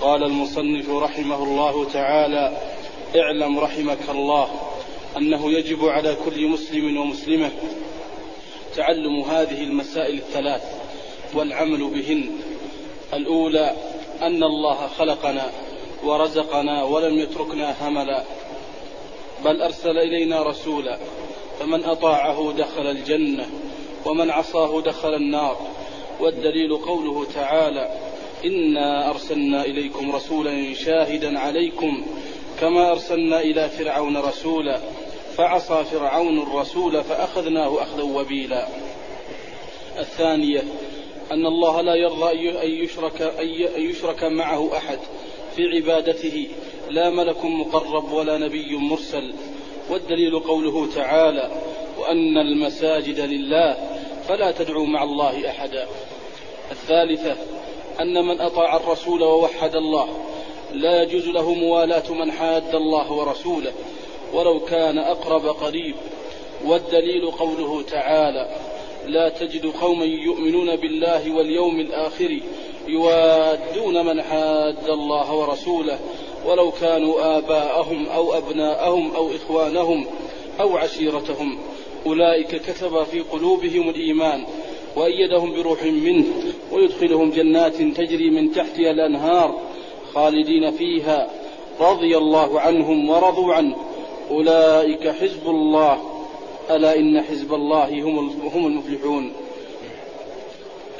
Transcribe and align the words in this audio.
قال 0.00 0.24
المصنف 0.24 0.90
رحمه 0.90 1.42
الله 1.42 1.84
تعالى 1.84 2.58
اعلم 3.16 3.58
رحمك 3.58 3.98
الله 4.08 4.48
أنه 5.16 5.52
يجب 5.52 5.84
على 5.84 6.16
كل 6.24 6.48
مسلم 6.48 6.96
ومسلمة 6.96 7.50
تعلم 8.76 9.20
هذه 9.20 9.62
المسائل 9.62 10.18
الثلاث 10.18 10.62
والعمل 11.34 11.90
بهن. 11.90 12.30
الأولى 13.14 13.74
أن 14.22 14.42
الله 14.42 14.86
خلقنا 14.86 15.50
ورزقنا 16.04 16.82
ولم 16.82 17.18
يتركنا 17.18 17.88
هملا 17.88 18.24
بل 19.44 19.62
أرسل 19.62 19.98
إلينا 19.98 20.42
رسولا 20.42 20.98
فمن 21.60 21.84
أطاعه 21.84 22.54
دخل 22.58 22.86
الجنة 22.86 23.46
ومن 24.06 24.30
عصاه 24.30 24.80
دخل 24.80 25.14
النار. 25.14 25.56
والدليل 26.20 26.76
قوله 26.76 27.26
تعالى 27.34 28.07
إنا 28.44 29.10
أرسلنا 29.10 29.64
إليكم 29.64 30.12
رسولا 30.12 30.74
شاهدا 30.74 31.38
عليكم 31.38 32.06
كما 32.60 32.92
أرسلنا 32.92 33.40
إلى 33.40 33.68
فرعون 33.68 34.16
رسولا 34.16 34.80
فعصى 35.36 35.84
فرعون 35.84 36.42
الرسول 36.42 37.04
فأخذناه 37.04 37.82
أخذا 37.82 38.02
وبيلا. 38.02 38.68
الثانية 39.98 40.62
أن 41.32 41.46
الله 41.46 41.80
لا 41.80 41.94
يرضى 41.94 42.50
أن 42.50 42.70
يشرك 42.84 43.22
أن 43.76 43.82
يشرك 43.82 44.24
معه 44.24 44.76
أحد 44.76 44.98
في 45.56 45.62
عبادته 45.76 46.48
لا 46.90 47.10
ملك 47.10 47.44
مقرب 47.44 48.12
ولا 48.12 48.38
نبي 48.38 48.76
مرسل. 48.76 49.34
والدليل 49.90 50.38
قوله 50.38 50.88
تعالى 50.94 51.50
وأن 51.98 52.38
المساجد 52.38 53.20
لله 53.20 53.76
فلا 54.28 54.50
تدعوا 54.50 54.86
مع 54.86 55.02
الله 55.02 55.50
أحدا. 55.50 55.86
الثالثة 56.70 57.36
أن 58.00 58.24
من 58.24 58.40
أطاع 58.40 58.76
الرسول 58.76 59.22
ووحد 59.22 59.74
الله 59.76 60.08
لا 60.72 61.02
يجوز 61.02 61.28
له 61.28 61.54
موالاة 61.54 62.12
من 62.12 62.32
حاد 62.32 62.74
الله 62.74 63.12
ورسوله 63.12 63.72
ولو 64.32 64.60
كان 64.60 64.98
أقرب 64.98 65.46
قريب. 65.46 65.94
والدليل 66.64 67.30
قوله 67.30 67.82
تعالى 67.82 68.48
لا 69.06 69.28
تجد 69.28 69.66
قوما 69.66 70.04
يؤمنون 70.04 70.76
بالله 70.76 71.36
واليوم 71.36 71.80
الآخر 71.80 72.40
يوادون 72.88 74.06
من 74.06 74.22
حاد 74.22 74.88
الله 74.88 75.34
ورسوله 75.34 75.98
ولو 76.46 76.70
كانوا 76.70 77.38
آباءهم 77.38 78.06
أو 78.06 78.38
أبناءهم 78.38 79.14
أو 79.16 79.30
إخوانهم 79.30 80.06
أو 80.60 80.76
عشيرتهم. 80.76 81.58
أولئك 82.06 82.56
كتب 82.56 83.02
في 83.02 83.20
قلوبهم 83.20 83.88
الإيمان 83.88 84.44
وأيدهم 84.96 85.52
بروح 85.52 85.82
منه 85.82 86.24
ويدخلهم 86.72 87.30
جنات 87.30 87.76
تجري 87.76 88.30
من 88.30 88.52
تحتها 88.52 88.90
الأنهار 88.90 89.60
خالدين 90.14 90.70
فيها 90.70 91.30
رضي 91.80 92.16
الله 92.16 92.60
عنهم 92.60 93.10
ورضوا 93.10 93.54
عنه. 93.54 93.76
أولئك 94.30 95.08
حزب 95.08 95.48
الله. 95.48 95.98
ألا 96.70 96.98
إن 96.98 97.22
حزب 97.22 97.54
الله 97.54 98.02
هم 98.02 98.18
هم 98.54 98.66
المفلحون. 98.66 99.32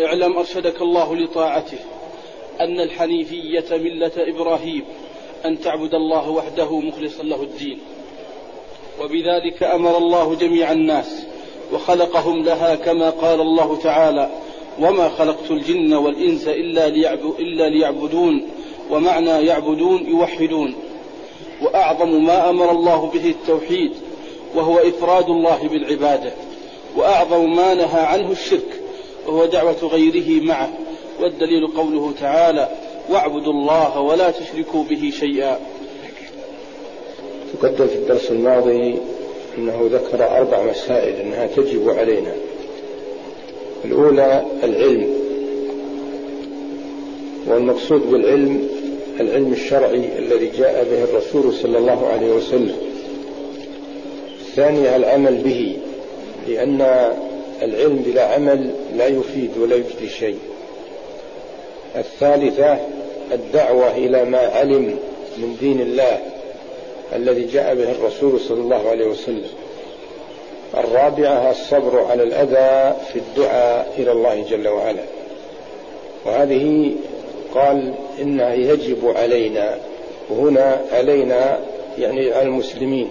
اعلم 0.01 0.39
أرشدك 0.39 0.83
الله 0.83 1.17
لطاعته 1.17 1.79
أن 2.61 2.81
الحنيفية 2.81 3.65
ملة 3.71 4.13
إبراهيم 4.17 4.85
أن 5.45 5.61
تعبد 5.61 5.95
الله 5.95 6.31
وحده 6.31 6.81
مخلصا 6.81 7.23
له 7.23 7.43
الدين. 7.43 7.79
وبذلك 9.03 9.63
أمر 9.63 9.99
الله 9.99 10.35
جميع 10.35 10.73
الناس. 10.73 11.28
وخلقهم 11.73 12.45
لها 12.45 12.75
كما 12.75 13.11
قال 13.11 13.41
الله 13.41 13.79
تعالى 13.83 14.31
وما 14.81 15.09
خلقت 15.09 15.51
الجن 15.51 15.95
والإنس 15.95 16.49
إلا, 16.49 16.89
ليعب 16.89 17.21
إلا 17.39 17.69
ليعبدون 17.69 18.43
ومعنى 18.91 19.31
يعبدون 19.31 20.07
يوحدون. 20.07 20.75
وأعظم 21.63 22.25
ما 22.25 22.51
أمر 22.51 22.71
الله 22.71 23.11
به 23.15 23.31
التوحيد 23.31 23.93
وهو 24.55 24.79
إفراد 24.79 25.31
الله 25.31 25.69
بالعبادة 25.69 26.33
وأعظم 26.97 27.57
ما 27.57 27.75
نهى 27.75 28.01
عنه 28.01 28.33
الشرك 28.33 28.81
وهو 29.27 29.45
دعوة 29.45 29.77
غيره 29.83 30.43
معه 30.45 30.71
والدليل 31.21 31.67
قوله 31.67 32.13
تعالى 32.21 32.69
واعبدوا 33.11 33.53
الله 33.53 34.01
ولا 34.01 34.31
تشركوا 34.31 34.85
به 34.85 35.13
شيئا. 35.21 35.59
تقدم 37.53 37.87
في 37.87 37.95
الدرس 37.95 38.31
الماضي 38.31 38.99
أنه 39.59 39.91
ذكر 39.93 40.25
أربع 40.25 40.63
مسائل 40.63 41.15
أنها 41.15 41.47
تجب 41.47 41.91
علينا. 41.91 42.33
الأولى 43.85 44.45
العلم. 44.65 45.09
والمقصود 47.47 48.11
بالعلم 48.11 48.69
العلم 49.21 49.53
الشرعي 49.53 50.19
الذي 50.19 50.51
جاء 50.59 50.87
به 50.91 51.05
الرسول 51.05 51.55
صلى 51.55 51.79
الله 51.79 52.07
عليه 52.07 52.33
وسلم. 52.33 52.77
الثانية 54.41 54.97
العمل 54.97 55.35
به 55.35 55.77
لأن 56.49 56.81
العلم 57.63 57.97
بلا 58.07 58.35
عمل 58.35 58.71
لا 58.97 59.07
يفيد 59.07 59.51
ولا 59.61 59.77
يجدي 59.77 60.09
شيء. 60.09 60.39
الثالثة 61.97 62.79
الدعوة 63.33 63.97
إلى 63.97 64.25
ما 64.25 64.39
علم 64.39 64.99
من 65.39 65.57
دين 65.61 65.81
الله. 65.81 66.19
الذي 67.13 67.45
جاء 67.45 67.75
به 67.75 67.91
الرسول 67.91 68.41
صلى 68.41 68.61
الله 68.61 68.89
عليه 68.89 69.07
وسلم. 69.07 69.51
الرابعة 70.77 71.51
الصبر 71.51 72.05
على 72.05 72.23
الأذى 72.23 72.97
في 73.13 73.19
الدعاء 73.19 73.95
إلى 73.99 74.13
الله 74.13 74.45
جل 74.51 74.69
وعلا. 74.69 75.03
وهذه 76.25 76.93
قال 77.55 77.95
إنها 78.21 78.55
يجب 78.55 79.13
علينا. 79.17 79.79
وهنا 80.31 80.81
علينا 80.93 81.61
يعني 81.99 82.33
على 82.33 82.47
المسلمين 82.47 83.09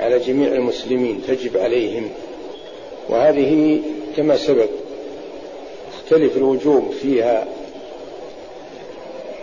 على 0.00 0.18
جميع 0.18 0.52
المسلمين 0.52 1.22
تجب 1.28 1.56
عليهم. 1.56 2.10
وهذه 3.08 3.80
كما 4.16 4.36
سبق 4.36 4.68
يختلف 5.94 6.36
الوجوب 6.36 6.90
فيها 7.02 7.46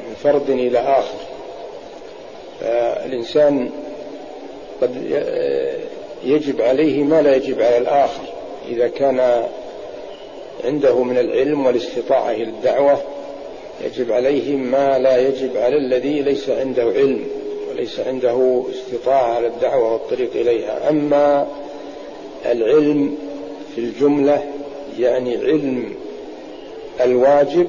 من 0.08 0.16
فرد 0.24 0.50
إلى 0.50 0.80
آخر. 0.80 1.31
فالإنسان 2.62 3.70
قد 4.82 4.96
يجب 6.24 6.62
عليه 6.62 7.04
ما 7.04 7.22
لا 7.22 7.36
يجب 7.36 7.62
على 7.62 7.78
الآخر. 7.78 8.24
إذا 8.70 8.88
كان 8.88 9.44
عنده 10.66 11.04
من 11.04 11.18
العلم 11.18 11.66
والاستطاعة 11.66 12.32
إلى 12.32 12.44
الدعوة 12.44 13.02
يجب 13.86 14.12
عليه 14.12 14.56
ما 14.56 15.00
لا 15.00 15.18
يجب 15.18 15.58
على 15.58 15.78
الذي 15.78 16.22
ليس 16.22 16.50
عنده 16.50 16.84
علم 16.84 17.28
وليس 17.72 18.00
عنده 18.00 18.64
استطاعة 18.70 19.36
على 19.36 19.48
الدعوة 19.48 19.94
والطريق 19.94 20.30
إليها. 20.36 20.90
أما 20.90 21.48
العلم 22.46 23.18
في 23.76 23.82
الجملة 23.82 24.44
يعني 25.00 25.38
علم 25.38 25.94
الواجب 27.02 27.68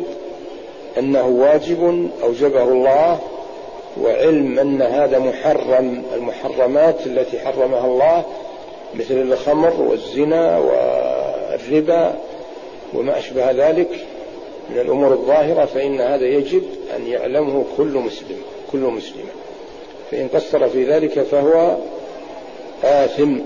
أنه 0.98 1.26
واجب 1.26 2.10
أوجبه 2.22 2.62
الله 2.62 3.20
وعلم 4.00 4.58
أن 4.58 4.82
هذا 4.82 5.18
محرم 5.18 6.02
المحرمات 6.14 7.06
التي 7.06 7.38
حرمها 7.38 7.86
الله 7.86 8.24
مثل 8.94 9.14
الخمر 9.14 9.80
والزنا 9.80 10.58
والربا 10.58 12.14
وما 12.94 13.18
أشبه 13.18 13.50
ذلك 13.50 13.88
من 14.70 14.78
الأمور 14.78 15.12
الظاهرة 15.12 15.64
فإن 15.64 16.00
هذا 16.00 16.26
يجب 16.26 16.62
أن 16.96 17.06
يعلمه 17.06 17.64
كل 17.76 17.84
مسلم 17.84 18.38
كل 18.72 18.78
مسلم 18.78 19.24
فإن 20.10 20.28
قصر 20.34 20.68
في 20.68 20.84
ذلك 20.84 21.22
فهو 21.22 21.76
آثم 22.84 23.38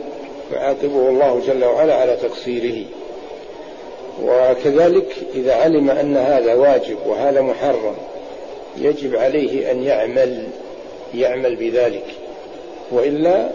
يعاقبه 0.53 1.09
الله 1.09 1.41
جل 1.47 1.65
وعلا 1.65 1.95
على 1.95 2.17
تقصيره. 2.17 2.85
وكذلك 4.25 5.17
إذا 5.35 5.55
علم 5.55 5.91
أن 5.91 6.17
هذا 6.17 6.55
واجب 6.55 6.97
وهذا 7.06 7.41
محرم 7.41 7.95
يجب 8.78 9.16
عليه 9.16 9.70
أن 9.70 9.82
يعمل 9.82 10.43
يعمل 11.14 11.56
بذلك. 11.56 12.05
وإلا 12.90 13.50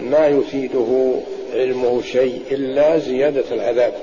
ما 0.00 0.26
يفيده 0.26 1.12
علمه 1.54 2.02
شيء 2.02 2.40
إلا 2.50 2.98
زيادة 2.98 3.44
العذاب. 3.52 3.94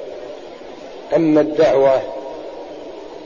أما 1.16 1.42
الدعوة 1.42 2.02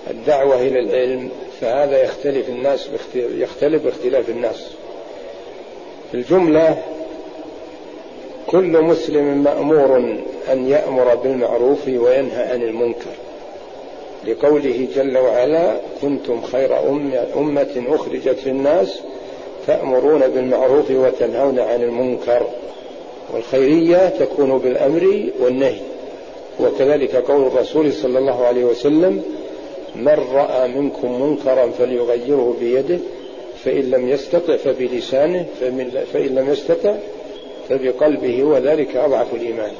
الدعوة 0.09 0.61
إلى 0.61 0.79
العلم 0.79 1.29
فهذا 1.61 2.03
يختلف 2.03 2.49
الناس 2.49 2.89
يختلف 3.15 3.83
باختلاف 3.83 4.29
الناس. 4.29 4.69
في 6.11 6.17
الجملة 6.17 6.83
كل 8.47 8.81
مسلم 8.81 9.43
مأمور 9.43 9.97
أن 10.51 10.67
يأمر 10.69 11.15
بالمعروف 11.15 11.87
وينهى 11.87 12.51
عن 12.51 12.61
المنكر. 12.61 13.11
لقوله 14.27 14.87
جل 14.95 15.17
وعلا 15.17 15.75
كنتم 16.01 16.41
خير 16.41 16.79
أمة 17.37 17.83
أخرجت 17.87 18.37
للناس 18.45 18.99
تأمرون 19.67 20.27
بالمعروف 20.27 20.91
وتنهون 20.91 21.59
عن 21.59 21.83
المنكر. 21.83 22.47
والخيرية 23.33 24.09
تكون 24.09 24.57
بالأمر 24.57 25.29
والنهي. 25.39 25.79
وكذلك 26.59 27.15
قول 27.15 27.47
الرسول 27.47 27.93
صلى 27.93 28.19
الله 28.19 28.45
عليه 28.45 28.65
وسلم 28.65 29.23
من 29.95 30.19
رأى 30.33 30.67
منكم 30.67 31.21
منكرا 31.21 31.67
فليغيره 31.67 32.55
بيده 32.59 32.99
فإن 33.65 33.81
لم 33.81 34.09
يستطع 34.09 34.57
فبلسانه 34.57 35.45
فإن 36.13 36.35
لم 36.35 36.51
يستطع 36.51 36.95
فبقلبه 37.69 38.43
وذلك 38.43 38.95
أضعف 38.95 39.33
الإيمان. 39.33 39.71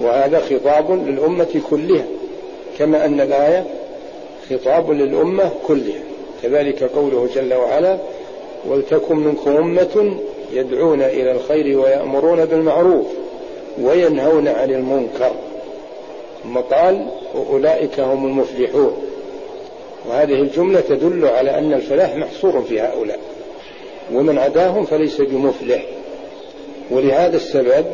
وهذا 0.00 0.40
خطاب 0.40 1.08
للأمة 1.08 1.60
كلها. 1.70 2.04
كما 2.78 3.04
أن 3.04 3.20
الآية 3.20 3.64
خطاب 4.50 4.90
للأمة 4.90 5.50
كلها. 5.66 6.02
كذلك 6.42 6.82
قوله 6.82 7.28
جل 7.34 7.54
وعلا 7.54 7.98
ولتكن 8.68 9.16
منكم 9.16 9.56
أمة 9.56 10.16
يدعون 10.52 11.02
إلى 11.02 11.32
الخير 11.32 11.78
ويأمرون 11.78 12.44
بالمعروف 12.44 13.06
وينهون 13.82 14.48
عن 14.48 14.70
المنكر. 14.70 15.32
ثم 16.42 16.58
قال 16.58 17.06
وأولئك 17.34 18.00
هم 18.00 18.26
المفلحون. 18.26 18.96
وهذه 20.08 20.34
الجملة 20.34 20.80
تدل 20.80 21.26
على 21.26 21.58
أن 21.58 21.72
الفلاح 21.72 22.16
محصور 22.16 22.62
في 22.62 22.80
هؤلاء. 22.80 23.18
ومن 24.12 24.38
عداهم 24.38 24.84
فليس 24.84 25.20
بمفلح. 25.20 25.86
ولهذا 26.90 27.36
السبب 27.36 27.84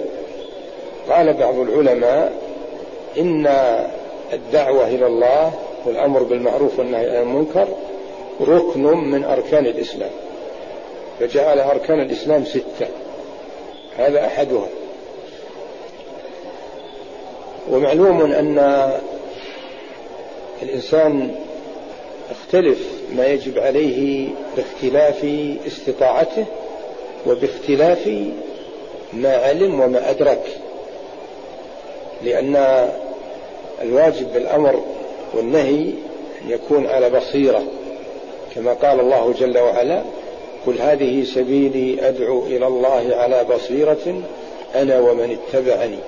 قال 1.10 1.32
بعض 1.32 1.58
العلماء 1.58 2.32
إن 3.18 3.46
الدعوة 4.32 4.86
إلى 4.86 5.06
الله 5.06 5.52
والأمر 5.86 6.22
بالمعروف 6.22 6.78
والنهي 6.78 7.16
عن 7.16 7.22
المنكر 7.22 7.68
ركن 8.40 8.82
من 8.82 9.24
أركان 9.24 9.66
الإسلام. 9.66 10.10
فجعل 11.20 11.58
أركان 11.60 12.00
الإسلام 12.00 12.44
ستة. 12.44 12.86
هذا 13.98 14.26
أحدها. 14.26 14.68
ومعلوم 17.70 18.32
أن 18.32 18.90
الإنسان 20.62 21.34
يختلف 22.30 22.78
ما 23.12 23.26
يجب 23.26 23.58
عليه 23.58 24.28
باختلاف 24.56 25.24
استطاعته 25.66 26.44
وباختلاف 27.26 28.08
ما 29.12 29.36
علم 29.36 29.80
وما 29.80 30.10
أدرك. 30.10 30.58
لأن 32.22 32.88
الواجب 33.82 34.32
بالأمر 34.34 34.82
والنهي 35.34 35.92
أن 36.44 36.50
يكون 36.50 36.86
على 36.86 37.10
بصيرة 37.10 37.62
كما 38.54 38.72
قال 38.72 39.00
الله 39.00 39.34
جل 39.40 39.58
وعلا 39.58 40.02
قل 40.66 40.80
هذه 40.80 41.24
سبيلي 41.24 42.08
أدعو 42.08 42.46
إلى 42.46 42.66
الله 42.66 43.10
على 43.12 43.44
بصيرة 43.44 44.22
أنا 44.74 45.00
ومن 45.00 45.38
اتبعني 45.38 45.98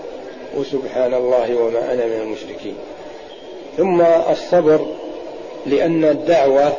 وسبحان 0.56 1.14
الله 1.14 1.56
وما 1.56 1.92
أنا 1.92 2.06
من 2.06 2.20
المشركين. 2.22 2.74
ثم 3.76 4.00
الصبر 4.30 4.86
لأن 5.66 6.04
الدعوة 6.04 6.72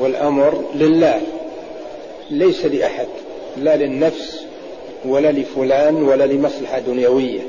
والأمر 0.00 0.64
لله 0.74 1.20
ليس 2.30 2.64
لأحد 2.64 3.08
لا 3.56 3.76
للنفس 3.76 4.44
ولا 5.04 5.32
لفلان 5.32 6.02
ولا 6.02 6.24
لمصلحة 6.24 6.78
دنيوية. 6.78 7.40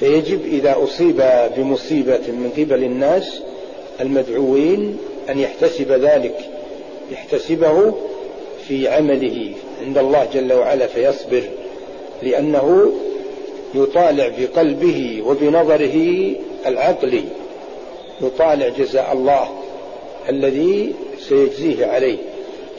فيجب 0.00 0.46
إذا 0.46 0.76
أصيب 0.82 1.22
بمصيبة 1.56 2.18
من 2.28 2.50
قبل 2.56 2.84
الناس 2.84 3.40
المدعوين 4.00 4.98
أن 5.30 5.38
يحتسب 5.38 5.92
ذلك 5.92 6.38
يحتسبه 7.12 7.94
في 8.68 8.88
عمله 8.88 9.52
عند 9.86 9.98
الله 9.98 10.28
جل 10.34 10.52
وعلا 10.52 10.86
فيصبر 10.86 11.42
لأنه 12.22 12.92
يطالع 13.74 14.30
بقلبه 14.38 15.22
وبنظره 15.26 16.30
العقلي 16.66 17.24
يطالع 18.20 18.68
جزاء 18.68 19.12
الله 19.12 19.48
الذي 20.28 20.94
سيجزيه 21.28 21.86
عليه 21.86 22.18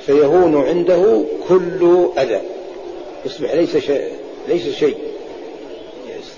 فيهون 0.06 0.68
عنده 0.68 1.24
كل 1.50 2.08
أذى 2.18 2.42
يصبح 3.26 3.54
ليس 3.54 3.78
شيء 3.78 4.10
ليس 4.48 4.70
شيء. 4.70 4.98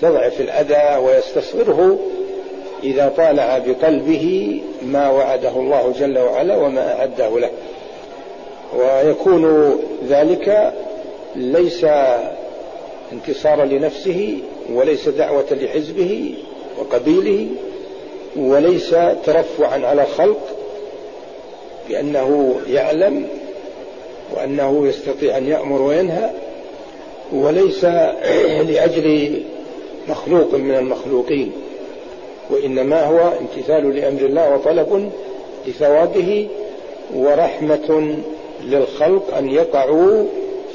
يستضعف 0.02 0.40
الأذى 0.40 1.04
ويستصغره 1.04 1.98
إذا 2.82 3.12
طالع 3.16 3.58
بقلبه 3.58 4.60
ما 4.82 5.10
وعده 5.10 5.56
الله 5.56 5.94
جل 5.98 6.18
وعلا 6.18 6.56
وما 6.56 6.98
أعده 6.98 7.38
له. 7.38 7.50
ويكون 8.76 9.74
ذلك 10.08 10.72
ليس 11.36 11.86
انتصارا 13.12 13.64
لنفسه 13.64 14.38
وليس 14.72 15.08
دعوة 15.08 15.46
لحزبه 15.50 16.34
وقبيله 16.78 17.46
وليس 18.36 18.90
ترفعا 19.26 19.86
على 19.86 20.02
الخلق 20.02 20.40
بأنه 21.88 22.60
يعلم 22.68 23.26
وأنه 24.36 24.88
يستطيع 24.88 25.36
أن 25.36 25.48
يأمر 25.48 25.82
وينهى 25.82 26.30
وليس 27.32 27.84
لأجل 28.68 29.42
مخلوق 30.10 30.54
من 30.54 30.74
المخلوقين 30.74 31.52
وإنما 32.50 33.04
هو 33.04 33.32
امتثال 33.40 33.96
لأمر 33.96 34.20
الله 34.20 34.54
وطلب 34.54 35.10
لثوابه 35.66 36.48
ورحمة 37.14 38.16
للخلق 38.64 39.36
أن 39.36 39.50
يقعوا 39.50 40.24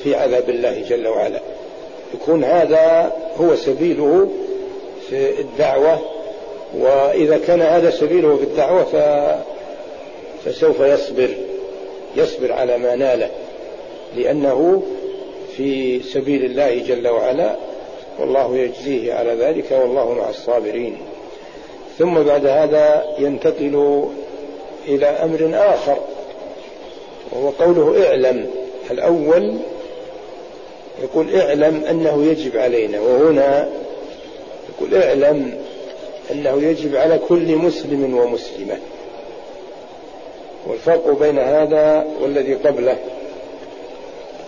في 0.04 0.16
عذاب 0.16 0.50
الله 0.50 0.82
جل 0.90 1.08
وعلا. 1.08 1.40
يكون 2.14 2.44
هذا 2.44 3.14
هو 3.38 3.56
سبيله 3.56 4.30
في 5.10 5.40
الدعوة 5.40 6.00
وإذا 6.78 7.38
كان 7.38 7.62
هذا 7.62 7.90
سبيله 7.90 8.38
في 8.38 8.44
الدعوة 8.44 8.84
ف... 8.84 8.96
فسوف 10.46 10.80
يصبر 10.80 11.30
يصبر 12.18 12.52
على 12.54 12.78
ما 12.78 12.96
ناله 12.96 13.30
لأنه 14.18 14.84
في 15.58 16.00
سبيل 16.04 16.46
الله 16.46 16.84
جل 16.88 17.08
وعلا 17.08 17.56
والله 18.20 18.58
يجزيه 18.58 19.14
على 19.14 19.34
ذلك 19.34 19.72
والله 19.72 20.14
مع 20.14 20.30
الصابرين. 20.30 20.98
ثم 21.98 22.14
بعد 22.14 22.46
هذا 22.46 23.04
ينتقل 23.20 24.06
إلى 24.88 25.06
أمر 25.06 25.52
آخر 25.54 25.98
وهو 27.32 27.50
قوله 27.50 28.08
اعلم. 28.08 28.48
الأول 28.92 29.58
يقول 31.04 31.36
اعلم 31.36 31.84
أنه 31.90 32.24
يجب 32.24 32.58
علينا 32.58 33.00
وهنا 33.00 33.70
يقول 34.70 35.04
اعلم 35.04 35.58
أنه 36.32 36.62
يجب 36.62 36.96
على 36.96 37.20
كل 37.28 37.56
مسلم 37.56 38.18
ومسلمة. 38.18 38.78
والفرق 40.68 41.20
بين 41.20 41.40
هذا 41.40 42.08
والذي 42.22 42.54
قبله 42.54 42.98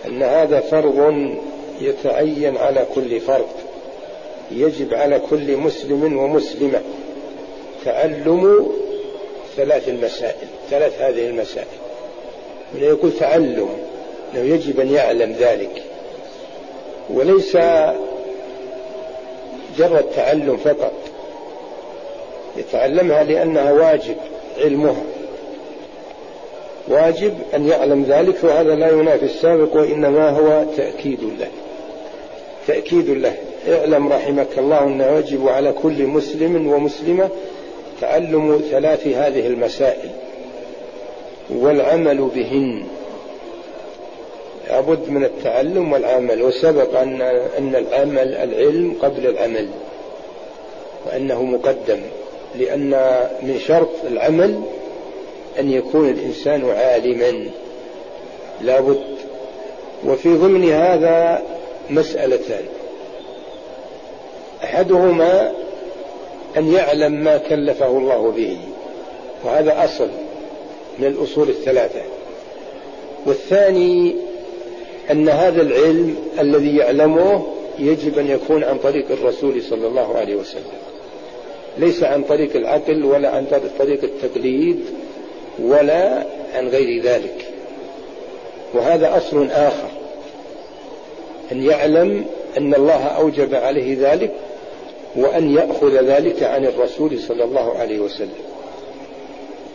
أن 0.06 0.22
هذا 0.22 0.60
فرض 0.60 1.28
يتعين 1.80 2.56
على 2.56 2.86
كل 2.94 3.20
فرد. 3.20 3.46
يجب 4.50 4.94
على 4.94 5.20
كل 5.30 5.56
مسلم 5.56 6.18
ومسلمة 6.18 6.80
تعلم 7.84 8.66
ثلاث 9.56 9.88
المسائل 9.88 10.48
ثلاث 10.70 11.00
هذه 11.00 11.26
المسائل. 11.26 11.66
من 12.74 12.82
يقول 12.82 13.12
تعلم 13.12 13.68
إنه 14.34 14.54
يجب 14.54 14.80
أن 14.80 14.90
يعلم 14.94 15.32
ذلك. 15.32 15.82
وليس 17.10 17.56
جرد 19.78 20.04
تعلم 20.16 20.56
فقط. 20.56 20.92
يتعلمها 22.56 23.24
لأنها 23.24 23.72
واجب 23.72 24.16
علمها. 24.58 25.02
واجب 26.88 27.34
أن 27.54 27.68
يعلم 27.68 28.02
ذلك 28.02 28.44
وهذا 28.44 28.74
لا 28.74 28.90
ينافي 28.90 29.24
السابق 29.24 29.76
وإنما 29.76 30.30
هو 30.30 30.64
تأكيد 30.76 31.20
له. 31.38 31.48
تأكيد 32.68 33.10
له. 33.10 33.34
اعلم 33.68 34.12
رحمك 34.12 34.58
الله 34.58 34.84
أنه 34.84 35.18
يجب 35.18 35.48
على 35.48 35.72
كل 35.82 36.06
مسلم 36.06 36.66
ومسلمة 36.66 37.28
تعلم 38.00 38.62
ثلاث 38.70 39.06
هذه 39.06 39.46
المسائل. 39.46 40.10
والعمل 41.50 42.30
بهن. 42.34 42.82
لابد 44.68 45.08
من 45.08 45.24
التعلم 45.24 45.92
والعمل. 45.92 46.42
وسبق 46.42 47.00
أن 47.00 47.22
أن 47.58 47.74
العمل 47.76 48.34
العلم 48.34 48.94
قبل 49.02 49.26
العمل. 49.26 49.68
وأنه 51.06 51.42
مقدم. 51.42 52.00
لأن 52.58 52.90
من 53.42 53.58
شرط 53.66 53.90
العمل 54.10 54.60
أن 55.58 55.70
يكون 55.72 56.08
الإنسان 56.08 56.70
عالما. 56.70 57.50
لابد. 58.60 59.00
وفي 60.06 60.28
ضمن 60.28 60.72
هذا 60.72 61.42
مسألتان. 61.90 62.64
أحدهما 64.64 65.52
أن 66.56 66.72
يعلم 66.72 67.12
ما 67.12 67.36
كلفه 67.36 67.98
الله 67.98 68.30
به 68.30 68.58
وهذا 69.44 69.84
أصل 69.84 70.08
من 70.98 71.06
الأصول 71.06 71.48
الثلاثة. 71.48 72.00
والثاني 73.26 74.16
أن 75.10 75.28
هذا 75.28 75.62
العلم 75.62 76.16
الذي 76.38 76.76
يعلمه 76.76 77.46
يجب 77.78 78.18
أن 78.18 78.30
يكون 78.30 78.64
عن 78.64 78.78
طريق 78.78 79.10
الرسول 79.10 79.62
صلى 79.62 79.86
الله 79.86 80.16
عليه 80.16 80.36
وسلم. 80.36 80.78
ليس 81.78 82.02
عن 82.02 82.22
طريق 82.22 82.56
العقل 82.56 83.04
ولا 83.04 83.28
عن 83.28 83.46
طريق 83.78 84.04
التقليد 84.04 84.84
ولا 85.58 86.24
عن 86.54 86.68
غير 86.68 87.02
ذلك. 87.02 87.46
وهذا 88.74 89.16
أصل 89.16 89.50
آخر. 89.50 89.87
أن 91.52 91.62
يعلم 91.62 92.24
أن 92.58 92.74
الله 92.74 93.04
أوجب 93.04 93.54
عليه 93.54 93.96
ذلك 94.00 94.32
وأن 95.16 95.54
يأخذ 95.54 96.02
ذلك 96.02 96.42
عن 96.42 96.64
الرسول 96.64 97.18
صلى 97.18 97.44
الله 97.44 97.78
عليه 97.78 98.00
وسلم. 98.00 98.38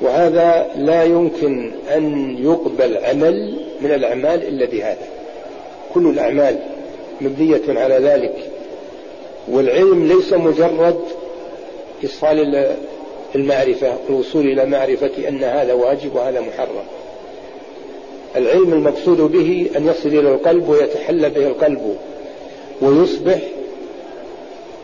وهذا 0.01 0.71
لا 0.75 1.03
يمكن 1.03 1.71
أن 1.95 2.35
يقبل 2.43 2.97
عمل 2.97 3.59
من 3.81 3.91
الأعمال 3.91 4.47
إلا 4.47 4.65
بهذا. 4.65 5.07
كل 5.93 6.07
الأعمال 6.07 6.59
مبنية 7.21 7.79
على 7.79 7.95
ذلك. 7.95 8.35
والعلم 9.47 10.07
ليس 10.07 10.33
مجرد 10.33 10.99
إيصال 12.03 12.75
المعرفة 13.35 13.93
الوصول 14.09 14.47
إلى 14.47 14.65
معرفة 14.65 15.27
أن 15.27 15.43
هذا 15.43 15.73
واجب 15.73 16.15
وهذا 16.15 16.41
محرم. 16.41 16.85
العلم 18.35 18.73
المقصود 18.73 19.17
به 19.17 19.69
أن 19.77 19.87
يصل 19.87 20.09
إلى 20.09 20.19
القلب 20.19 20.69
ويتحلى 20.69 21.29
به 21.29 21.47
القلب 21.47 21.97
ويصبح 22.81 23.39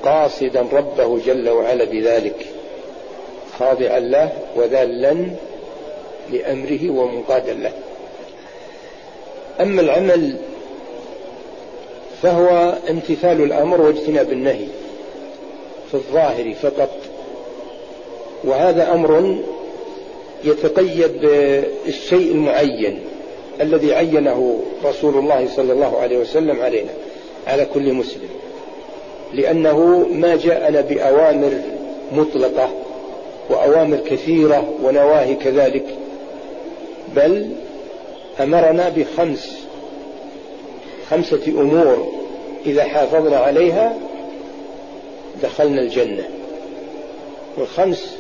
قاصدا 0.04 0.66
ربه 0.74 1.20
جل 1.26 1.50
وعلا 1.50 1.84
بذلك 1.84 2.46
خاضعا 3.60 4.00
له 4.00 4.32
وذالا 4.56 5.16
لأمره 6.32 6.90
ومنقادا 6.90 7.54
له. 7.54 7.72
أما 9.62 9.82
العمل 9.82 10.38
فهو 12.22 12.74
امتثال 12.90 13.44
الأمر 13.44 13.82
واجتناب 13.82 14.32
النهي 14.32 14.66
في 15.92 15.94
الظاهر 15.94 16.54
فقط 16.54 16.90
وهذا 18.44 18.94
أمر 18.94 19.38
يتقيد 20.44 21.22
بالشيء 21.22 22.32
المعين. 22.32 23.00
الذي 23.62 23.94
عينه 23.94 24.60
رسول 24.86 25.18
الله 25.18 25.48
صلى 25.56 25.74
الله 25.74 26.00
عليه 26.00 26.18
وسلم 26.18 26.62
علينا 26.62 26.92
على 27.48 27.66
كل 27.66 27.94
مسلم. 27.94 28.30
لأنه 29.34 30.08
ما 30.12 30.36
جاءنا 30.36 30.82
بأوامر 30.82 31.52
مطلقة 32.12 32.70
وأوامر 33.50 33.98
كثيرة 33.98 34.74
ونواهي 34.84 35.36
كذلك 35.36 35.86
بل 37.16 37.50
أمرنا 38.40 38.90
بخمس 38.90 39.58
خمسة 41.10 41.42
أمور 41.48 42.12
إذا 42.66 42.84
حافظنا 42.84 43.38
عليها 43.38 43.98
دخلنا 45.44 45.82
الجنة. 45.82 46.24
والخمس 47.58 48.16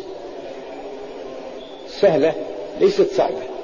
سهلة 1.90 2.34
ليست 2.80 3.14
صعبة. 3.14 3.59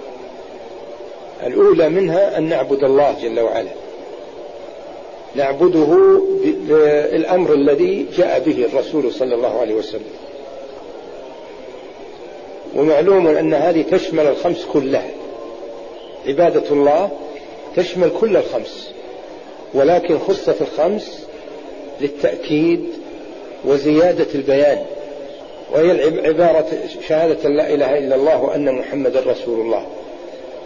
الأولى 1.44 1.90
منها 1.90 2.38
أن 2.38 2.50
نعبد 2.50 2.84
الله 2.84 3.16
جل 3.22 3.40
وعلا. 3.40 3.72
نعبده 5.36 6.20
بالأمر 6.68 7.54
الذي 7.54 8.06
جاء 8.18 8.40
به 8.40 8.66
الرسول 8.66 9.12
صلى 9.12 9.36
الله 9.36 9.60
عليه 9.60 9.76
وسلم. 9.76 10.14
ومعلوم 12.76 13.28
أن 13.28 13.54
هذه 13.54 13.82
تشمل 13.92 14.28
الخمس 14.28 14.66
كلها. 14.74 15.10
عبادة 16.28 16.72
الله 16.72 17.10
تشمل 17.76 18.12
كل 18.20 18.38
الخمس. 18.38 18.92
ولكن 19.74 20.20
خصت 20.20 20.62
الخمس 20.62 21.28
للتأكيد 22.02 22.86
وزيادة 23.66 24.28
البيان. 24.36 24.86
وهي 25.74 26.20
عبارة 26.28 26.68
شهادة 27.08 27.50
لا 27.50 27.74
إله 27.74 27.98
إلا 27.98 28.16
الله 28.16 28.42
وأن 28.44 28.76
محمد 28.76 29.18
رسول 29.18 29.60
الله. 29.60 29.86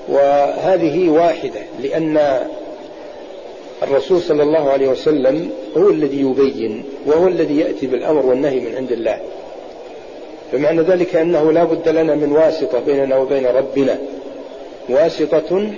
وهذه 0.09 1.09
واحدة 1.09 1.61
لأن 1.81 2.39
الرسول 3.83 4.21
صلى 4.21 4.43
الله 4.43 4.69
عليه 4.69 4.87
وسلم 4.87 5.49
هو 5.77 5.89
الذي 5.89 6.21
يبين 6.21 6.83
وهو 7.05 7.27
الذي 7.27 7.59
يأتي 7.59 7.87
بالأمر 7.87 8.25
والنهي 8.25 8.59
من 8.59 8.75
عند 8.75 8.91
الله. 8.91 9.19
فمعنى 10.51 10.81
ذلك 10.81 11.15
أنه 11.15 11.51
لا 11.51 11.63
بد 11.63 11.89
لنا 11.89 12.15
من 12.15 12.31
واسطة 12.31 12.79
بيننا 12.79 13.17
وبين 13.17 13.45
ربنا. 13.45 13.97
واسطة 14.89 15.71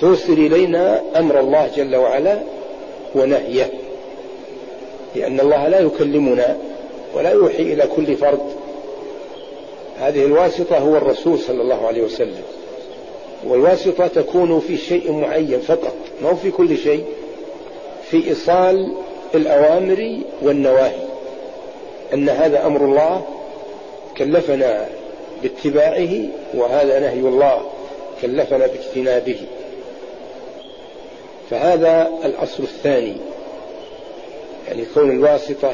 توصل 0.00 0.32
إلينا 0.32 1.02
أمر 1.16 1.40
الله 1.40 1.70
جل 1.76 1.96
وعلا 1.96 2.38
ونهيه. 3.14 3.70
لأن 5.16 5.40
الله 5.40 5.68
لا 5.68 5.80
يكلمنا 5.80 6.56
ولا 7.14 7.30
يوحي 7.30 7.62
إلى 7.62 7.84
كل 7.96 8.16
فرد. 8.16 8.40
هذه 9.98 10.24
الواسطة 10.24 10.78
هو 10.78 10.96
الرسول 10.96 11.38
صلى 11.38 11.62
الله 11.62 11.86
عليه 11.86 12.02
وسلم. 12.02 12.42
والواسطة 13.44 14.06
تكون 14.06 14.60
في 14.60 14.76
شيء 14.76 15.12
معين 15.12 15.60
فقط 15.60 15.94
ما 16.22 16.30
هو 16.30 16.36
في 16.36 16.50
كل 16.50 16.78
شيء 16.78 17.04
في 18.10 18.28
إيصال 18.28 18.92
الأوامر 19.34 20.18
والنواهي. 20.42 21.02
أن 22.14 22.28
هذا 22.28 22.66
أمر 22.66 22.84
الله 22.84 23.24
كلفنا 24.16 24.86
باتباعه 25.42 26.10
وهذا 26.54 27.00
نهي 27.00 27.20
الله 27.20 27.60
كلفنا 28.22 28.66
باجتنابه. 28.66 29.40
فهذا 31.50 32.10
الأصل 32.24 32.62
الثاني 32.62 33.16
يعني 34.68 34.82
كون 34.94 35.10
الواسطة 35.10 35.72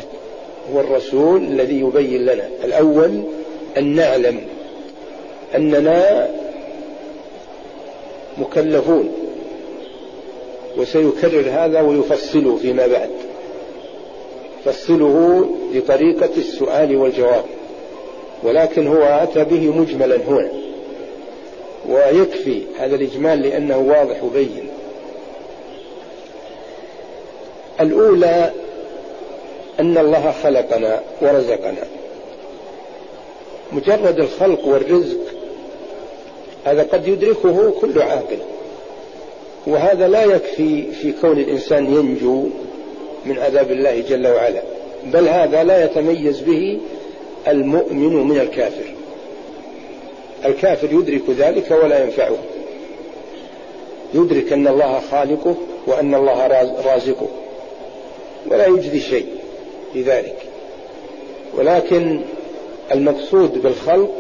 هو 0.73 0.81
الرسول 0.81 1.43
الذي 1.43 1.81
يبين 1.81 2.25
لنا. 2.25 2.49
الأول 2.65 3.23
أن 3.79 3.95
نعلم 3.95 4.41
أننا 5.55 6.29
مكلفون 8.39 9.13
وسيكرر 10.77 11.45
هذا 11.51 11.81
ويفصله 11.81 12.57
فيما 12.57 12.87
بعد. 12.87 13.11
فصله 14.65 15.49
بطريقة 15.75 16.31
السؤال 16.37 16.97
والجواب 16.97 17.45
ولكن 18.43 18.87
هو 18.87 19.03
أتى 19.03 19.45
به 19.45 19.71
مجملا 19.71 20.17
هنا 20.17 20.51
ويكفي 21.89 22.63
هذا 22.79 22.95
الإجمال 22.95 23.43
لأنه 23.43 23.79
واضح 23.79 24.25
وبين. 24.25 24.69
الأولى 27.81 28.51
أن 29.81 29.99
الله 29.99 30.35
خلقنا 30.43 31.01
ورزقنا. 31.23 31.85
مجرد 33.73 34.21
الخلق 34.21 34.67
والرزق 34.67 35.24
هذا 36.65 36.83
قد 36.83 37.09
يدركه 37.09 37.71
كل 37.71 38.03
عاقل. 38.03 38.39
وهذا 39.67 40.09
لا 40.09 40.25
يكفي 40.25 40.93
في 40.93 41.13
كون 41.21 41.39
الإنسان 41.39 41.95
ينجو 41.95 42.47
من 43.27 43.39
عذاب 43.39 43.73
الله 43.73 44.01
جل 44.01 44.27
وعلا 44.27 44.63
بل 45.05 45.29
هذا 45.29 45.65
لا 45.65 45.85
يتميز 45.85 46.41
به 46.41 46.81
المؤمن 47.49 48.29
من 48.29 48.41
الكافر. 48.41 48.95
الكافر 50.45 50.93
يدرك 50.93 51.31
ذلك 51.31 51.71
ولا 51.71 52.05
ينفعه. 52.05 52.39
يدرك 54.15 54.53
أن 54.53 54.69
الله 54.69 55.01
خالقه 55.11 55.55
وأن 55.87 56.15
الله 56.15 56.47
رازقه 56.87 57.29
ولا 58.51 58.67
يجدي 58.67 59.01
شيء 59.01 59.27
لذلك 59.95 60.37
ولكن 61.55 62.21
المقصود 62.93 63.63
بالخلق 63.63 64.15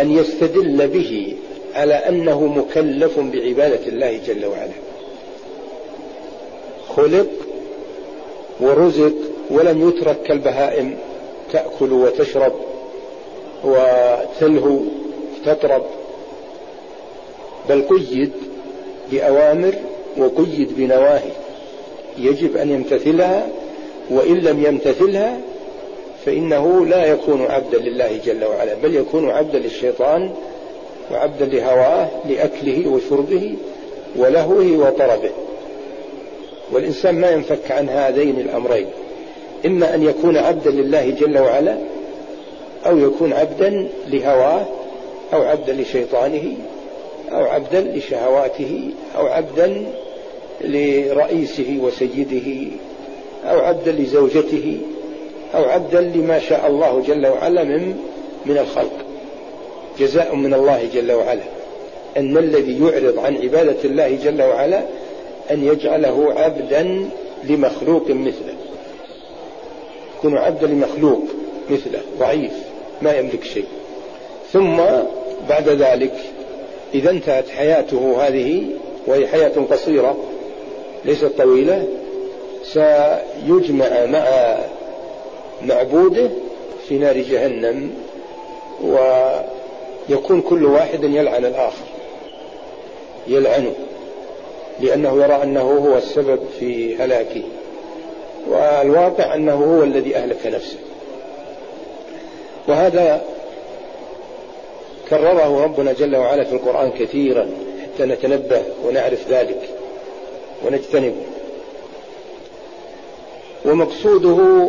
أن 0.00 0.12
يستدل 0.12 0.88
به 0.88 1.36
على 1.74 1.94
أنه 1.94 2.46
مكلف 2.46 3.18
بعبادة 3.18 3.86
الله 3.86 4.20
جل 4.26 4.46
وعلا. 4.46 4.72
خلق 6.88 7.26
ورزق 8.60 9.14
ولم 9.50 9.88
يترك 9.88 10.22
كالبهائم 10.22 10.98
تأكل 11.52 11.92
وتشرب 11.92 12.52
وتلهو 13.64 14.80
تطرب 15.46 15.82
بل 17.68 17.82
قيد 17.82 18.32
بأوامر 19.10 19.74
وقيد 20.18 20.68
بنواهي. 20.76 21.30
يجب 22.18 22.56
أن 22.56 22.70
يمتثلها 22.70 23.48
وإن 24.10 24.34
لم 24.34 24.64
يمتثلها 24.64 25.38
فإنه 26.26 26.86
لا 26.86 27.04
يكون 27.06 27.42
عبدا 27.42 27.78
لله 27.78 28.20
جل 28.24 28.44
وعلا 28.44 28.74
بل 28.74 28.96
يكون 28.96 29.30
عبدا 29.30 29.58
للشيطان 29.58 30.30
وعبدا 31.12 31.46
لهواه 31.46 32.08
لأكله 32.28 32.88
وشربه 32.88 33.54
ولهوه 34.16 34.72
وطربه. 34.78 35.30
والإنسان 36.72 37.20
ما 37.20 37.30
ينفك 37.30 37.70
عن 37.70 37.88
هذين 37.88 38.40
الأمرين 38.40 38.86
إما 39.66 39.94
أن 39.94 40.02
يكون 40.02 40.36
عبدا 40.36 40.70
لله 40.70 41.10
جل 41.10 41.38
وعلا 41.38 41.78
أو 42.86 42.98
يكون 42.98 43.32
عبدا 43.32 43.88
لهواه 44.08 44.66
أو 45.34 45.42
عبدا 45.42 45.72
لشيطانه 45.72 46.54
أو 47.32 47.44
عبدا 47.44 47.80
لشهواته 47.80 48.90
أو 49.16 49.26
عبدا 49.26 49.84
لرئيسه 50.60 51.78
وسيده 51.80 52.70
أو 53.44 53.58
عبدا 53.60 53.92
لزوجته. 53.92 54.78
عبدا 55.76 56.00
لما 56.00 56.38
شاء 56.38 56.66
الله 56.66 57.02
جل 57.06 57.26
وعلا 57.26 57.64
من 57.64 57.96
من 58.46 58.58
الخلق. 58.58 58.92
جزاء 59.98 60.34
من 60.34 60.54
الله 60.54 60.88
جل 60.94 61.12
وعلا. 61.12 61.42
أن 62.16 62.36
الذي 62.36 62.78
يعرض 62.80 63.18
عن 63.18 63.36
عبادة 63.36 63.84
الله 63.84 64.18
جل 64.24 64.42
وعلا 64.42 64.82
أن 65.50 65.66
يجعله 65.66 66.34
عبدا 66.36 67.08
لمخلوق 67.44 68.10
مثله. 68.10 68.54
يكون 70.18 70.38
عبدا 70.38 70.66
لمخلوق 70.66 71.22
مثله 71.70 72.00
ضعيف 72.18 72.52
ما 73.02 73.12
يملك 73.18 73.44
شيء. 73.44 73.66
ثم 74.52 74.76
بعد 75.48 75.68
ذلك 75.68 76.12
إذا 76.94 77.10
انتهت 77.10 77.48
حياته 77.48 78.26
هذه 78.26 78.64
وهي 79.06 79.26
حياة 79.26 79.52
قصيرة 79.70 80.16
ليست 81.04 81.32
طويلة 81.38 81.84
سيجمع 82.64 84.06
مع 84.06 84.56
معبوده 85.62 86.30
في 86.88 86.98
نار 86.98 87.16
جهنم 87.16 87.90
ويكون 88.82 90.40
كل 90.40 90.64
واحد 90.64 91.04
يلعن 91.04 91.44
الآخر 91.44 91.84
يلعنه 93.26 93.72
لأنه 94.80 95.22
يرى 95.24 95.42
أنه 95.42 95.60
هو 95.60 95.96
السبب 95.96 96.38
في 96.58 96.96
هلاكه 96.96 97.42
والواقع 98.48 99.34
أنه 99.34 99.54
هو 99.54 99.82
الذي 99.82 100.16
أهلك 100.16 100.46
نفسه. 100.46 100.78
وهذا 102.68 103.24
كرره 105.10 105.64
ربنا 105.64 105.92
جل 105.92 106.16
وعلا 106.16 106.44
في 106.44 106.52
القرآن 106.52 106.90
كثيرا 106.90 107.50
حتى 107.82 108.04
نتنبه 108.04 108.62
ونعرف 108.84 109.28
ذلك 109.28 109.68
ونجتنبه. 110.66 111.22
ومقصوده 113.64 114.68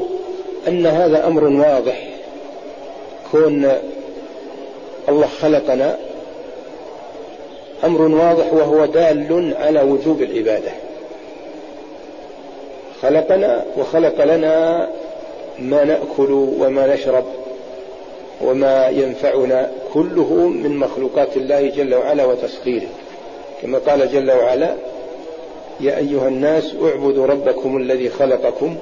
أن 0.68 0.86
هذا 0.86 1.28
أمر 1.28 1.44
واضح. 1.44 2.08
كون 3.32 3.72
الله 5.10 5.28
خلقنا 5.28 5.98
أمر 7.84 8.02
واضح 8.02 8.54
وهو 8.54 8.86
دال 8.86 9.54
على 9.60 9.82
وجوب 9.82 10.22
العبادة. 10.22 10.72
خلقنا 13.02 13.66
وخلق 13.78 14.24
لنا 14.24 14.88
ما 15.60 15.84
نأكل 15.84 16.32
وما 16.32 16.94
نشرب 16.94 17.26
وما 18.42 18.88
ينفعنا 18.88 19.72
كله 19.94 20.34
من 20.34 20.78
مخلوقات 20.78 21.38
الله 21.38 21.70
جل 21.70 21.96
وعلا 21.96 22.26
وتسخيره. 22.26 22.88
كما 23.62 23.78
قال 23.78 24.12
جل 24.12 24.32
وعلا 24.32 24.74
يا 25.80 25.98
أيها 25.98 26.28
الناس 26.28 26.76
اعبدوا 26.84 27.26
ربكم 27.26 27.78
الذي 27.78 28.10
خلقكم 28.10 28.76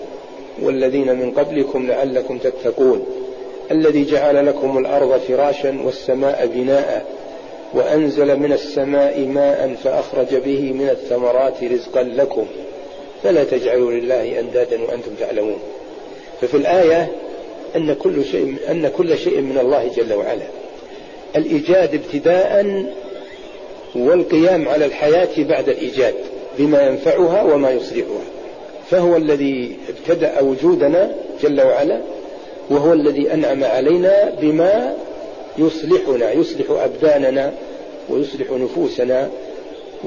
والذين 0.61 1.15
من 1.15 1.31
قبلكم 1.31 1.87
لعلكم 1.87 2.37
تتقون. 2.37 3.05
الذي 3.71 4.05
جعل 4.05 4.45
لكم 4.45 4.77
الأرض 4.77 5.19
فراشا 5.27 5.77
والسماء 5.83 6.49
بناء 6.55 7.05
وأنزل 7.73 8.39
من 8.39 8.53
السماء 8.53 9.19
ماء 9.19 9.75
فأخرج 9.83 10.35
به 10.35 10.71
من 10.73 10.89
الثمرات 10.89 11.63
رزقا 11.63 12.03
لكم. 12.03 12.45
فلا 13.23 13.43
تجعلوا 13.43 13.91
لله 13.91 14.39
أندادا 14.39 14.81
وأنتم 14.81 15.11
تعلمون. 15.19 15.59
ففي 16.41 16.57
الآية 16.57 17.11
أن 17.75 17.93
كل 17.93 18.25
شيء 18.25 18.55
أن 18.71 18.87
كل 18.87 19.17
شيء 19.17 19.41
من 19.41 19.57
الله 19.57 19.91
جل 19.97 20.13
وعلا. 20.13 20.47
الإيجاد 21.35 21.93
ابتداء 21.93 22.85
والقيام 23.95 24.69
على 24.69 24.85
الحياة 24.85 25.29
بعد 25.37 25.69
الإيجاد 25.69 26.13
بما 26.57 26.81
ينفعها 26.81 27.43
وما 27.43 27.71
يصلحها. 27.71 28.34
فهو 28.89 29.15
الذي 29.15 29.77
ابتدأ 29.89 30.41
وجودنا 30.41 31.11
جل 31.41 31.61
وعلا 31.61 32.01
وهو 32.69 32.93
الذي 32.93 33.33
أنعم 33.33 33.63
علينا 33.63 34.33
بما 34.41 34.93
يصلحنا 35.57 36.31
يصلح 36.31 36.65
أبداننا 36.69 37.53
ويصلح 38.09 38.51
نفوسنا 38.51 39.29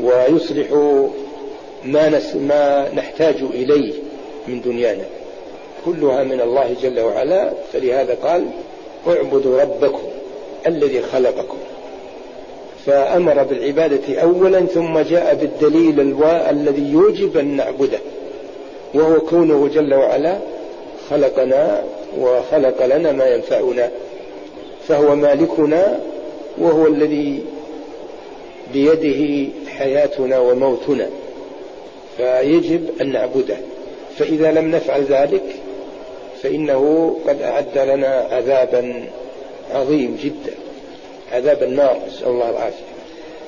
ويصلح 0.02 0.72
ما, 1.84 2.08
نس 2.08 2.36
ما 2.36 2.88
نحتاج 2.94 3.36
إليه 3.54 3.92
من 4.48 4.60
دنيانا. 4.60 5.04
كلها 5.84 6.24
من 6.24 6.40
الله 6.40 6.74
جل 6.82 7.00
وعلا. 7.00 7.52
فلهذا 7.72 8.14
قال 8.22 8.44
اعبدوا 9.08 9.60
ربكم 9.62 10.02
الذي 10.66 11.00
خلقكم 11.00 11.58
فأمر 12.86 13.42
بالعبادة 13.42 14.20
أولا 14.20 14.60
ثم 14.60 14.98
جاء 14.98 15.34
بالدليل 15.34 16.24
الذي 16.50 16.92
يوجب 16.92 17.36
أن 17.36 17.56
نعبده. 17.56 17.98
وهو 18.94 19.20
كونه 19.20 19.68
جل 19.74 19.94
وعلا 19.94 20.38
خلقنا 21.10 21.82
وخلق 22.18 22.86
لنا 22.86 23.12
ما 23.12 23.26
ينفعنا 23.26 23.90
فهو 24.88 25.16
مالكنا 25.16 26.00
وهو 26.58 26.86
الذي 26.86 27.44
بيده 28.72 29.50
حياتنا 29.78 30.38
وموتنا 30.38 31.08
فيجب 32.16 32.88
أن 33.00 33.12
نعبده. 33.12 33.56
فإذا 34.18 34.52
لم 34.52 34.70
نفعل 34.70 35.04
ذلك 35.04 35.44
فإنه 36.42 37.16
قد 37.28 37.42
أعد 37.42 37.78
لنا 37.78 38.28
عذابا 38.30 39.04
عظيم 39.74 40.18
جدا 40.22 40.56
عذاب 41.32 41.62
النار 41.62 41.98
نسأل 42.08 42.28
الله 42.28 42.50
العافية. 42.50 42.84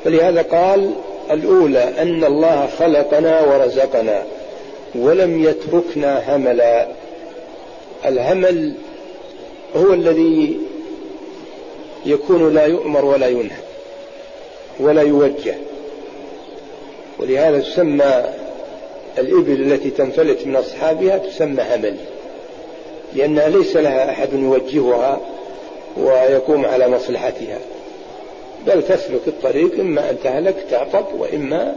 فلهذا 0.04 0.42
قال 0.42 0.90
الأولى 1.30 1.84
أن 1.98 2.24
الله 2.24 2.68
خلقنا 2.78 3.40
ورزقنا. 3.40 4.22
ولم 4.94 5.44
يتركنا 5.44 6.36
هملا. 6.36 6.88
الهمل 8.04 8.74
هو 9.76 9.92
الذي 9.92 10.58
يكون 12.06 12.54
لا 12.54 12.66
يؤمر 12.66 13.04
ولا 13.04 13.28
ينهى 13.28 13.60
ولا 14.80 15.02
يوجه. 15.02 15.54
ولهذا 17.18 17.58
تسمى 17.58 18.24
الإبل 19.18 19.72
التي 19.72 19.90
تنفلت 19.90 20.46
من 20.46 20.56
أصحابها 20.56 21.18
تسمى 21.18 21.62
همل 21.74 21.96
لأنها 23.14 23.48
ليس 23.48 23.76
لها 23.76 24.10
أحد 24.10 24.32
يوجهها 24.32 25.20
ويقوم 25.96 26.66
على 26.66 26.88
مصلحتها. 26.88 27.58
بل 28.66 28.82
تسلك 28.82 29.20
الطريق 29.26 29.80
إما 29.80 30.10
أن 30.10 30.16
تهلك 30.24 30.56
تعطب 30.70 31.04
وإما 31.18 31.76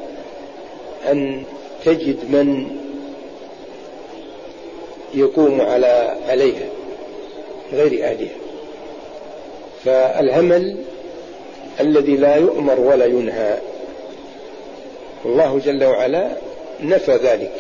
أن 1.12 1.44
تجد 1.86 2.18
من 2.30 2.66
يقوم 5.14 5.62
على 5.62 6.16
عليها 6.28 6.68
غير 7.74 8.06
أهلها 8.06 8.36
فالهمل 9.86 10.78
الذي 11.80 12.16
لا 12.18 12.36
يؤمر 12.36 12.80
ولا 12.80 13.06
ينهى 13.06 13.58
الله 15.26 15.60
جل 15.66 15.84
وعلا 15.84 16.30
نفى 16.82 17.16
ذلك. 17.16 17.52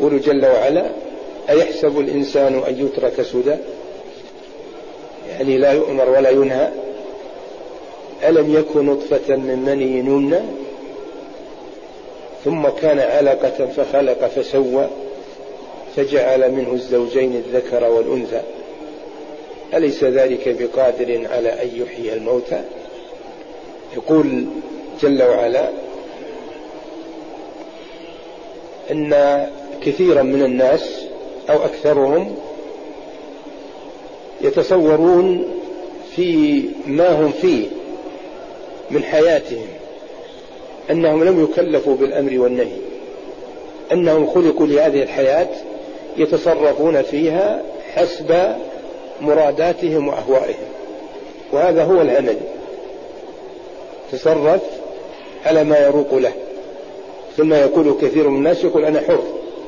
يقول 0.00 0.20
جل 0.20 0.46
وعلا 0.46 0.84
أيحسب 1.50 1.98
الإنسان 1.98 2.62
أن 2.68 2.86
يترك 2.86 3.22
سدى؟ 3.22 3.56
يعني 5.30 5.58
لا 5.58 5.72
يؤمر 5.72 6.10
ولا 6.10 6.30
ينهى. 6.30 6.68
ألم 8.28 8.54
يكن 8.54 8.86
نطفة 8.86 9.36
من 9.36 9.58
مني 9.66 9.98
يمنى؟ 9.98 10.40
ثم 12.44 12.68
كان 12.68 12.98
علقة 12.98 13.66
فخلق 13.66 14.26
فسوى. 14.26 14.86
فجعل 15.96 16.52
منه 16.52 16.72
الزوجين 16.72 17.34
الذكر 17.34 17.84
والأنثى. 17.84 18.42
أليس 19.74 20.04
ذلك 20.04 20.56
بقادر 20.60 21.26
على 21.30 21.62
أن 21.62 21.68
يحيي 21.74 22.12
الموتى؟ 22.14 22.62
يقول 23.96 24.46
جل 25.02 25.22
وعلا 25.22 25.70
أن 28.90 29.46
كثيرا 29.82 30.22
من 30.22 30.42
الناس 30.42 31.04
أو 31.50 31.64
أكثرهم 31.64 32.36
يتصورون 34.40 35.44
في 36.16 36.62
ما 36.86 37.08
هم 37.08 37.32
فيه 37.32 37.66
من 38.90 39.02
حياتهم 39.02 39.66
أنهم 40.90 41.24
لم 41.24 41.44
يكلفوا 41.44 41.96
بالأمر 41.96 42.38
والنهي 42.38 42.76
أنهم 43.92 44.26
خلقوا 44.26 44.66
لهذه 44.66 45.02
الحياة 45.02 45.48
يتصرفون 46.16 47.02
فيها 47.02 47.62
حسب 47.94 48.56
مراداتهم 49.20 50.08
وأهوائهم. 50.08 50.66
وهذا 51.52 51.84
هو 51.84 52.00
الأمل 52.00 52.36
تصرف 54.12 54.60
على 55.46 55.64
ما 55.64 55.78
يروق 55.78 56.14
له. 56.14 56.32
ثم 57.36 57.54
يقول 57.54 57.94
كثير 58.02 58.28
من 58.28 58.36
الناس 58.36 58.64
يقول 58.64 58.84
أنا 58.84 59.00
حر 59.00 59.22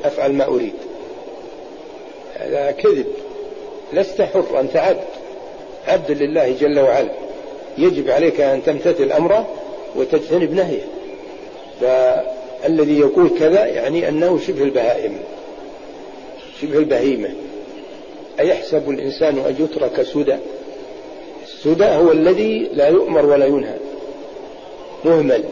أفعل 0.05 0.33
ما 0.33 0.47
أريد. 0.47 0.73
هذا 2.35 2.71
كذب. 2.71 3.05
لست 3.93 4.21
حر 4.21 4.59
أنت 4.59 4.75
عبد. 4.75 5.03
عبد 5.87 6.11
لله 6.11 6.55
جل 6.59 6.79
وعلا. 6.79 7.11
يجب 7.77 8.09
عليك 8.09 8.41
أن 8.41 8.63
تمتثل 8.63 9.11
أمره 9.11 9.47
وتجتنب 9.95 10.53
نهيه. 10.53 10.81
فالذي 11.81 12.99
يقول 12.99 13.29
كذا 13.39 13.65
يعني 13.65 14.09
أنه 14.09 14.39
شبه 14.47 14.63
البهائم. 14.63 15.19
شبه 16.61 16.77
البهيمة. 16.77 17.29
أيحسب 18.39 18.89
الإنسان 18.89 19.37
أن 19.37 19.55
يترك 19.59 20.01
سدى؟ 20.01 20.37
سدى 21.63 21.85
هو 21.85 22.11
الذي 22.11 22.69
لا 22.73 22.87
يؤمر 22.87 23.25
ولا 23.25 23.45
ينهى. 23.45 23.77
مهمل. 25.05 25.43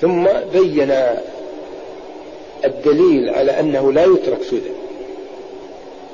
ثم 0.00 0.28
بين 0.52 0.94
الدليل 2.64 3.30
على 3.30 3.60
أنه 3.60 3.92
لا 3.92 4.04
يترك 4.04 4.42
سدى. 4.42 4.70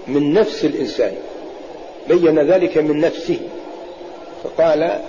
من 0.09 0.33
نفس 0.33 0.65
الإنسان. 0.65 1.13
بين 2.09 2.39
ذلك 2.39 2.79
من 2.79 3.01
نفسه. 3.01 3.39
فقال 4.45 5.01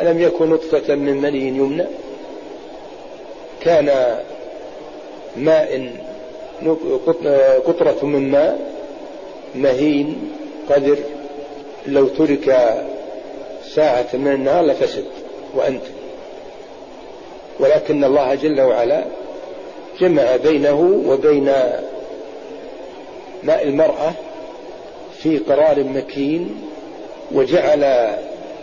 ألم 0.00 0.20
يكن 0.20 0.50
نطفة 0.50 0.94
من 0.94 1.16
مني 1.16 1.48
يمنى؟ 1.48 1.84
كان 3.60 4.16
ماء 5.36 5.92
قطرة 7.66 8.06
من 8.06 8.30
ماء 8.30 8.72
مهين 9.54 10.30
قدر. 10.70 10.98
لو 11.86 12.08
ترك 12.08 12.74
ساعة 13.74 14.08
من 14.14 14.32
النهار 14.32 14.64
لفسد 14.64 15.04
وأنت. 15.54 15.82
ولكن 17.60 18.04
الله 18.04 18.34
جل 18.34 18.60
وعلا 18.60 19.04
جمع 20.00 20.36
بينه 20.36 21.02
وبين 21.06 21.52
ماء 23.42 23.62
المرأة 23.62 24.12
في 25.22 25.38
قرار 25.38 25.84
مكين 25.84 26.62
وجعل 27.32 28.14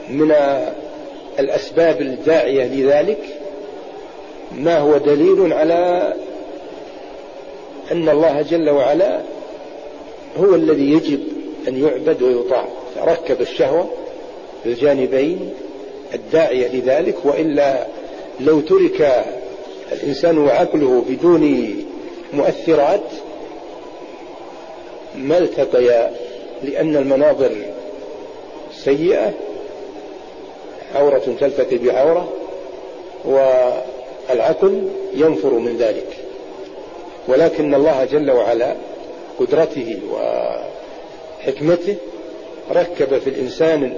من 0.10 0.36
الأسباب 1.40 2.02
الداعية 2.02 2.66
لذلك 2.66 3.20
ما 4.52 4.78
هو 4.78 4.98
دليل 4.98 5.54
على 5.54 6.14
أن 7.92 8.10
الله 8.10 8.42
جل 8.42 8.70
وعلا 8.70 9.22
هو 10.38 10.56
الذي 10.56 10.92
يجب 10.92 11.20
أن 11.68 11.84
يعبد 11.84 12.22
ويطاع. 12.22 12.68
ركب 12.98 13.42
الشهوة 13.42 13.90
الجانبين 14.66 15.54
الداعية 16.14 16.68
لذلك 16.68 17.16
وإلا 17.26 17.86
لو 18.40 18.60
ترك 18.62 19.26
الإنسان 19.92 20.38
وعقله 20.38 21.04
بدون 21.10 21.76
مؤثرات 22.34 23.12
ما 25.16 25.38
التقيا؟ 25.38 26.12
لأن 26.64 26.96
المناظر 26.96 27.52
سيئة 28.74 29.34
عورة 30.96 31.36
تلتقي 31.40 31.78
بعورة 31.78 32.34
والعقل 33.26 34.88
ينفر 35.14 35.54
من 35.54 35.78
ذلك. 35.78 36.17
ولكن 37.28 37.76
الله 37.76 38.06
جل 38.06 38.32
وعلا 38.32 38.76
قدرته 39.40 40.00
وحكمته 40.12 41.96
ركب 42.72 43.18
في 43.18 43.30
الإنسان 43.30 43.94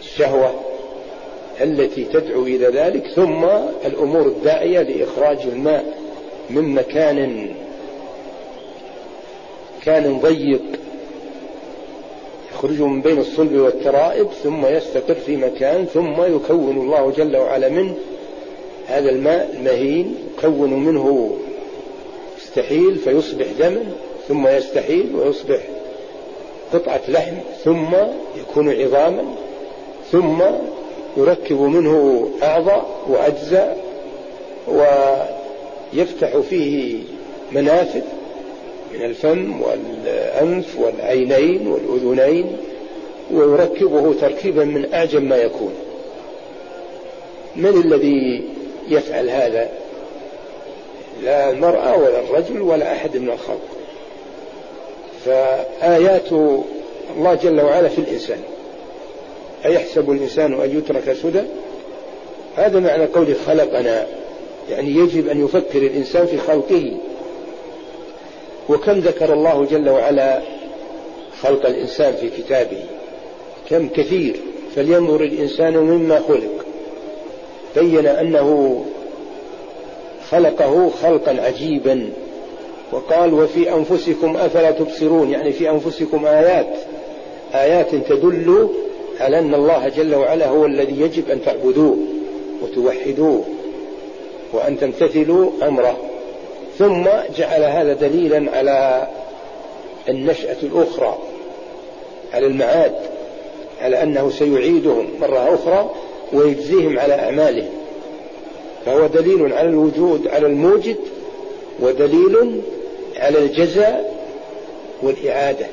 الشهوة 0.00 0.54
التي 1.60 2.04
تدعو 2.04 2.42
إلى 2.42 2.66
ذلك 2.66 3.06
ثم 3.16 3.44
الأمور 3.84 4.26
الداعية 4.26 4.82
لإخراج 4.82 5.38
الماء 5.52 5.98
من 6.50 6.74
مكان 6.74 7.48
كان 9.84 10.18
ضيق 10.18 10.62
يخرج 12.52 12.80
من 12.80 13.00
بين 13.00 13.18
الصلب 13.18 13.52
والترائب 13.56 14.28
ثم 14.44 14.66
يستقر 14.66 15.14
في 15.14 15.36
مكان 15.36 15.86
ثم 15.86 16.22
يكون 16.22 16.76
الله 16.76 17.12
جل 17.16 17.36
وعلا 17.36 17.68
منه 17.68 17.94
هذا 18.86 19.10
الماء 19.10 19.54
المهين 19.54 20.14
يكون 20.38 20.70
منه 20.84 21.38
يستحيل 22.58 22.96
فيصبح 22.96 23.46
دما 23.58 23.84
ثم 24.28 24.48
يستحيل 24.48 25.16
ويصبح 25.16 25.60
قطعة 26.72 27.00
لحم 27.08 27.34
ثم 27.64 27.94
يكون 28.40 28.70
عظاما 28.82 29.24
ثم 30.12 30.42
يركب 31.16 31.60
منه 31.60 32.28
أعضاء 32.42 32.86
وأجزاء 33.08 33.78
ويفتح 34.68 36.36
فيه 36.36 36.98
منافذ 37.52 38.02
من 38.94 39.04
الفم 39.04 39.62
والأنف 39.62 40.80
والعينين 40.80 41.66
والأذنين 41.66 42.56
ويركبه 43.30 44.14
تركيبا 44.20 44.64
من 44.64 44.94
أعجب 44.94 45.22
ما 45.22 45.36
يكون. 45.36 45.74
من 47.56 47.82
الذي 47.84 48.44
يفعل 48.88 49.30
هذا؟ 49.30 49.68
لا 51.22 51.50
المرأة 51.50 51.96
ولا 51.96 52.20
الرجل 52.20 52.60
ولا 52.60 52.92
أحد 52.92 53.16
من 53.16 53.30
الخلق. 53.30 53.60
فآيات 55.24 56.32
الله 57.16 57.34
جل 57.34 57.60
وعلا 57.60 57.88
في 57.88 57.98
الإنسان. 57.98 58.38
أيحسب 59.64 60.10
الإنسان 60.10 60.60
أن 60.60 60.78
يترك 60.78 61.16
سدى؟ 61.22 61.42
هذا 62.56 62.80
معنى 62.80 63.04
قوله 63.06 63.34
خلقنا. 63.46 64.06
يعني 64.70 64.90
يجب 64.90 65.28
أن 65.28 65.44
يفكر 65.44 65.78
الإنسان 65.78 66.26
في 66.26 66.38
خلقه. 66.38 66.96
وكم 68.68 68.92
ذكر 68.92 69.32
الله 69.32 69.66
جل 69.70 69.88
وعلا 69.88 70.40
خلق 71.42 71.66
الإنسان 71.66 72.14
في 72.14 72.30
كتابه؟ 72.30 72.84
كم 73.70 73.88
كثير. 73.88 74.36
فلينظر 74.76 75.20
الإنسان 75.20 75.76
مما 75.76 76.22
خلق. 76.28 76.64
بين 77.76 78.06
أنه 78.06 78.84
خلقه 80.30 80.90
خلقا 81.02 81.36
عجيبا. 81.40 82.10
وقال 82.92 83.34
وفي 83.34 83.74
أنفسكم 83.74 84.36
أفلا 84.36 84.70
تبصرون. 84.70 85.30
يعني 85.30 85.52
في 85.52 85.70
أنفسكم 85.70 86.26
آيات 86.26 86.76
آيات 87.54 87.94
تدل 87.94 88.68
على 89.20 89.38
أن 89.38 89.54
الله 89.54 89.88
جل 89.88 90.14
وعلا 90.14 90.48
هو 90.48 90.66
الذي 90.66 91.00
يجب 91.00 91.30
أن 91.30 91.44
تعبدوه 91.44 91.96
وتوحدوه 92.62 93.44
وأن 94.52 94.78
تمتثلوا 94.78 95.50
أمره. 95.62 95.96
ثم 96.78 97.04
جعل 97.38 97.62
هذا 97.62 97.92
دليلا 97.92 98.56
على 98.56 99.08
النشأة 100.08 100.56
الأخرى 100.62 101.18
على 102.34 102.46
المعاد 102.46 102.94
على 103.80 104.02
أنه 104.02 104.30
سيعيدهم 104.30 105.06
مرة 105.20 105.54
أخرى 105.54 105.90
ويجزيهم 106.32 106.98
على 106.98 107.14
أعمالهم. 107.14 107.77
فهو 108.88 109.06
دليل 109.06 109.52
على 109.52 109.68
الوجود 109.68 110.28
على 110.28 110.46
الموجد 110.46 110.96
ودليل 111.80 112.62
على 113.16 113.38
الجزاء 113.38 114.14
والإعادة 115.02 115.66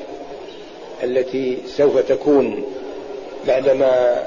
التي 1.04 1.58
سوف 1.66 1.98
تكون 1.98 2.64
بعدما 3.46 4.22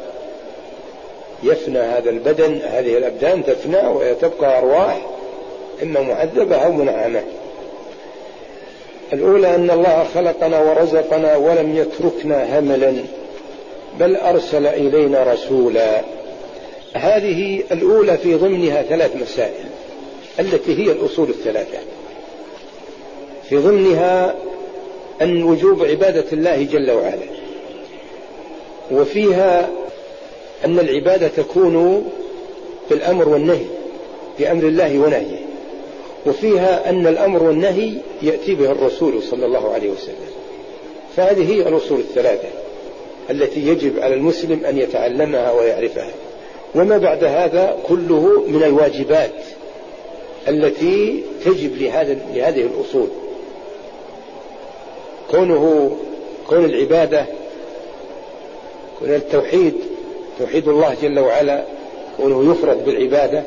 يفنى 1.43 1.79
هذا 1.79 2.09
البدن 2.09 2.59
هذه 2.63 2.97
الأبدان 2.97 3.45
تفنى 3.45 3.87
وتبقى 3.87 4.57
أرواح 4.57 5.05
إما 5.83 6.01
معذبة 6.01 6.55
أو 6.55 6.71
منعمة. 6.71 7.23
الأولى 9.13 9.55
أن 9.55 9.71
الله 9.71 10.05
خلقنا 10.13 10.59
ورزقنا 10.59 11.35
ولم 11.35 11.75
يتركنا 11.75 12.59
هملا 12.59 12.93
بل 13.99 14.15
أرسل 14.15 14.67
إلينا 14.67 15.33
رسولا. 15.33 16.18
هذه 16.93 17.63
الأولى 17.71 18.17
في 18.17 18.35
ضمنها 18.35 18.81
ثلاث 18.81 19.15
مسائل 19.15 19.65
التي 20.39 20.77
هي 20.77 20.91
الأصول 20.91 21.29
الثلاثة. 21.29 21.77
في 23.49 23.57
ضمنها 23.57 24.35
أن 25.21 25.43
وجوب 25.43 25.83
عبادة 25.85 26.25
الله 26.33 26.63
جل 26.63 26.91
وعلا 26.91 27.25
وفيها 28.91 29.69
أن 30.65 30.79
العبادة 30.79 31.27
تكون 31.27 32.07
بالأمر 32.89 33.29
والنهي 33.29 33.65
بأمر 34.39 34.63
الله 34.63 34.99
ونهيه 34.99 35.39
وفيها 36.25 36.89
أن 36.89 37.07
الأمر 37.07 37.43
والنهي 37.43 37.93
يأتي 38.21 38.55
به 38.55 38.71
الرسول 38.71 39.23
صلى 39.23 39.45
الله 39.45 39.73
عليه 39.73 39.89
وسلم. 39.89 40.29
فهذه 41.17 41.53
هي 41.53 41.67
الأصول 41.67 41.99
الثلاثة 41.99 42.47
التي 43.29 43.67
يجب 43.67 43.99
على 43.99 44.15
المسلم 44.15 44.65
أن 44.65 44.77
يتعلمها 44.77 45.51
ويعرفها. 45.51 46.11
وما 46.75 46.97
بعد 46.97 47.23
هذا 47.23 47.77
كله 47.87 48.43
من 48.47 48.63
الواجبات 48.63 49.31
التي 50.47 51.23
تجب 51.45 51.77
لهذا 51.77 52.17
لهذه 52.33 52.61
الأصول. 52.61 53.07
كونه 55.31 55.91
كون 56.47 56.65
العبادة 56.65 57.25
كون 58.99 59.15
التوحيد 59.15 59.73
توحيد 60.39 60.67
الله 60.67 60.95
جل 61.01 61.19
وعلا 61.19 61.63
كونه 62.17 62.51
يفرد 62.51 62.85
بالعبادة. 62.85 63.43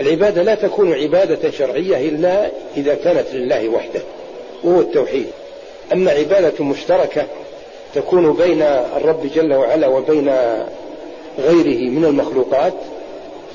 العبادة 0.00 0.42
لا 0.42 0.54
تكون 0.54 0.92
عبادة 0.94 1.50
شرعية 1.50 2.08
إلا 2.08 2.50
إذا 2.76 2.94
كانت 2.94 3.26
لله 3.32 3.68
وحده 3.68 4.00
وهو 4.64 4.80
التوحيد. 4.80 5.26
أما 5.92 6.10
عبادة 6.10 6.64
مشتركة 6.64 7.26
تكون 7.94 8.32
بين 8.32 8.62
الرب 8.96 9.26
جل 9.34 9.54
وعلا 9.54 9.86
وبين 9.86 10.32
غيره 11.38 11.90
من 11.90 12.04
المخلوقات 12.04 12.74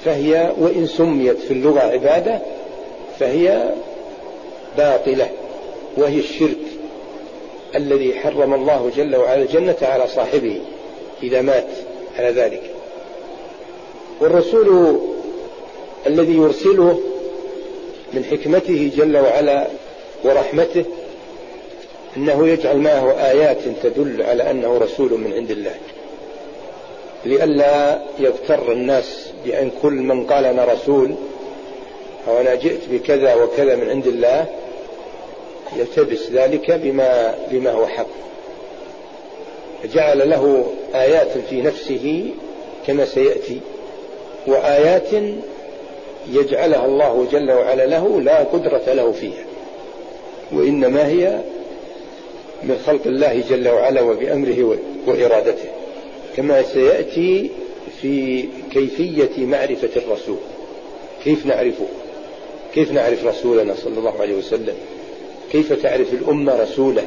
فهي 0.06 0.52
وإن 0.60 0.88
سميت 0.88 1.38
في 1.40 1.52
اللغة 1.52 1.80
عبادة 1.80 2.40
فهي 3.20 3.70
باطلة 4.78 5.30
وهي 5.98 6.20
الشرك 6.20 6.58
الذي 7.76 8.14
حرم 8.14 8.54
الله 8.54 8.92
جل 8.96 9.16
وعلا 9.16 9.42
الجنة 9.42 9.78
على 9.82 10.08
صاحبه 10.08 10.62
إذا 11.24 11.42
مات 11.42 11.68
على 12.20 12.30
ذلك. 12.30 12.62
والرسول 14.20 15.00
الذي 16.08 16.34
يرسله 16.34 17.00
من 18.14 18.24
حكمته 18.24 18.92
جل 18.98 19.18
وعلا 19.18 19.68
ورحمته 20.24 20.86
أنه 22.18 22.48
يجعل 22.48 22.78
معه 22.78 23.12
آيات 23.12 23.58
تدل 23.84 24.22
على 24.22 24.52
أنه 24.52 24.78
رسول 24.78 25.12
من 25.12 25.34
عند 25.34 25.52
الله. 25.52 25.76
لئلا 27.26 28.00
يغتر 28.20 28.72
الناس 28.72 29.30
بأن 29.46 29.72
كل 29.82 29.94
من 29.94 30.26
قال 30.26 30.46
أنا 30.46 30.66
رسول 30.66 31.16
أو 32.28 32.40
أنا 32.40 32.56
جئت 32.56 32.82
بكذا 32.92 33.36
وكذا 33.36 33.76
من 33.76 33.90
عند 33.90 34.08
الله 34.08 34.46
يلتبس 35.78 36.32
ذلك 36.32 36.72
بما 36.72 37.36
بما 37.52 37.72
هو 37.72 37.88
حق. 37.88 38.08
جعل 39.94 40.30
له 40.30 40.66
آيات 40.96 41.38
في 41.50 41.62
نفسه 41.62 42.30
كما 42.88 43.06
سيأتي 43.06 43.60
وآيات 44.48 45.10
يجعلها 46.32 46.86
الله 46.86 47.28
جل 47.32 47.52
وعلا 47.52 47.86
له 47.86 48.22
لا 48.22 48.44
قدرة 48.44 48.94
له 48.94 49.12
فيها 49.12 49.46
وإنما 50.52 51.08
هي 51.08 51.40
من 52.64 52.78
خلق 52.86 53.02
الله 53.06 53.44
جل 53.50 53.70
وعلا 53.70 54.02
وبأمره 54.02 54.78
وإرادته. 55.08 55.81
كما 56.38 56.62
سيأتي 56.62 57.50
في 58.02 58.46
كيفية 58.72 59.46
معرفة 59.46 59.90
الرسول. 59.96 60.38
كيف 61.24 61.46
نعرفه؟ 61.46 61.86
كيف 62.74 62.92
نعرف 62.92 63.26
رسولنا 63.26 63.76
صلى 63.76 64.00
الله 64.00 64.22
عليه 64.22 64.36
وسلم؟ 64.36 64.76
كيف 65.52 65.74
تعرف 65.74 66.14
الأمة 66.14 66.62
رسوله؟ 66.62 67.04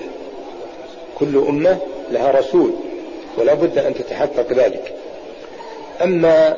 كل 1.19 1.37
أمة 1.37 1.79
لها 2.11 2.31
رسول 2.31 2.71
ولا 3.39 3.55
بد 3.55 3.79
أن 3.79 3.95
تتحقق 3.95 4.53
ذلك. 4.53 4.95
أما 6.03 6.57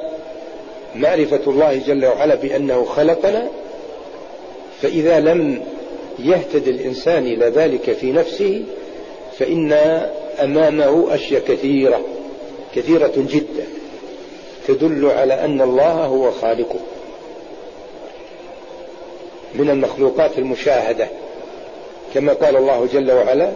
معرفة 0.95 1.41
الله 1.47 1.81
جل 1.87 2.05
وعلا 2.05 2.35
بأنه 2.35 2.85
خلقنا 2.85 3.49
فإذا 4.83 5.21
لم 5.21 5.63
يهتد 6.19 6.69
الإنسان 6.69 7.27
إلى 7.27 7.47
ذلك 7.47 7.93
في 7.93 8.13
نفسه 8.13 8.65
فإن 9.39 9.73
أمامه 10.43 11.15
أشياء 11.15 11.43
كثيرة. 11.49 12.01
كثيرة 12.77 13.13
جدا 13.17 13.67
تدل 14.69 15.11
على 15.11 15.45
أن 15.45 15.61
الله 15.61 15.93
هو 15.93 16.31
خالقه. 16.31 16.79
من 19.55 19.71
المخلوقات 19.71 20.39
المشاهدة 20.39 21.09
كما 22.15 22.33
قال 22.33 22.57
الله 22.57 22.89
جل 22.93 23.13
وعلا 23.13 23.53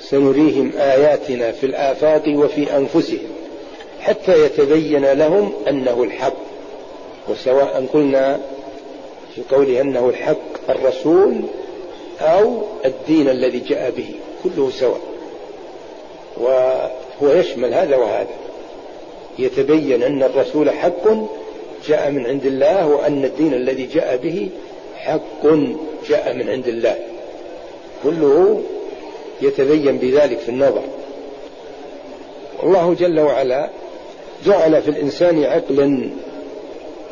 سنريهم 0.00 0.72
آياتنا 0.76 1.52
في 1.52 1.66
الآفاق 1.66 2.22
وفي 2.28 2.76
أنفسهم 2.76 3.28
حتى 4.00 4.44
يتبين 4.44 5.12
لهم 5.12 5.52
أنه 5.68 6.02
الحق. 6.02 6.36
وسواء 7.28 7.86
قلنا 7.92 8.40
في 9.34 9.42
قوله 9.50 9.80
أنه 9.80 10.08
الحق 10.08 10.70
الرسول 10.70 11.34
أو 12.20 12.62
الدين 12.84 13.28
الذي 13.28 13.58
جاء 13.58 13.90
به 13.90 14.14
كله 14.44 14.70
سواء. 14.70 15.00
وهو 16.36 17.32
يشمل 17.32 17.74
هذا 17.74 17.96
وهذا. 17.96 18.45
يتبين 19.38 20.02
أن 20.02 20.22
الرسول 20.22 20.70
حق 20.70 21.08
جاء 21.86 22.10
من 22.10 22.26
عند 22.26 22.46
الله 22.46 22.86
وأن 22.86 23.24
الدين 23.24 23.54
الذي 23.54 23.86
جاء 23.86 24.16
به 24.16 24.48
حق 24.96 25.46
جاء 26.08 26.34
من 26.34 26.48
عند 26.48 26.68
الله. 26.68 26.96
كله 28.02 28.62
يتبين 29.42 29.98
بذلك 29.98 30.38
في 30.38 30.48
النظر. 30.48 30.82
الله 32.62 32.94
جل 32.94 33.20
وعلا 33.20 33.70
جعل 34.46 34.82
في 34.82 34.88
الإنسان 34.88 35.44
عقلا 35.44 36.10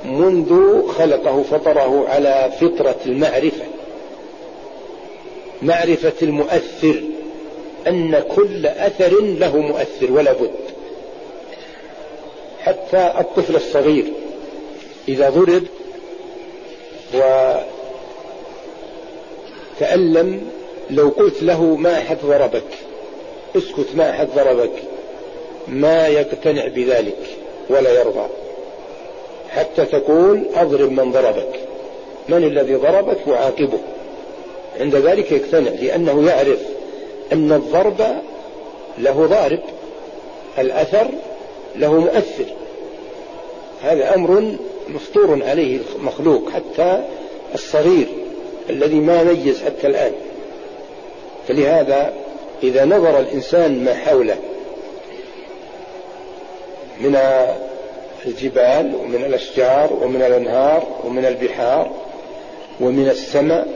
منذ 0.04 0.82
خلقه 0.88 1.42
فطره 1.42 2.08
على 2.08 2.52
فطرة 2.60 2.96
المعرفة. 3.06 3.64
معرفة 5.62 6.12
المؤثر 6.22 7.00
أن 7.88 8.22
كل 8.36 8.66
أثر 8.66 9.20
له 9.20 9.56
مؤثر 9.56 10.12
ولا 10.12 10.32
بد. 10.32 10.73
حتى 12.64 13.12
الطفل 13.18 13.56
الصغير 13.56 14.04
إذا 15.08 15.30
ضرب 15.30 15.62
وتألم 19.80 20.50
لو 20.90 21.08
قلت 21.08 21.42
له 21.42 21.62
ما 21.64 21.98
أحد 21.98 22.18
ضربك؟ 22.24 22.64
اسكت 23.56 23.86
ما 23.94 24.10
أحد 24.10 24.28
ضربك؟ 24.36 24.72
ما 25.68 26.06
يقتنع 26.06 26.66
بذلك 26.66 27.18
ولا 27.70 28.00
يرضى. 28.00 28.26
حتى 29.50 29.84
تقول 29.84 30.44
أضرب 30.54 30.92
من 30.92 31.12
ضربك. 31.12 31.60
من 32.28 32.44
الذي 32.44 32.74
ضربك؟ 32.74 33.26
وعاقبه 33.26 33.78
عند 34.80 34.96
ذلك 34.96 35.32
يقتنع 35.32 35.70
لأنه 35.70 36.26
يعرف 36.26 36.58
أن 37.32 37.52
الضرب 37.52 38.02
له 38.98 39.26
ضارب 39.26 39.60
الأثر 40.58 41.06
له 41.76 42.00
مؤثر. 42.00 42.44
هذا 43.82 44.14
أمر 44.14 44.56
مفطور 44.88 45.42
عليه 45.42 45.80
المخلوق 45.96 46.50
حتى 46.50 47.04
الصغير 47.54 48.06
الذي 48.70 49.00
ما 49.00 49.22
ميز 49.22 49.62
حتى 49.62 49.86
الآن. 49.86 50.12
فلهذا 51.48 52.12
إذا 52.62 52.84
نظر 52.84 53.20
الإنسان 53.20 53.84
ما 53.84 53.94
حوله 53.94 54.36
من 57.00 57.16
الجبال 58.26 58.94
ومن 58.94 59.24
الأشجار 59.24 59.92
ومن 60.02 60.22
الأنهار 60.22 60.86
ومن 61.04 61.24
البحار 61.24 61.90
ومن 62.80 63.08
السماء 63.08 63.68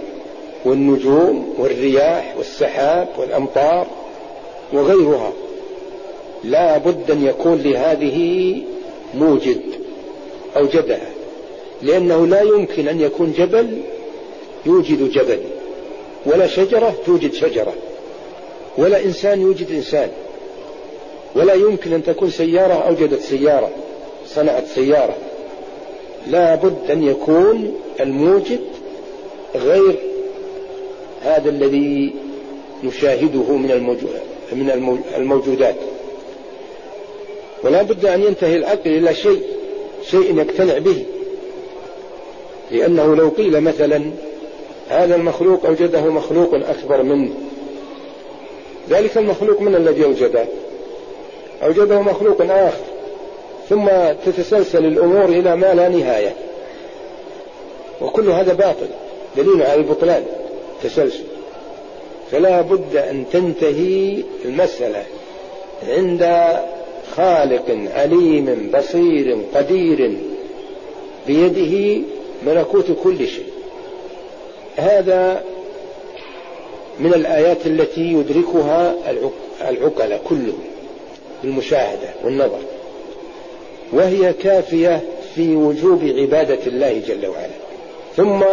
والنجوم 0.65 1.55
والرياح 1.59 2.35
والسحاب 2.37 3.09
والأمطار 3.19 3.87
وغيرها 4.73 5.33
لا 6.45 6.79
بد 6.79 7.11
أن 7.11 7.27
يكون 7.27 7.63
لهذه 7.63 8.57
موجد 9.15 9.61
أوجدها 10.57 11.11
لأنه 11.83 12.27
لا 12.27 12.41
يمكن 12.41 12.89
أن 12.89 13.01
يكون 13.01 13.33
جبل 13.39 13.79
يوجد 14.67 15.11
جبل 15.11 15.39
ولا 16.27 16.47
شجرة 16.47 16.95
توجد 17.07 17.33
شجرة 17.33 17.75
ولا 18.79 19.05
إنسان 19.05 19.41
يوجد 19.41 19.71
إنسان 19.71 20.11
ولا 21.35 21.55
يمكن 21.55 21.93
أن 21.93 22.03
تكون 22.03 22.31
سيارة 22.31 22.75
أوجدت 22.75 23.21
سيارة 23.21 23.71
صنعت 24.27 24.67
سيارة 24.75 25.17
لا 26.27 26.55
بد 26.55 26.91
أن 26.91 27.03
يكون 27.03 27.75
الموجد 28.01 28.61
غير 29.55 29.99
هذا 31.23 31.51
الذي 31.51 32.15
نشاهده 32.85 33.57
من 33.57 33.97
من 34.53 35.01
الموجودات. 35.17 35.75
ولا 37.65 37.83
بد 37.83 38.07
أن 38.07 38.23
ينتهي 38.23 38.57
العقل 38.57 38.91
إلى 38.91 39.15
شيء 39.15 39.43
شيء 40.11 40.39
يقتنع 40.39 40.79
به. 40.79 41.05
لأنه 42.71 43.17
لو 43.17 43.29
قيل 43.29 43.61
مثلا 43.61 44.11
هذا 44.89 45.17
المخلوق 45.17 45.67
أوجده 45.67 46.01
مخلوق 46.01 46.55
أكبر 46.55 47.03
منه 47.03 47.31
ذلك 48.91 49.19
المخلوق 49.19 49.61
من 49.61 49.75
الذي 49.75 50.05
أوجده؟ 50.05 50.45
أوجده 51.63 52.01
مخلوق 52.01 52.43
آخر. 52.43 52.85
ثم 53.69 53.89
تتسلسل 54.27 54.85
الأمور 54.85 55.25
إلى 55.25 55.57
ما 55.57 55.75
لا 55.75 55.89
نهاية. 55.89 56.35
وكل 58.01 58.29
هذا 58.29 58.53
باطل. 58.53 58.89
دليل 59.37 59.63
على 59.63 59.75
البطلان. 59.75 60.25
تسلسل. 60.83 61.25
فلا 62.31 62.61
بد 62.61 62.97
أن 62.97 63.25
تنتهي 63.33 64.23
المسألة 64.45 65.05
عند 65.89 66.23
خالق 67.17 67.79
عليم 67.95 68.71
بصير 68.75 69.39
قدير 69.55 70.17
بيده 71.27 72.03
ملكوت 72.47 72.87
كل 73.05 73.29
شيء. 73.29 73.49
هذا 74.77 75.45
من 77.01 77.15
الآيات 77.15 77.67
التي 77.67 78.13
يدركها 78.13 78.95
العقلاء 79.69 80.21
كلهم 80.29 80.65
بالمشاهدة 81.43 82.09
والنظر. 82.25 82.61
وهي 83.93 84.33
كافية 84.33 85.01
في 85.35 85.57
وجوب 85.57 86.01
عبادة 86.05 86.59
الله 86.67 87.03
جل 87.09 87.27
وعلا. 87.27 87.59
ثم 88.17 88.45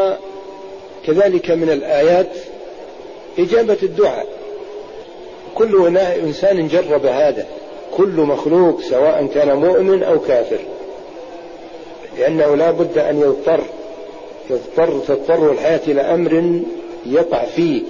كذلك 1.07 1.51
من 1.51 1.69
الآيات 1.69 2.31
إجابة 3.39 3.77
الدعاء. 3.83 4.27
كل 5.55 5.97
إنسان 5.97 6.67
جرب 6.67 7.05
هذا. 7.05 7.45
كل 7.97 8.21
مخلوق 8.21 8.81
سواء 8.81 9.27
كان 9.33 9.57
مؤمن 9.57 10.03
أو 10.03 10.19
كافر. 10.19 10.59
لأنه 12.19 12.55
لا 12.55 12.71
بد 12.71 12.97
أن 12.97 13.19
يضطر 13.19 13.63
تضطر 14.49 14.99
تضطر 15.07 15.51
الحياة 15.51 15.81
إلى 15.87 16.01
أمر 16.01 16.61
يقع 17.05 17.45
فيه. 17.45 17.81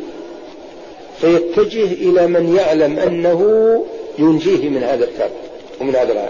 فيتجه 1.22 1.84
إلى 1.84 2.28
من 2.28 2.56
يعلم 2.56 3.00
أنه 3.00 3.42
ينجيه 4.20 4.70
من 4.70 4.84
هذا 4.84 5.06
الكرب 5.06 5.32
ومن 5.82 5.96
هذا 5.96 6.30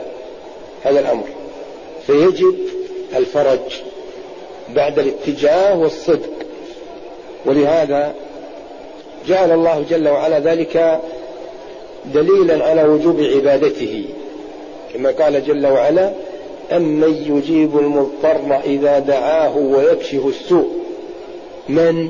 هذا 0.83 0.99
الأمر. 0.99 1.27
فيجب 2.07 2.55
الفرج 3.15 3.59
بعد 4.75 4.99
الاتجاه 4.99 5.79
والصدق. 5.79 6.29
ولهذا 7.45 8.13
جعل 9.27 9.51
الله 9.51 9.85
جل 9.89 10.07
وعلا 10.07 10.39
ذلك 10.39 11.01
دليلا 12.13 12.65
على 12.65 12.83
وجوب 12.83 13.21
عبادته 13.21 14.05
كما 14.93 15.09
قال 15.09 15.45
جل 15.45 15.67
وعلا 15.67 16.11
أمن 16.71 17.37
يجيب 17.37 17.77
المضطر 17.77 18.59
إذا 18.65 18.99
دعاه 18.99 19.57
ويكشف 19.57 20.25
السوء 20.25 20.69
من؟ 21.69 22.09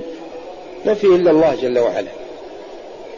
ما 0.85 0.93
فيه 0.93 1.07
إلا 1.07 1.31
الله 1.31 1.55
جل 1.61 1.79
وعلا. 1.79 2.11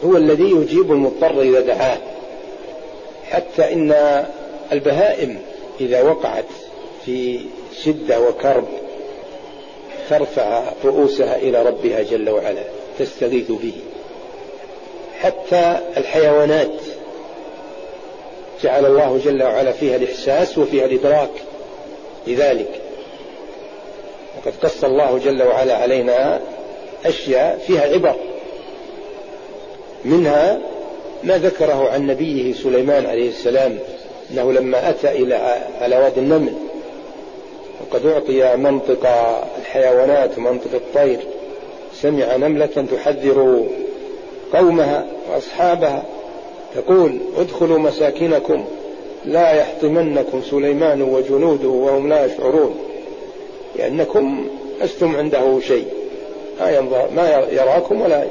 هو 0.04 0.16
الذي 0.16 0.50
يجيب 0.50 0.92
المضطر 0.92 1.42
إذا 1.42 1.60
دعاه. 1.60 1.98
حتى 3.30 3.72
إن 3.72 4.24
البهائم 4.72 5.38
إذا 5.80 6.02
وقعت 6.02 6.44
في 7.06 7.40
شدة 7.84 8.20
وكرب 8.20 8.64
ترفع 10.10 10.72
رؤوسها 10.84 11.36
إلى 11.36 11.62
ربها 11.62 12.02
جل 12.02 12.30
وعلا 12.30 12.62
تستغيث 12.98 13.50
به. 13.50 13.72
حتى 15.18 15.78
الحيوانات 15.96 16.70
جعل 18.62 18.86
الله 18.86 19.20
جل 19.24 19.42
وعلا 19.42 19.72
فيها 19.72 19.96
الإحساس 19.96 20.58
وفيها 20.58 20.84
الإدراك 20.84 21.30
لذلك. 22.26 22.80
وقد 24.38 24.52
قص 24.62 24.84
الله 24.84 25.18
جل 25.18 25.42
وعلا 25.42 25.76
علينا 25.76 26.40
أشياء 27.04 27.58
فيها 27.66 27.82
عبر 27.82 28.16
منها 30.04 30.58
ما 31.22 31.38
ذكره 31.38 31.88
عن 31.90 32.06
نبيه 32.06 32.52
سليمان 32.52 33.06
عليه 33.06 33.28
السلام 33.28 33.78
أنه 34.30 34.52
لما 34.52 34.90
أتى 34.90 35.10
إلى 35.10 35.34
على 35.80 35.96
وادي 35.96 36.20
النمل 36.20 36.52
وقد 37.80 38.06
أعطي 38.06 38.56
منطق 38.56 39.06
الحيوانات 39.58 40.38
ومنطق 40.38 40.74
الطير 40.74 41.18
سمع 41.94 42.36
نملة 42.36 42.86
تحذر 42.92 43.66
قومها 44.52 45.06
وأصحابها 45.30 46.02
تقول 46.74 47.18
ادخلوا 47.36 47.78
مساكنكم 47.78 48.64
لا 49.24 49.52
يحطمنكم 49.52 50.42
سليمان 50.50 51.02
وجنوده 51.02 51.68
وهم 51.68 52.08
لا 52.08 52.24
يشعرون 52.24 52.74
لأنكم 53.76 54.46
لستم 54.82 55.16
عنده 55.16 55.60
شيء 55.60 55.86
ما 56.60 56.70
ينظر 56.70 57.08
ما 57.16 57.46
يراكم 57.52 58.00
ولا 58.00 58.24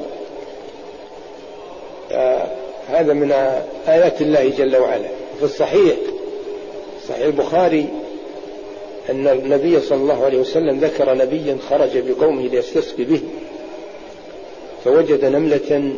آه 2.12 2.48
هذا 2.90 3.14
من 3.14 3.32
آيات 3.88 4.22
الله 4.22 4.50
جل 4.50 4.78
وعلا. 4.78 5.08
في 5.40 5.44
الصحيح 5.44 5.96
صحيح 7.10 7.26
البخاري 7.26 7.86
أن 9.10 9.28
النبي 9.28 9.80
صلى 9.82 9.98
الله 9.98 10.26
عليه 10.26 10.38
وسلم 10.38 10.80
ذكر 10.80 11.14
نبيا 11.14 11.58
خرج 11.70 11.98
بقومه 11.98 12.42
ليستسقي 12.42 13.04
به. 13.04 13.22
فوجد 14.88 15.26
نملة 15.26 15.92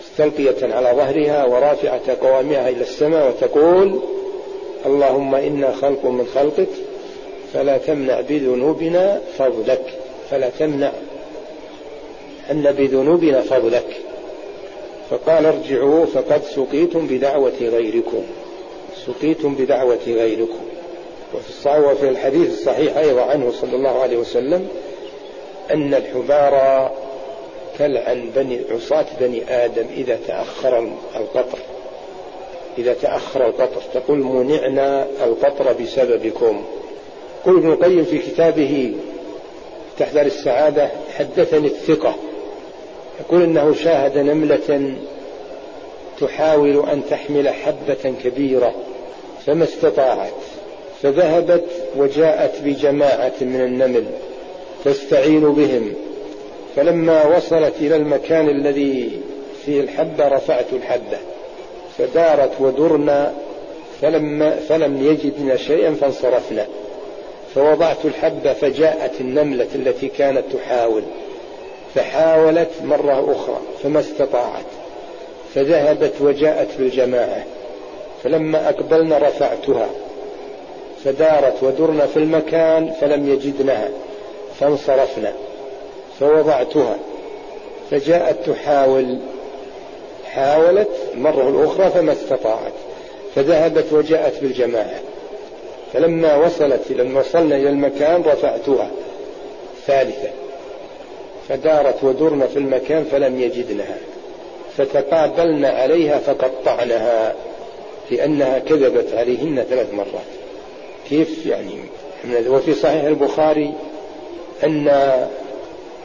مستلقية 0.00 0.74
على 0.74 0.92
ظهرها 0.96 1.44
ورافعة 1.44 2.16
قوامها 2.20 2.68
إلى 2.68 2.80
السماء 2.80 3.28
وتقول 3.28 4.00
اللهم 4.86 5.34
إنا 5.34 5.72
خلق 5.72 6.06
من 6.06 6.26
خلقك 6.34 6.68
فلا 7.54 7.78
تمنع 7.78 8.20
بذنوبنا 8.20 9.20
فضلك. 9.38 9.94
فلا 10.30 10.50
تمنع 10.58 10.92
أن 12.50 12.62
بذنوبنا 12.62 13.40
فضلك. 13.40 13.96
فقال 15.10 15.46
ارجعوا 15.46 16.06
فقد 16.06 16.42
سقيتم 16.42 17.06
بدعوة 17.06 17.58
غيركم. 17.60 18.22
سقيتم 19.06 19.54
بدعوة 19.54 20.06
غيركم. 20.06 20.60
وفي 21.34 21.80
وفي 21.80 22.08
الحديث 22.08 22.52
الصحيح 22.52 22.96
أيضا 22.96 23.22
عنه 23.22 23.52
صلى 23.60 23.76
الله 23.76 24.02
عليه 24.02 24.16
وسلم 24.16 24.68
أن 25.70 25.94
الحبار 25.94 26.90
تلعن 27.78 28.30
بني 28.36 28.60
عصاة 28.70 29.06
بني 29.20 29.64
آدم 29.64 29.86
إذا 29.96 30.18
تأخر 30.26 30.78
القطر. 31.16 31.58
إذا 32.78 32.94
تأخر 32.94 33.46
القطر. 33.46 33.82
تقول 33.94 34.18
منعنا 34.18 35.06
القطر 35.24 35.72
بسببكم. 35.72 36.64
قل 37.44 37.56
ابن 37.56 37.72
القيم 37.72 38.04
في 38.04 38.18
كتابه 38.18 38.94
تحذر 39.98 40.22
السعادة 40.22 40.88
حدثني 41.18 41.66
الثقة. 41.66 42.14
يقول 43.20 43.42
إنه 43.42 43.74
شاهد 43.74 44.18
نملة 44.18 44.94
تحاول 46.20 46.88
أن 46.88 47.02
تحمل 47.10 47.48
حبة 47.48 48.14
كبيرة. 48.24 48.74
فما 49.46 49.64
استطاعت. 49.64 50.32
فذهبت 51.02 51.66
وجاءت 51.96 52.60
بجماعة 52.64 53.34
من 53.40 53.60
النمل. 53.60 54.04
تستعين 54.84 55.52
بهم. 55.52 55.94
فلما 56.76 57.36
وصلت 57.36 57.74
إلى 57.80 57.96
المكان 57.96 58.48
الذي 58.48 59.20
فيه 59.64 59.80
الحبة 59.80 60.28
رفعت 60.28 60.72
الحبة. 60.72 61.18
فدارت 61.98 62.60
ودرنا 62.60 63.34
فلما 64.00 64.50
فلم 64.50 65.06
يجدن 65.06 65.56
شيئا 65.56 65.94
فانصرفنا. 65.94 66.66
فوضعت 67.54 68.04
الحبة 68.04 68.52
فجاءت 68.52 69.20
النملة 69.20 69.66
التي 69.74 70.08
كانت 70.08 70.44
تحاول. 70.52 71.02
فحاولت 71.94 72.70
مرة 72.84 73.32
أخرى 73.32 73.58
فما 73.82 74.00
استطاعت. 74.00 74.64
فذهبت 75.54 76.12
وجاءت 76.20 76.68
بالجماعة. 76.78 77.44
فلما 78.24 78.68
أقبلنا 78.68 79.18
رفعتها. 79.18 79.88
فدارت 81.04 81.62
ودرنا 81.62 82.06
في 82.06 82.16
المكان 82.16 82.92
فلم 83.00 83.28
يجدنها 83.28 83.88
فانصرفنا. 84.60 85.32
فوضعتها 86.20 86.98
فجاءت 87.90 88.50
تحاول 88.50 89.18
حاولت 90.24 90.88
مرة 91.14 91.64
أخرى 91.66 91.90
فما 91.90 92.12
استطاعت 92.12 92.72
فذهبت 93.34 93.92
وجاءت 93.92 94.40
بالجماعة. 94.40 95.00
فلما 95.92 96.36
وصلت 96.36 96.90
لما 96.90 97.20
وصلنا 97.20 97.56
إلى 97.56 97.68
المكان 97.68 98.22
رفعتها 98.22 98.90
ثالثة. 99.86 100.28
فدارت 101.48 102.04
ودرنا 102.04 102.46
في 102.46 102.56
المكان 102.56 103.04
فلم 103.04 103.40
يجدنها. 103.40 103.96
فتقابلنا 104.76 105.68
عليها 105.68 106.18
فقطعناها 106.18 107.34
لأنها 108.10 108.58
كذبت 108.58 109.14
عليهن 109.14 109.64
ثلاث 109.70 109.94
مرات. 109.94 110.28
كيف 111.08 111.46
يعني؟ 111.46 111.74
وفي 112.48 112.74
صحيح 112.74 113.04
البخاري 113.04 113.72
أن 114.64 114.88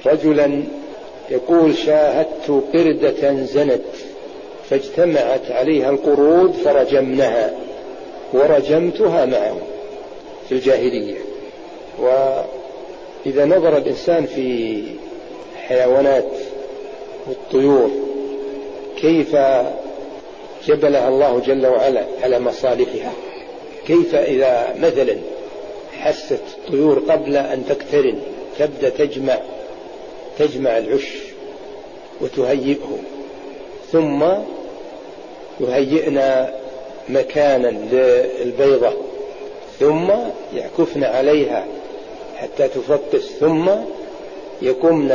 رجلا 0.05 0.63
يقول 1.29 1.75
شاهدت 1.75 2.63
قردة 2.73 3.43
زنت 3.43 3.81
فاجتمعت 4.69 5.51
عليها 5.51 5.89
القرود 5.89 6.51
فرجمنها 6.51 7.53
ورجمتها 8.33 9.25
معه 9.25 9.57
في 10.49 10.51
الجاهلية. 10.51 11.17
وإذا 11.99 13.45
نظر 13.45 13.77
الإنسان 13.77 14.25
في 14.25 14.83
حيوانات 15.67 16.31
والطيور 17.27 17.89
كيف 18.97 19.35
جبلها 20.67 21.09
الله 21.09 21.39
جل 21.39 21.67
وعلا 21.67 22.05
على 22.23 22.39
مصالحها؟ 22.39 23.11
كيف 23.87 24.15
إذا 24.15 24.75
مثلا 24.79 25.15
حست 25.93 26.39
الطيور 26.57 26.99
قبل 27.09 27.37
أن 27.37 27.63
تقترن 27.69 28.19
تبدأ 28.59 28.89
تجمع 28.89 29.39
تجمع 30.39 30.77
العش 30.77 31.17
وتهيئه 32.21 32.97
ثم 33.91 34.25
يهيئنا 35.59 36.53
مكانا 37.09 37.67
للبيضة 37.67 38.93
ثم 39.79 40.11
يعكفن 40.55 41.03
عليها 41.03 41.65
حتى 42.35 42.67
تفطس 42.67 43.31
ثم 43.39 43.69
يقومن 44.61 45.13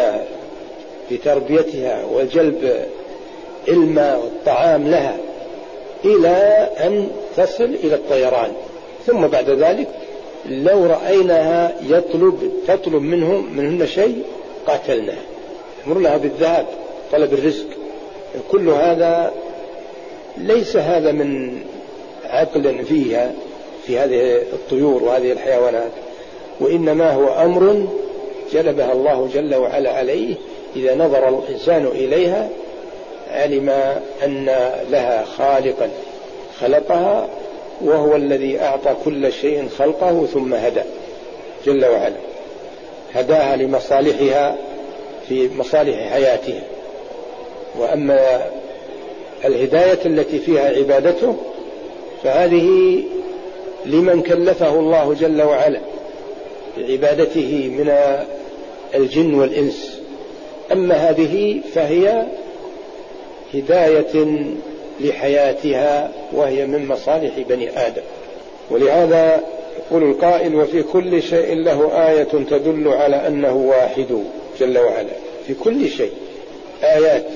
بتربيتها 1.11 2.05
وجلب 2.13 2.87
الماء 3.69 4.21
والطعام 4.25 4.89
لها 4.89 5.17
إلى 6.05 6.69
أن 6.81 7.09
تصل 7.37 7.65
إلى 7.65 7.95
الطيران. 7.95 8.53
ثم 9.07 9.27
بعد 9.27 9.51
ذلك 9.51 9.89
لو 10.49 10.87
رأيناها 10.87 11.77
يطلب 11.89 12.53
تطلب 12.67 13.03
منهم 13.03 13.57
منهن 13.57 13.87
شيء 13.87 14.23
قاتلناه 14.67 15.19
لها 15.87 16.17
بالذهب 16.17 16.67
طلب 17.13 17.33
الرزق. 17.33 17.67
كل 18.51 18.69
هذا 18.69 19.33
ليس 20.37 20.77
هذا 20.77 21.13
من 21.13 21.61
عقل 22.25 22.85
فيها 22.85 23.33
في 23.87 23.99
هذه 23.99 24.37
الطيور 24.53 25.03
وهذه 25.03 25.33
الحيوانات. 25.33 25.91
وإنما 26.61 27.13
هو 27.13 27.29
أمر 27.29 27.87
جلبها 28.53 28.93
الله 28.93 29.29
جل 29.35 29.55
وعلا 29.55 29.91
عليه 29.91 30.35
إذا 30.77 30.95
نظر 30.95 31.29
الإنسان 31.29 31.87
إليها 31.87 32.49
علم 33.31 33.69
أن 34.25 34.45
لها 34.91 35.25
خالقا 35.25 35.91
خلقها 36.61 37.29
وهو 37.81 38.17
الذي 38.17 38.61
أعطى 38.61 38.97
كل 39.05 39.33
شيء 39.33 39.69
خلقه 39.79 40.27
ثم 40.27 40.55
هدى 40.55 40.83
جل 41.67 41.85
وعلا. 41.85 42.28
هداها 43.15 43.57
لمصالحها 43.57 44.57
في 45.29 45.49
مصالح 45.57 46.11
حياتها 46.11 46.63
وأما 47.79 48.47
الهداية 49.45 49.99
التي 50.07 50.39
فيها 50.39 50.69
عبادته 50.69 51.37
فهذه 52.23 52.99
لمن 53.87 54.23
كلفه 54.23 54.79
الله 54.79 55.15
جل 55.21 55.43
وعلا 55.43 55.81
بعبادته 56.79 57.71
من 57.79 57.93
الجن 58.95 59.35
والإنس. 59.35 60.01
أما 60.73 60.95
هذه 60.95 61.61
فهي 61.75 62.27
هداية 63.55 64.27
لحياتها 65.01 66.11
وهي 66.33 66.67
من 66.67 66.87
مصالح 66.89 67.33
بني 67.49 67.87
آدم. 67.87 68.03
ولهذا 68.71 69.41
يقول 69.91 70.03
القائل 70.03 70.55
وفي 70.55 70.83
كل 70.83 71.23
شيء 71.23 71.55
له 71.55 72.09
آية 72.09 72.25
تدل 72.25 72.89
على 72.89 73.27
أنه 73.27 73.57
واحد 73.57 74.23
جل 74.61 74.79
وعلا. 74.79 75.09
في 75.47 75.55
كل 75.55 75.89
شيء. 75.89 76.13
آيات. 76.83 77.27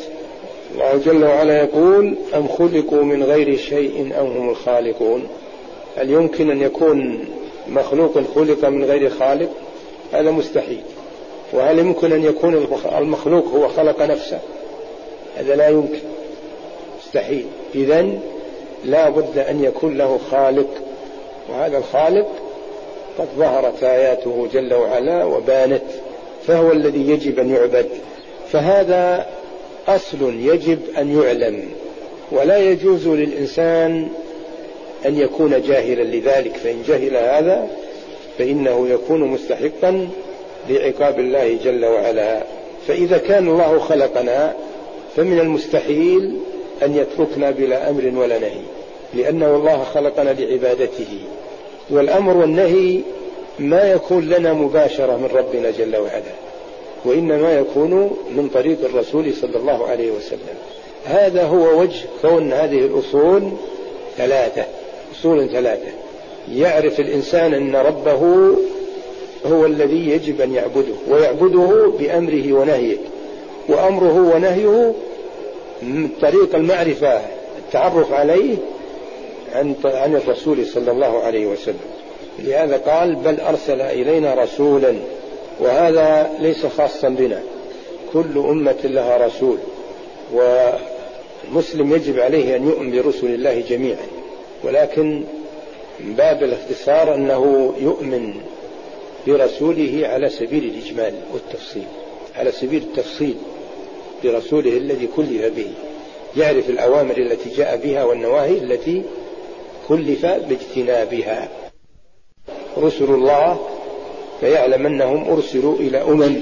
الله 0.74 0.96
جل 0.96 1.24
وعلا 1.24 1.62
يقول 1.62 2.16
أم 2.34 2.48
خلقوا 2.48 3.02
من 3.02 3.22
غير 3.22 3.56
شيء 3.56 4.00
أم 4.20 4.26
هم 4.26 4.50
الخالقون؟ 4.50 5.26
هل 5.96 6.10
يمكن 6.10 6.50
أن 6.50 6.60
يكون 6.60 7.24
مخلوق 7.68 8.18
خلق 8.34 8.64
من 8.64 8.84
غير 8.84 9.10
خالق؟ 9.10 9.50
هذا 10.12 10.30
مستحيل. 10.30 10.82
وهل 11.52 11.78
يمكن 11.78 12.12
أن 12.12 12.24
يكون 12.24 12.66
المخلوق 12.98 13.48
هو 13.48 13.68
خلق 13.68 14.02
نفسه؟ 14.02 14.38
هذا 15.36 15.56
لا 15.56 15.68
يمكن. 15.68 16.00
مستحيل. 17.04 17.46
إذا 17.74 18.08
لا 18.84 19.08
بد 19.08 19.38
أن 19.38 19.64
يكون 19.64 19.98
له 19.98 20.20
خالق. 20.30 20.68
وهذا 21.48 21.78
الخالق 21.78 22.26
قد 23.18 23.28
ظهرت 23.38 23.82
آياته 23.82 24.48
جل 24.52 24.74
وعلا 24.74 25.24
وبانت 25.24 25.82
فهو 26.46 26.72
الذي 26.72 27.10
يجب 27.10 27.38
أن 27.38 27.50
يعبد. 27.50 27.86
فهذا 28.52 29.26
أصل 29.88 30.34
يجب 30.40 30.78
أن 30.98 31.22
يعلم 31.22 31.62
ولا 32.32 32.58
يجوز 32.58 33.08
للإنسان 33.08 34.08
أن 35.06 35.18
يكون 35.18 35.62
جاهلا 35.68 36.02
لذلك 36.02 36.56
فإن 36.56 36.82
جهل 36.88 37.16
هذا 37.16 37.68
فإنه 38.38 38.88
يكون 38.88 39.20
مستحقا 39.20 40.08
لعقاب 40.68 41.18
الله 41.20 41.58
جل 41.64 41.84
وعلا. 41.84 42.42
فإذا 42.88 43.18
كان 43.18 43.48
الله 43.48 43.78
خلقنا 43.78 44.54
فمن 45.16 45.38
المستحيل 45.38 46.38
أن 46.82 46.96
يتركنا 46.96 47.50
بلا 47.50 47.90
أمر 47.90 48.12
ولا 48.14 48.38
نهي 48.38 48.60
لأنه 49.14 49.56
الله 49.56 49.84
خلقنا 49.84 50.30
لعبادته. 50.30 51.18
والأمر 51.90 52.36
والنهي 52.36 53.00
ما 53.58 53.82
يكون 53.82 54.28
لنا 54.28 54.52
مباشرة 54.52 55.16
من 55.16 55.28
ربنا 55.34 55.70
جل 55.70 55.96
وعلا 55.96 56.32
وإنما 57.04 57.52
يكون 57.52 57.90
من 58.36 58.50
طريق 58.54 58.78
الرسول 58.84 59.34
صلى 59.34 59.56
الله 59.56 59.86
عليه 59.86 60.10
وسلم. 60.10 60.56
هذا 61.04 61.44
هو 61.44 61.80
وجه 61.80 62.00
كون 62.22 62.52
هذه 62.52 62.78
الأصول 62.78 63.42
ثلاثة 64.16 64.64
أصول 65.14 65.48
ثلاثة. 65.48 65.90
يعرف 66.52 67.00
الإنسان 67.00 67.54
أن 67.54 67.76
ربه 67.76 68.54
هو 69.46 69.66
الذي 69.66 70.10
يجب 70.10 70.40
أن 70.40 70.54
يعبده 70.54 70.94
ويعبده 71.08 71.92
بأمره 71.98 72.52
ونهيه. 72.52 72.96
وأمره 73.68 74.34
ونهيه 74.34 74.94
من 75.82 76.08
طريق 76.20 76.54
المعرفة 76.54 77.20
التعرف 77.58 78.12
عليه 78.12 78.56
عن 79.54 79.74
عن 79.84 80.16
الرسول 80.16 80.66
صلى 80.66 80.90
الله 80.90 81.22
عليه 81.22 81.46
وسلم. 81.46 81.90
لهذا 82.38 82.76
قال 82.76 83.14
بل 83.14 83.40
أرسل 83.40 83.80
إلينا 83.80 84.34
رسولا 84.34 84.94
وهذا 85.60 86.30
ليس 86.40 86.66
خاصا 86.66 87.08
بنا. 87.08 87.42
كل 88.12 88.38
أمة 88.38 88.80
لها 88.84 89.26
رسول 89.26 89.58
والمسلم 90.32 91.94
يجب 91.94 92.20
عليه 92.20 92.56
أن 92.56 92.68
يؤمن 92.68 92.90
برسل 92.90 93.26
الله 93.26 93.60
جميعا. 93.68 94.06
ولكن 94.64 95.24
من 96.00 96.14
باب 96.14 96.42
الاختصار 96.42 97.14
أنه 97.14 97.74
يؤمن 97.80 98.34
برسوله 99.26 100.00
على 100.04 100.28
سبيل 100.28 100.64
الإجمال 100.64 101.14
والتفصيل 101.32 101.84
على 102.36 102.52
سبيل 102.52 102.82
التفصيل 102.82 103.34
برسوله 104.24 104.76
الذي 104.76 105.08
كلف 105.16 105.56
به 105.56 105.70
يعرف 106.36 106.70
الأوامر 106.70 107.18
التي 107.18 107.50
جاء 107.56 107.80
بها 107.84 108.04
والنواهي 108.04 108.58
التي 108.58 109.02
كلف 109.92 110.26
باجتنابها. 110.26 111.48
رسل 112.78 113.04
الله 113.04 113.58
فيعلم 114.40 114.86
أنهم 114.86 115.30
أرسلوا 115.32 115.76
إلى 115.76 116.02
أمم 116.02 116.40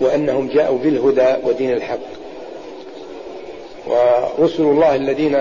وأنهم 0.00 0.48
جاءوا 0.48 0.78
بالهدى 0.78 1.48
ودين 1.48 1.72
الحق. 1.72 1.98
ورسل 3.86 4.62
الله 4.62 4.94
الذين 4.96 5.36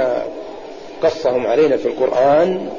قصهم 1.01 1.47
علينا 1.47 1.77
في 1.77 1.85
القرآن 1.85 2.69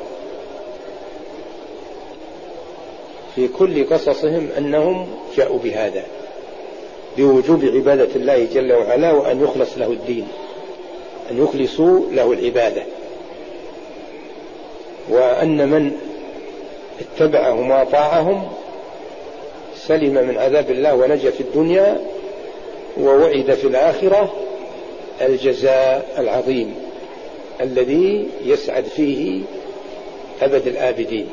في 3.35 3.49
كل 3.49 3.87
قصصهم 3.87 4.49
أنهم 4.59 5.07
جاءوا 5.37 5.59
بهذا 5.59 6.05
بوجوب 7.17 7.65
عبادة 7.65 8.09
الله 8.17 8.47
جل 8.55 8.73
وعلا 8.73 9.13
وأن 9.13 9.45
يخلص 9.45 9.79
له 9.79 9.87
الدين 9.87 10.29
أن 11.31 11.43
يخلصوا 11.43 12.01
له 12.11 12.33
العبادة. 12.33 12.83
وأن 15.09 15.69
من 15.69 15.93
اتبعهم 17.01 17.71
وأطاعهم 17.71 18.49
سلم 19.77 20.15
من 20.15 20.39
عذاب 20.39 20.71
الله 20.71 20.95
ونجا 20.95 21.31
في 21.31 21.41
الدنيا 21.41 22.01
ووعد 23.01 23.55
في 23.55 23.67
الآخرة 23.67 24.33
الجزاء 25.21 26.15
العظيم 26.19 26.75
الذي 27.61 28.29
يسعد 28.45 28.85
فيه 28.85 29.43
أبد 30.43 30.67
الآبدين. 30.67 31.27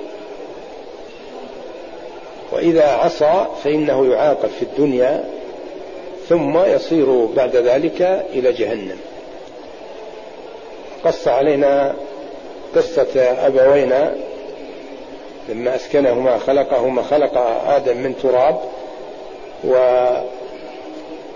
وإذا 2.52 2.88
عصى 2.88 3.46
فإنه 3.64 4.12
يعاقب 4.14 4.50
في 4.60 4.64
الدنيا 4.64 5.30
ثم 6.30 6.60
يصير 6.66 7.26
بعد 7.26 7.56
ذلك 7.56 8.26
إلى 8.34 8.52
جهنم. 8.52 8.98
قص 11.04 11.28
علينا 11.28 11.96
قصة 12.76 13.22
أبوينا 13.22 14.16
لما 15.50 15.76
أسكنهما 15.76 16.38
خلقهما 16.38 17.02
خلق 17.02 17.38
آدم 17.68 17.98
من 17.98 18.16
تراب 18.24 18.60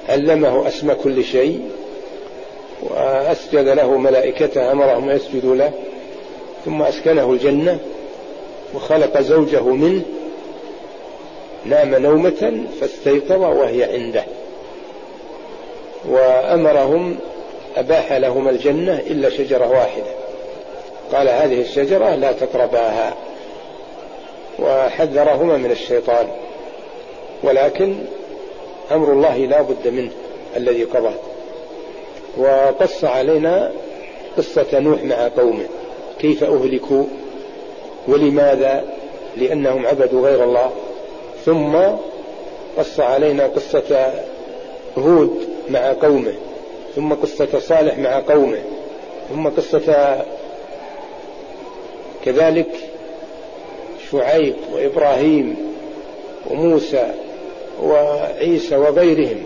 وعلمه 0.10 0.68
أسمى 0.68 0.96
كل 0.96 1.24
شيء 1.24 1.70
وأسجد 2.82 3.68
له 3.68 3.98
ملائكته 3.98 4.72
أمرهم 4.72 5.10
يسجدوا 5.10 5.56
له 5.56 5.72
ثم 6.66 6.82
أسكنه 6.82 7.32
الجنة 7.32 7.80
وخلق 8.74 9.22
زوجه 9.22 9.62
منه 9.62 10.02
نام 11.66 11.96
نومة 11.96 12.64
فاستيقظ 12.82 13.42
وهي 13.42 13.84
عنده. 13.84 14.24
وأمرهم 16.10 17.18
أباح 17.78 18.14
لهما 18.14 18.50
الجنة 18.50 19.00
إلا 19.08 19.30
شجرة 19.30 19.70
واحدة. 19.70 20.25
قال 21.14 21.30
هذه 21.30 21.62
الشجرة 21.62 22.16
لا 22.16 22.32
تقرباها 22.32 23.14
وحذرهما 24.60 25.58
من 25.58 25.72
الشيطان 25.72 26.28
ولكن 27.44 27.96
أمر 28.92 29.12
الله 29.12 29.38
لا 29.38 29.62
بد 29.62 29.88
منه 29.88 30.12
الذي 30.58 30.84
قضاه 30.84 31.14
وقص 32.38 33.04
علينا 33.04 33.72
قصة 34.38 34.80
نوح 34.80 35.04
مع 35.04 35.28
قومه 35.38 35.66
كيف 36.20 36.44
أهلكوا 36.44 37.04
ولماذا؟ 38.08 38.84
لأنهم 39.38 39.86
عبدوا 39.86 40.28
غير 40.28 40.44
الله. 40.44 40.72
ثم 41.46 41.78
قص 42.78 43.00
علينا 43.00 43.48
قصة 43.48 44.14
هود 44.98 45.48
مع 45.70 45.94
قومه 45.94 46.34
ثم 46.96 47.14
قصة 47.14 47.60
صالح 47.60 47.98
مع 47.98 48.20
قومه 48.20 48.60
ثم 49.30 49.48
قصة 49.48 50.26
كذلك 52.26 52.68
شعيب 54.12 54.56
وإبراهيم 54.74 55.56
وموسى 56.52 57.14
وعيسى 57.84 58.76
وغيرهم 58.76 59.44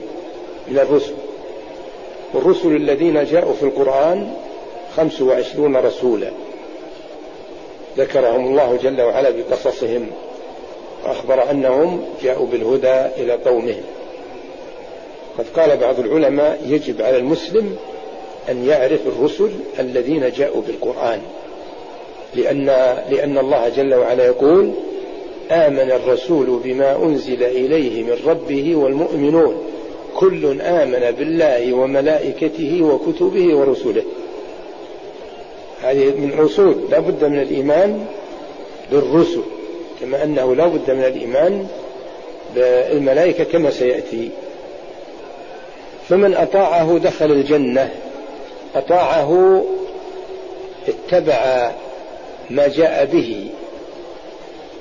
من 0.67 0.79
الرسل. 0.79 1.13
والرسل 2.33 2.75
الذين 2.75 3.23
جاءوا 3.23 3.53
في 3.53 3.63
القرآن 3.63 4.33
خمس 4.97 5.21
وعشرون 5.21 5.77
رسولا 5.77 6.31
ذكرهم 7.97 8.47
الله 8.47 8.77
جل 8.83 9.01
وعلا 9.01 9.29
بقصصهم 9.29 10.07
وأخبر 11.03 11.51
أنهم 11.51 12.03
جاءوا 12.23 12.47
بالهدى 12.47 13.23
إلى 13.23 13.33
قومهم. 13.33 13.83
قد 15.37 15.45
قال 15.55 15.77
بعض 15.77 15.99
العلماء 15.99 16.61
يجب 16.65 17.01
على 17.01 17.17
المسلم 17.17 17.75
أن 18.49 18.65
يعرف 18.65 18.99
الرسل 19.07 19.49
الذين 19.79 20.31
جاءوا 20.31 20.61
بالقرآن. 20.61 21.21
لأن 22.35 22.65
لأن 23.09 23.37
الله 23.37 23.69
جل 23.69 23.95
وعلا 23.95 24.25
يقول 24.25 24.71
آمن 25.51 25.91
الرسول 25.91 26.59
بما 26.63 26.95
أنزل 26.95 27.43
إليه 27.43 28.03
من 28.03 28.17
ربه 28.25 28.75
والمؤمنون. 28.75 29.57
كل 30.15 30.61
آمن 30.61 31.11
بالله 31.19 31.73
وملائكته 31.73 32.81
وكتبه 32.81 33.55
ورسله. 33.55 34.03
هذه 35.81 36.05
من 36.05 36.39
أصول. 36.45 36.75
لا 36.89 36.99
بد 36.99 37.25
من 37.25 37.41
الإيمان 37.41 38.05
بالرسل 38.91 39.41
كما 40.01 40.23
أنه 40.23 40.55
لا 40.55 40.67
بد 40.67 40.91
من 40.91 41.03
الإيمان 41.03 41.67
بالملائكة 42.55 43.43
كما 43.43 43.71
سيأتي. 43.71 44.29
فمن 46.09 46.35
أطاعه 46.35 46.97
دخل 46.97 47.31
الجنة 47.31 47.89
أطاعه 48.75 49.63
اتبع 50.87 51.71
ما 52.49 52.67
جاء 52.67 53.05
به. 53.05 53.49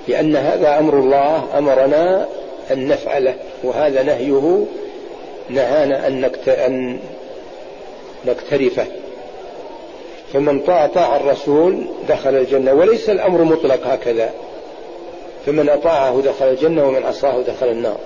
لأن 0.09 0.37
هذا 0.37 0.79
أمر 0.79 0.99
الله 0.99 1.59
أمرنا 1.59 2.27
أن 2.71 2.89
نفعله 2.89 3.35
وهذا 3.63 4.03
نهيه 4.03 4.65
نهانا 5.51 6.07
أن, 6.07 7.01
نقترفه 8.27 8.87
فمن 10.33 10.61
طاع 10.61 10.87
طاع 10.87 11.17
الرسول 11.17 11.85
دخل 12.09 12.35
الجنة 12.35 12.73
وليس 12.73 13.11
الأمر 13.11 13.43
مطلق 13.45 13.87
هكذا. 13.87 14.31
فمن 15.47 15.69
أطاعه 15.69 16.23
دخل 16.25 16.49
الجنة 16.49 16.89
ومن 16.89 17.03
عصاه 17.05 17.43
دخل 17.43 17.69
النار. 17.69 17.99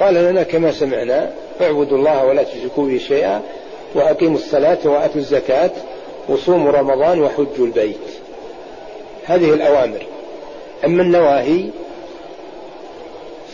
قال 0.00 0.14
لنا 0.14 0.42
كما 0.42 0.72
سمعنا 0.72 1.30
اعبدوا 1.60 1.98
الله 1.98 2.24
ولا 2.24 2.42
تشركوا 2.42 2.86
به 2.86 2.98
شيئا 2.98 3.42
وأقيموا 3.94 4.38
الصلاة 4.38 4.78
وآتوا 4.84 5.20
الزكاة 5.20 5.70
وصوموا 6.28 6.72
رمضان 6.72 7.22
وحجوا 7.22 7.66
البيت. 7.66 8.15
هذه 9.26 9.54
الأوامر. 9.54 10.02
أما 10.84 11.02
النواهي 11.02 11.64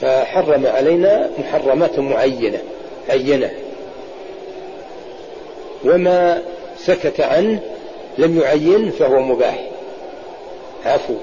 فحرم 0.00 0.66
علينا 0.66 1.30
محرمات 1.38 1.98
معينة 1.98 2.58
عينة. 3.08 3.50
وما 5.84 6.42
سكت 6.78 7.20
عنه 7.20 7.60
لم 8.18 8.40
يعين 8.40 8.90
فهو 8.90 9.20
مباح. 9.20 9.68
عفو. 10.86 11.14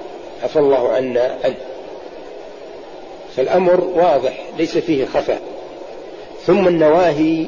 عفى 0.44 0.60
الله 0.60 0.92
عنا 0.92 1.38
عنه. 1.44 1.56
فالأمر 3.36 3.84
واضح 3.84 4.46
ليس 4.58 4.78
فيه 4.78 5.06
خفاء. 5.06 5.42
ثم 6.46 6.68
النواهي 6.68 7.46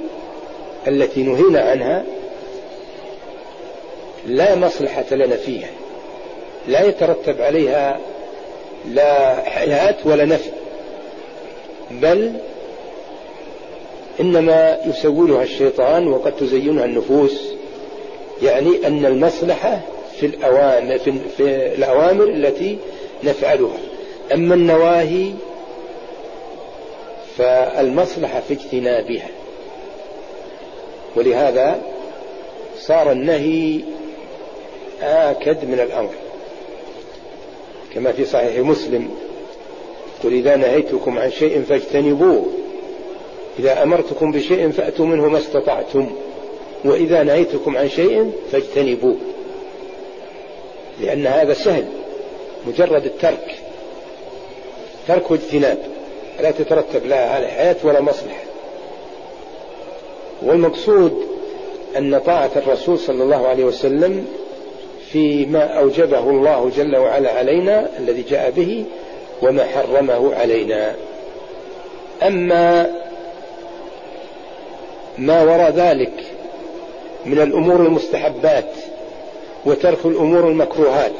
التي 0.87 1.23
نهينا 1.23 1.61
عنها 1.61 2.03
لا 4.25 4.55
مصلحة 4.55 5.05
لنا 5.11 5.35
فيها. 5.35 5.69
لا 6.67 6.83
يترتب 6.83 7.41
عليها 7.41 7.99
لا 8.87 9.35
حياة 9.35 9.95
ولا 10.05 10.25
نفع 10.25 10.51
بل 11.91 12.33
إنما 14.19 14.77
يسولها 14.85 15.43
الشيطان 15.43 16.07
وقد 16.07 16.35
تزينها 16.35 16.85
النفوس 16.85 17.51
يعني 18.43 18.87
أن 18.87 19.05
المصلحة 19.05 19.79
في 20.19 20.25
الأوامر, 20.25 20.97
في, 21.37 21.75
الأوامر 21.75 22.23
التي 22.23 22.77
نفعلها. 23.23 23.77
أما 24.33 24.55
النواهي 24.55 25.31
فالمصلحة 27.37 28.39
في 28.47 28.53
اجتنابها. 28.53 29.27
ولهذا 31.15 31.81
صار 32.79 33.11
النهي 33.11 33.79
آكد 35.01 35.65
من 35.65 35.79
الأمر. 35.79 36.13
كما 37.93 38.11
في 38.11 38.25
صحيح 38.25 38.57
مسلم 38.57 39.09
قل 40.23 40.33
إذا 40.33 40.55
نهيتكم 40.55 41.17
عن 41.17 41.31
شيء 41.31 41.61
فاجتنبوه. 41.61 42.45
إذا 43.59 43.83
أمرتكم 43.83 44.31
بشيء 44.31 44.69
فأتوا 44.69 45.05
منه 45.05 45.27
ما 45.27 45.37
استطعتم. 45.37 46.09
وإذا 46.85 47.23
نهيتكم 47.23 47.77
عن 47.77 47.89
شيء 47.89 48.31
فاجتنبوه. 48.51 49.15
لأن 51.01 51.27
هذا 51.27 51.53
سهل 51.53 51.85
مجرد 52.67 53.05
الترك. 53.05 53.55
ترك 55.07 55.31
واجتناب 55.31 55.77
لا 56.41 56.51
تترتب 56.51 57.05
لا 57.05 57.29
على 57.29 57.47
حياة 57.47 57.75
ولا 57.83 58.01
مصلحة. 58.01 58.43
والمقصود 60.41 61.25
أن 61.97 62.19
طاعة 62.19 62.51
الرسول 62.55 62.99
صلى 62.99 63.23
الله 63.23 63.47
عليه 63.47 63.63
وسلم 63.63 64.27
فيما 65.11 65.63
أوجبه 65.63 66.19
الله 66.19 66.71
جل 66.77 66.97
وعلا 66.97 67.31
علينا 67.31 67.89
الذي 67.99 68.21
جاء 68.21 68.49
به 68.49 68.85
وما 69.41 69.65
حرمه 69.65 70.35
علينا. 70.35 70.95
أما 72.23 72.91
ما 75.17 75.43
وراء 75.43 75.71
ذلك 75.71 76.13
من 77.25 77.39
الأمور 77.39 77.75
المستحبات 77.75 78.69
وترك 79.65 80.05
الأمور 80.05 80.47
المكروهات 80.47 81.11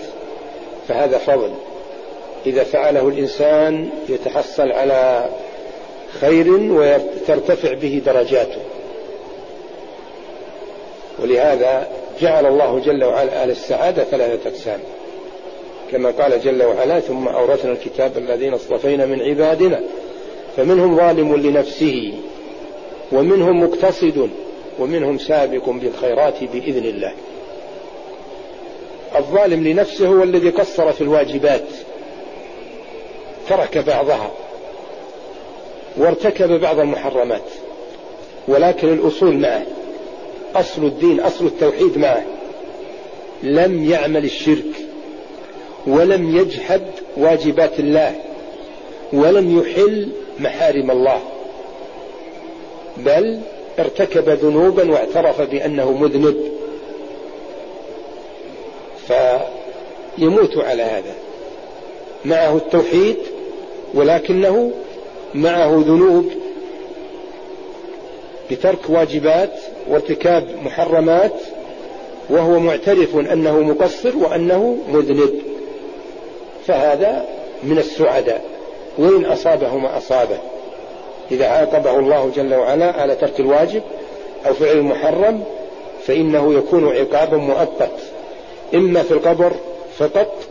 فهذا 0.87 1.17
فضل. 1.17 1.51
إذا 2.45 2.63
فعله 2.63 3.07
الإنسان 3.07 3.89
يتحصل 4.09 4.71
على 4.71 5.25
خير 6.21 6.47
وترتفع 6.49 7.73
به 7.73 8.01
درجاته. 8.05 8.61
ولهذا 11.19 11.87
جعل 12.21 12.45
الله 12.45 12.79
جل 12.79 13.03
وعلا 13.03 13.43
أهل 13.43 13.49
السعادة 13.49 14.03
ثلاثة 14.03 14.49
أقسام 14.49 14.79
كما 15.91 16.11
قال 16.11 16.41
جل 16.41 16.63
وعلا 16.63 16.99
ثم 16.99 17.27
أورثنا 17.27 17.71
الكتاب 17.71 18.17
الذين 18.17 18.53
اصطفينا 18.53 19.05
من 19.05 19.21
عبادنا 19.21 19.81
فمنهم 20.57 20.97
ظالم 20.97 21.35
لنفسه 21.35 22.13
ومنهم 23.11 23.63
مقتصد 23.63 24.29
ومنهم 24.79 25.17
سابق 25.17 25.69
بالخيرات 25.69 26.43
بإذن 26.43 26.85
الله. 26.85 27.13
الظالم 29.15 29.67
لنفسه 29.67 30.07
هو 30.07 30.23
الذي 30.23 30.49
قصر 30.49 30.91
في 30.91 31.01
الواجبات 31.01 31.65
ترك 33.49 33.77
بعضها 33.77 34.31
وارتكب 35.97 36.59
بعض 36.59 36.79
المحرمات 36.79 37.41
ولكن 38.47 38.93
الأصول 38.93 39.37
معه. 39.37 39.63
أصل 40.55 40.85
الدين 40.85 41.19
أصل 41.19 41.45
التوحيد 41.45 41.97
معه. 41.97 42.23
لم 43.43 43.85
يعمل 43.85 44.25
الشرك 44.25 44.65
ولم 45.87 46.37
يجحد 46.37 46.81
واجبات 47.17 47.79
الله 47.79 48.15
ولم 49.13 49.59
يحل 49.59 50.09
محارم 50.39 50.91
الله 50.91 51.21
بل 52.97 53.39
ارتكب 53.79 54.29
ذنوبا 54.29 54.91
واعترف 54.91 55.41
بأنه 55.41 55.91
مذنب. 55.91 56.51
فيموت 59.07 60.57
على 60.57 60.83
هذا. 60.83 61.15
معه 62.25 62.57
التوحيد 62.57 63.17
ولكنه 63.93 64.71
معه 65.33 65.83
ذنوب. 65.87 66.40
بترك 68.51 68.89
واجبات 68.89 69.53
وارتكاب 69.89 70.47
محرمات 70.63 71.33
وهو 72.29 72.59
معترف 72.59 73.15
أنه 73.15 73.59
مقصر 73.59 74.17
وأنه 74.17 74.77
مذنب. 74.89 75.41
فهذا 76.67 77.25
من 77.63 77.77
السعداء. 77.77 78.45
وإن 78.97 79.25
أصابه 79.25 79.77
ما 79.77 79.97
أصابه. 79.97 80.37
إذا 81.31 81.47
عاقبه 81.47 81.99
الله 81.99 82.31
جل 82.35 82.53
وعلا 82.53 83.01
على 83.01 83.15
ترك 83.15 83.39
الواجب 83.39 83.81
أو 84.47 84.53
فعل 84.53 84.77
المحرم 84.77 85.43
فإنه 86.05 86.53
يكون 86.53 86.87
عقابا 86.95 87.37
مؤقت. 87.37 87.99
إما 88.73 89.03
في 89.03 89.11
القبر 89.11 89.51
فقط 89.97 90.43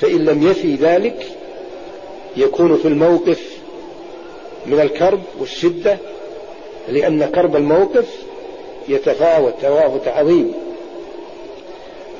فإن 0.00 0.24
لم 0.24 0.50
يفي 0.50 0.74
ذلك 0.74 1.26
يكون 2.36 2.76
في 2.76 2.88
الموقف 2.88 3.40
من 4.66 4.80
الكرب 4.80 5.20
والشدة 5.40 5.98
لأن 6.90 7.26
كرب 7.26 7.56
الموقف 7.56 8.06
يتفاوت 8.88 9.54
تفاوت 9.62 10.08
عظيم. 10.08 10.54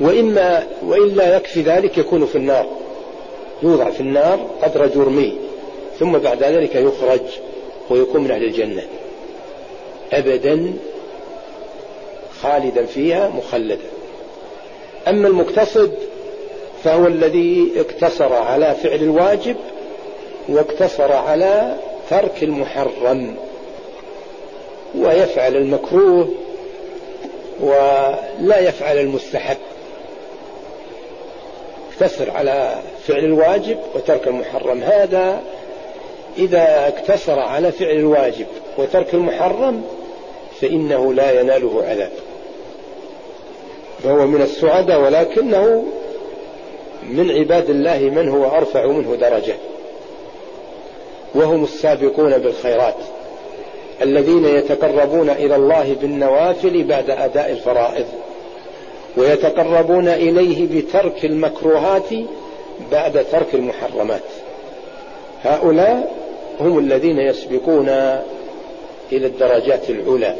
وإما 0.00 0.66
وإلا 0.86 1.36
يكفي 1.36 1.62
ذلك 1.62 1.98
يكون 1.98 2.26
في 2.26 2.36
النار. 2.36 2.66
يوضع 3.62 3.90
في 3.90 4.00
النار 4.00 4.50
قدر 4.62 4.86
جرمه 4.86 5.32
ثم 5.98 6.18
بعد 6.18 6.42
ذلك 6.42 6.74
يخرج 6.74 7.20
ويكون 7.90 8.24
من 8.24 8.30
أهل 8.30 8.44
الجنة. 8.44 8.82
أبدا 10.12 10.72
خالدا 12.42 12.86
فيها 12.86 13.28
مخلدا. 13.28 13.86
أما 15.08 15.28
المقتصد 15.28 15.92
فهو 16.84 17.06
الذي 17.06 17.72
اقتصر 17.76 18.32
على 18.32 18.74
فعل 18.82 18.94
الواجب 18.94 19.56
واقتصر 20.48 21.12
على 21.12 21.76
ترك 22.10 22.42
المحرم. 22.42 23.34
ويفعل 24.98 25.56
المكروه 25.56 26.28
ولا 27.60 28.58
يفعل 28.58 28.98
المستحب. 28.98 29.56
يقتصر 32.00 32.30
على 32.30 32.78
فعل 33.06 33.24
الواجب 33.24 33.78
وترك 33.94 34.28
المحرم. 34.28 34.82
هذا 34.82 35.40
إذا 36.38 36.88
اقتصر 36.88 37.38
على 37.38 37.72
فعل 37.72 37.96
الواجب 37.96 38.46
وترك 38.78 39.14
المحرم 39.14 39.82
فإنه 40.60 41.14
لا 41.14 41.40
يناله 41.40 41.84
عذاب 41.88 42.10
فهو 44.02 44.26
من 44.26 44.42
السعداء 44.42 45.00
ولكنه 45.00 45.84
من 47.02 47.30
عباد 47.30 47.70
الله 47.70 47.98
من 47.98 48.28
هو 48.28 48.56
أرفع 48.56 48.86
منه 48.86 49.16
درجة. 49.16 49.54
وهم 51.34 51.64
السابقون 51.64 52.38
بالخيرات. 52.38 52.96
الذين 54.02 54.44
يتقربون 54.44 55.30
إلى 55.30 55.56
الله 55.56 55.96
بالنوافل 56.00 56.84
بعد 56.84 57.10
أداء 57.10 57.50
الفرائض 57.50 58.06
ويتقربون 59.16 60.08
إليه 60.08 60.80
بترك 60.80 61.24
المكروهات 61.24 62.08
بعد 62.92 63.24
ترك 63.32 63.54
المحرمات. 63.54 64.22
هؤلاء 65.42 66.16
هم 66.60 66.78
الذين 66.78 67.18
يسبقون 67.18 67.88
إلى 69.12 69.26
الدرجات 69.26 69.90
العلى 69.90 70.36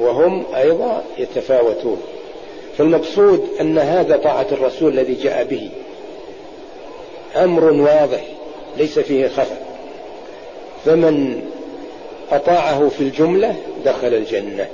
وهم 0.00 0.44
أيضا 0.56 1.02
يتفاوتون. 1.18 2.02
فالمقصود 2.78 3.48
أن 3.60 3.78
هذا 3.78 4.16
طاعة 4.16 4.46
الرسول 4.52 4.92
الذي 4.92 5.14
جاء 5.14 5.44
به 5.44 5.70
أمر 7.36 7.64
واضح 7.64 8.24
ليس 8.76 8.98
فيه 8.98 9.28
خفا 9.28 9.67
فمن 10.88 11.42
أطاعه 12.32 12.88
في 12.88 13.00
الجملة 13.00 13.54
دخل 13.84 14.14
الجنة. 14.14 14.66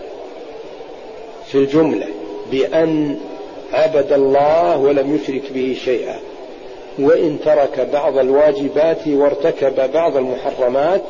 في 1.47 1.55
الجملة 1.55 2.07
بأن 2.51 3.19
عبد 3.73 4.13
الله 4.13 4.79
ولم 4.79 5.17
يشرك 5.17 5.43
به 5.53 5.77
شيئا. 5.85 6.21
وإن 6.99 7.39
ترك 7.45 7.89
بعض 7.93 8.19
الواجبات 8.19 9.09
وارتكب 9.09 9.93
بعض 9.93 10.17
المحرمات 10.17 11.03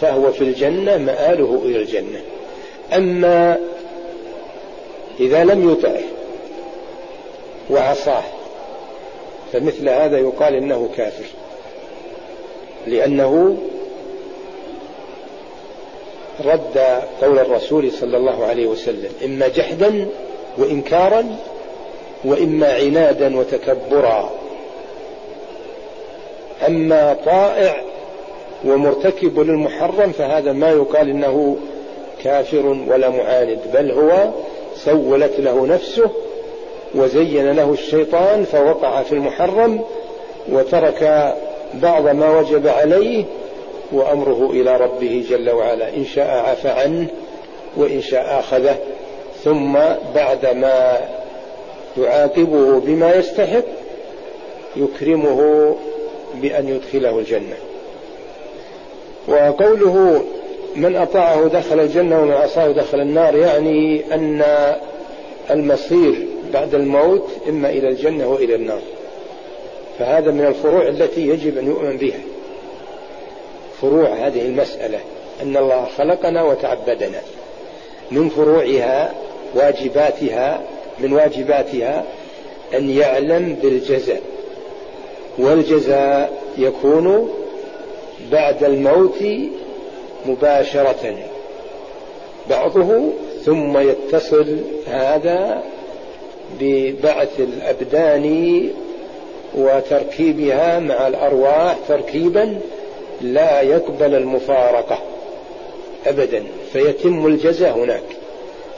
فهو 0.00 0.32
في 0.32 0.44
الجنة 0.44 0.96
مآله 0.96 1.62
إلى 1.64 1.78
الجنة. 1.78 2.20
أما 2.92 3.58
إذا 5.20 5.44
لم 5.44 5.72
يطعه 5.72 6.04
وعصاه 7.70 8.24
فمثل 9.52 9.88
هذا 9.88 10.18
يقال 10.18 10.54
إنه 10.54 10.88
كافر. 10.96 11.26
لأنه 12.86 13.56
رد 16.44 16.78
قول 17.22 17.38
الرسول 17.38 17.92
صلى 17.92 18.16
الله 18.16 18.44
عليه 18.44 18.66
وسلم 18.66 19.10
إما 19.24 19.48
جحدا 19.48 20.06
وإنكارا 20.58 21.36
وإما 22.24 22.72
عنادا 22.72 23.36
وتكبرا. 23.38 24.30
أما 26.66 27.16
طائع 27.26 27.82
ومرتكب 28.64 29.40
للمحرم 29.40 30.12
فهذا 30.12 30.52
ما 30.52 30.70
يقال 30.70 31.08
إنه 31.08 31.56
كافر 32.24 32.66
ولا 32.66 33.08
معاند 33.08 33.58
بل 33.74 33.90
هو 33.90 34.30
سولت 34.76 35.40
له 35.40 35.66
نفسه 35.66 36.10
وزين 36.94 37.52
له 37.52 37.72
الشيطان 37.72 38.44
فوقع 38.44 39.02
في 39.02 39.12
المحرم 39.12 39.80
وترك 40.52 41.34
بعض 41.74 42.08
ما 42.08 42.38
وجب 42.38 42.66
عليه 42.68 43.24
وأمره 43.92 44.50
إلى 44.50 44.76
ربه 44.76 45.24
جل 45.30 45.50
وعلا 45.50 45.88
إن 45.96 46.04
شاء 46.04 46.28
عفى 46.28 46.68
عنه 46.68 47.08
وإن 47.76 48.00
شاء 48.00 48.38
أخذه 48.38 48.76
ثم 49.44 49.78
بعدما 50.14 50.98
يعاقبه 51.98 52.80
بما 52.80 53.14
يستحق 53.14 53.64
يكرمه 54.76 55.76
بأن 56.34 56.68
يدخله 56.68 57.18
الجنة. 57.18 57.56
وقوله 59.28 60.24
من 60.76 60.96
أطاعه 60.96 61.48
دخل 61.48 61.80
الجنة 61.80 62.20
ومن 62.20 62.32
عصاه 62.32 62.68
دخل 62.68 63.00
النار 63.00 63.36
يعني 63.36 64.04
أن 64.14 64.44
المصير 65.50 66.26
بعد 66.52 66.74
الموت 66.74 67.28
إما 67.48 67.70
إلى 67.70 67.88
الجنة 67.88 68.28
وإلى 68.28 68.54
النار. 68.54 68.80
فهذا 69.98 70.30
من 70.30 70.46
الفروع 70.46 70.88
التي 70.88 71.28
يجب 71.28 71.58
أن 71.58 71.66
يؤمن 71.66 71.96
بها. 71.96 72.20
فروع 73.80 74.08
هذه 74.08 74.46
المسألة 74.46 74.98
أن 75.42 75.56
الله 75.56 75.84
خلقنا 75.98 76.42
وتعبدنا 76.42 77.20
من 78.10 78.28
فروعها 78.28 79.14
واجباتها 79.54 80.60
من 80.98 81.12
واجباتها 81.12 82.04
أن 82.74 82.90
يعلم 82.90 83.56
بالجزاء 83.62 84.22
والجزاء 85.38 86.32
يكون 86.58 87.30
بعد 88.32 88.64
الموت 88.64 89.24
مباشرة 90.26 91.16
بعضه 92.50 93.12
ثم 93.44 93.78
يتصل 93.78 94.56
هذا 94.86 95.62
ببعث 96.60 97.40
الأبدان 97.40 98.68
وتركيبها 99.54 100.78
مع 100.78 101.08
الأرواح 101.08 101.76
تركيبا 101.88 102.60
لا 103.20 103.60
يقبل 103.60 104.14
المفارقة 104.14 104.98
أبدا 106.06 106.44
فيتم 106.72 107.26
الجزاء 107.26 107.78
هناك 107.78 108.02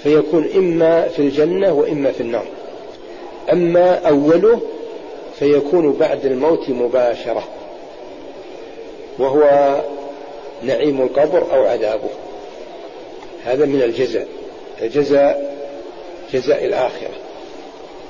فيكون 0.02 0.48
إما 0.56 1.08
في 1.08 1.18
الجنة 1.18 1.72
وإما 1.72 2.12
في 2.12 2.20
النار. 2.20 2.44
أما 3.52 3.94
أوله 3.94 4.60
فيكون 5.38 5.92
بعد 5.92 6.26
الموت 6.26 6.70
مباشرة 6.70 7.44
وهو 9.18 9.74
نعيم 10.62 11.02
القبر 11.02 11.52
أو 11.52 11.66
عذابه. 11.66 12.08
هذا 13.44 13.64
من 13.64 13.82
الجزاء 13.82 14.26
الجزاء 14.82 15.58
جزاء 16.32 16.64
الآخرة 16.64 17.10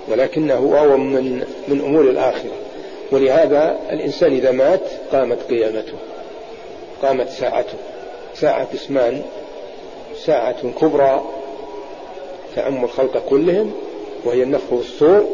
ولكنه 0.09 0.55
هو 0.55 0.97
من 0.97 1.45
من 1.69 1.81
أمور 1.81 2.03
الآخرة. 2.03 2.53
ولهذا 3.13 3.79
الإنسان 3.91 4.33
إذا 4.33 4.51
مات 4.51 4.81
قامت 5.13 5.39
قيامته. 5.51 5.95
قامت 7.03 7.29
ساعته. 7.29 7.79
ساعة 8.35 8.69
إسمان 8.75 9.23
ساعة 10.25 10.71
كبرى 10.81 11.23
تعم 12.57 12.85
الخلق 12.85 13.23
كلهم 13.29 13.73
وهي 14.25 14.43
النفخ 14.43 14.73
والصور 14.73 15.27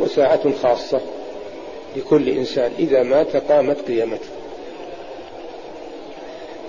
وساعة 0.00 0.52
خاصة 0.62 1.00
لكل 1.96 2.28
إنسان 2.28 2.70
إذا 2.78 3.02
مات 3.02 3.36
قامت 3.36 3.88
قيامته. 3.88 4.28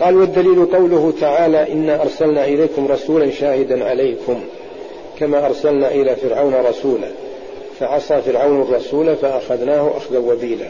قال 0.01 0.15
والدليل 0.15 0.65
قوله 0.65 1.13
تعالى 1.21 1.71
إنا 1.71 2.01
أرسلنا 2.01 2.45
إليكم 2.45 2.87
رسولا 2.87 3.31
شاهدا 3.31 3.89
عليكم 3.89 4.41
كما 5.19 5.45
أرسلنا 5.45 5.91
إلى 5.91 6.15
فرعون 6.15 6.53
رسولا 6.53 7.07
فعصى 7.79 8.21
فرعون 8.21 8.61
الرسول 8.61 9.15
فأخذناه 9.15 9.97
أخذا 9.97 10.19
وبيلا. 10.19 10.69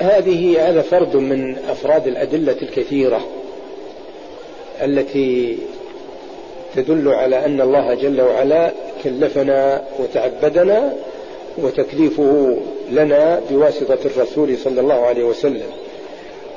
هذه 0.00 0.68
هذا 0.68 0.82
فرد 0.82 1.16
من 1.16 1.56
أفراد 1.70 2.06
الأدلة 2.06 2.56
الكثيرة 2.62 3.20
التي 4.82 5.58
تدل 6.76 7.08
على 7.08 7.44
أن 7.44 7.60
الله 7.60 7.94
جل 7.94 8.20
وعلا 8.20 8.72
كلفنا 9.04 9.82
وتعبدنا 9.98 10.92
وتكليفه 11.58 12.56
لنا 12.90 13.40
بواسطة 13.50 13.98
الرسول 14.04 14.56
صلى 14.56 14.80
الله 14.80 15.06
عليه 15.06 15.24
وسلم. 15.24 15.70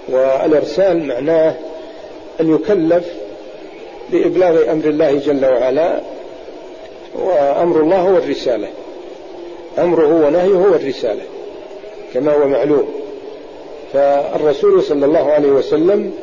والإرسال 0.10 1.08
معناه 1.08 1.56
أن 2.41 2.56
يكلف 2.56 3.06
بإبلاغ 4.12 4.72
أمر 4.72 4.86
الله 4.86 5.20
جل 5.26 5.46
وعلا 5.46 6.00
وأمر 7.16 7.82
الله 7.82 8.00
هو 8.00 8.18
الرسالة 8.18 8.68
أمره 9.78 10.28
ونهيه 10.28 10.56
هو 10.56 10.76
الرسالة 10.76 11.24
كما 12.14 12.34
هو 12.34 12.48
معلوم. 12.48 13.03
فالرسول 13.94 14.84
صلى 14.84 15.06
الله 15.06 15.32
عليه 15.32 15.52
وسلم 15.52 16.14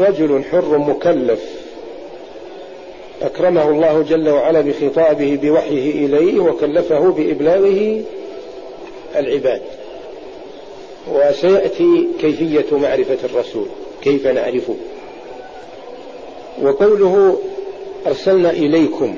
رجل 0.00 0.44
حر 0.44 0.78
مكلف. 0.78 1.40
أكرمه 3.22 3.70
الله 3.70 4.02
جل 4.02 4.28
وعلا 4.28 4.60
بخطابه 4.60 5.38
بوحيه 5.42 6.06
إليه 6.06 6.40
وكلفه 6.40 7.10
بإبلاغه 7.10 8.02
العباد. 9.16 9.62
وسيأتي 11.12 12.08
كيفية 12.20 12.78
معرفة 12.78 13.18
الرسول 13.24 13.66
كيف 14.02 14.26
نعرفه. 14.26 14.74
وقوله 16.62 17.38
أرسلنا 18.06 18.50
إليكم 18.50 19.16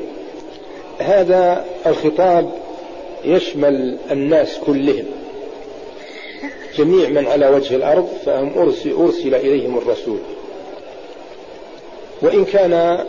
هذا 0.99 1.64
الخطاب 1.87 2.51
يشمل 3.24 3.99
الناس 4.11 4.59
كلهم. 4.59 5.05
جميع 6.76 7.08
من 7.08 7.26
على 7.26 7.48
وجه 7.48 7.76
الأرض 7.76 8.08
فهم 8.26 8.52
أرسل, 8.56 8.92
أرسل 8.92 9.34
إليهم 9.34 9.78
الرسول. 9.78 10.18
وإن 12.22 12.44
كان 12.44 13.04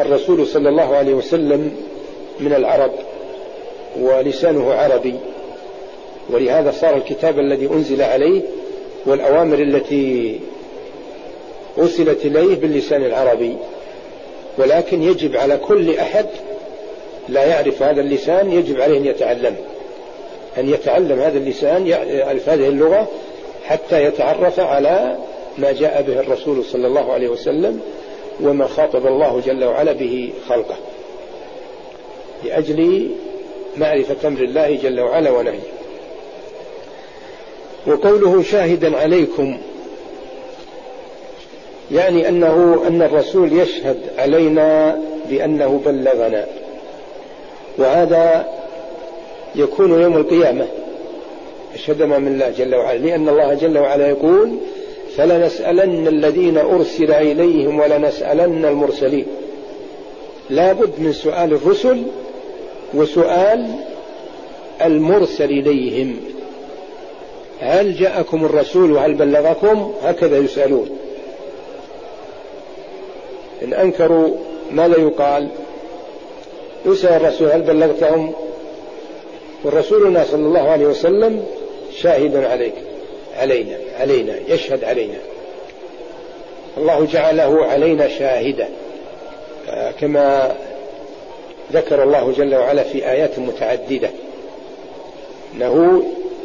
الرسول 0.00 0.46
صلى 0.46 0.68
الله 0.68 0.96
عليه 0.96 1.14
وسلم 1.14 1.76
من 2.40 2.52
العرب 2.52 2.92
ولسانه 4.00 4.72
عربي 4.72 5.14
ولهذا 6.30 6.70
صار 6.70 6.96
الكتاب 6.96 7.38
الذي 7.38 7.66
أنزل 7.66 8.02
عليه 8.02 8.42
والأوامر 9.06 9.58
التي 9.58 10.40
أرسلت 11.78 12.26
إليه 12.26 12.54
باللسان 12.54 13.04
العربي. 13.04 13.56
ولكن 14.58 15.02
يجب 15.02 15.36
على 15.36 15.56
كل 15.56 15.96
أحد 15.96 16.26
لا 17.28 17.44
يعرف 17.44 17.82
هذا 17.82 18.00
اللسان 18.00 18.52
يجب 18.52 18.80
عليه 18.80 18.98
أن 18.98 19.06
يتعلم 19.06 19.56
أن 20.58 20.68
يتعلم 20.68 21.20
هذا 21.20 21.38
اللسان 21.38 21.92
هذه 22.46 22.68
اللغة 22.68 23.08
حتى 23.64 24.04
يتعرف 24.04 24.60
على 24.60 25.16
ما 25.58 25.72
جاء 25.72 26.02
به 26.02 26.20
الرسول 26.20 26.64
صلى 26.64 26.86
الله 26.86 27.12
عليه 27.12 27.28
وسلم 27.28 27.80
وما 28.40 28.66
خاطب 28.66 29.06
الله 29.06 29.42
جل 29.46 29.64
وعلا 29.64 29.92
به 29.92 30.32
خلقه. 30.48 30.76
لأجل 32.44 33.10
معرفة 33.76 34.28
أمر 34.28 34.40
الله 34.40 34.78
جل 34.82 35.00
وعلا 35.00 35.30
ونهيه. 35.30 35.72
وقوله 37.86 38.42
شاهدا 38.42 38.98
عليكم 38.98 39.58
يعني 41.92 42.28
أنه 42.28 42.82
أن 42.86 43.02
الرسول 43.02 43.52
يشهد 43.52 44.00
علينا 44.18 45.00
بأنه 45.28 45.80
بلغنا. 45.86 46.46
وهذا 47.78 48.55
يكون 49.56 50.02
يوم 50.02 50.16
القيامة. 50.16 50.66
أشهد 51.74 52.02
من 52.02 52.26
الله 52.26 52.50
جل 52.50 52.74
وعلا. 52.74 52.98
لأن 52.98 53.28
الله 53.28 53.54
جل 53.54 53.78
وعلا 53.78 54.08
يقول 54.08 54.56
فلنسألن 55.16 56.08
الذين 56.08 56.58
أرسل 56.58 57.10
إليهم 57.10 57.80
ولنسألن 57.80 58.64
المرسلين. 58.64 59.26
لابد 60.50 60.90
من 60.98 61.12
سؤال 61.12 61.52
الرسل 61.52 62.02
وسؤال 62.94 63.66
المرسل 64.84 65.44
إليهم. 65.44 66.16
هل 67.60 67.94
جاءكم 67.94 68.44
الرسول 68.44 68.92
وهل 68.92 69.14
بلغكم؟ 69.14 69.92
هكذا 70.02 70.38
يسألون. 70.38 70.98
إن 73.62 73.74
أنكروا 73.74 74.36
ماذا 74.70 74.98
يقال؟ 74.98 75.48
يسأل 76.86 77.12
الرسول 77.12 77.48
هل 77.48 77.62
بلغتهم؟ 77.62 78.34
ورسولنا 79.66 80.24
صلى 80.24 80.46
الله 80.46 80.70
عليه 80.70 80.86
وسلم 80.86 81.44
شاهد 81.96 82.36
عليك. 82.36 82.74
علينا 83.36 83.76
علينا 84.00 84.34
يشهد 84.48 84.84
علينا. 84.84 85.18
الله 86.76 87.06
جعله 87.12 87.64
علينا 87.64 88.08
شاهدا. 88.08 88.68
كما 90.00 90.54
ذكر 91.72 92.02
الله 92.02 92.32
جل 92.32 92.54
وعلا 92.54 92.82
في 92.82 93.10
آيات 93.10 93.38
متعددة. 93.38 94.10
أنه 95.54 96.02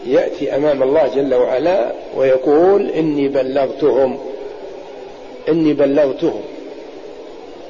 يأتي 0.07 0.55
أمام 0.55 0.83
الله 0.83 1.07
جل 1.15 1.33
وعلا 1.33 1.91
ويقول 2.17 2.89
إني 2.89 3.27
بلغتهم 3.27 4.19
إني 5.49 5.73
بلغتهم. 5.73 6.41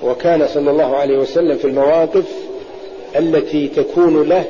وكان 0.04 0.48
صلى 0.48 0.72
الله 0.72 0.96
عليه 0.96 1.18
وسلم 1.18 1.58
في 1.58 1.66
المواقف 1.66 2.26
التي 3.16 3.68
تكون 3.68 4.30
له 4.30 4.44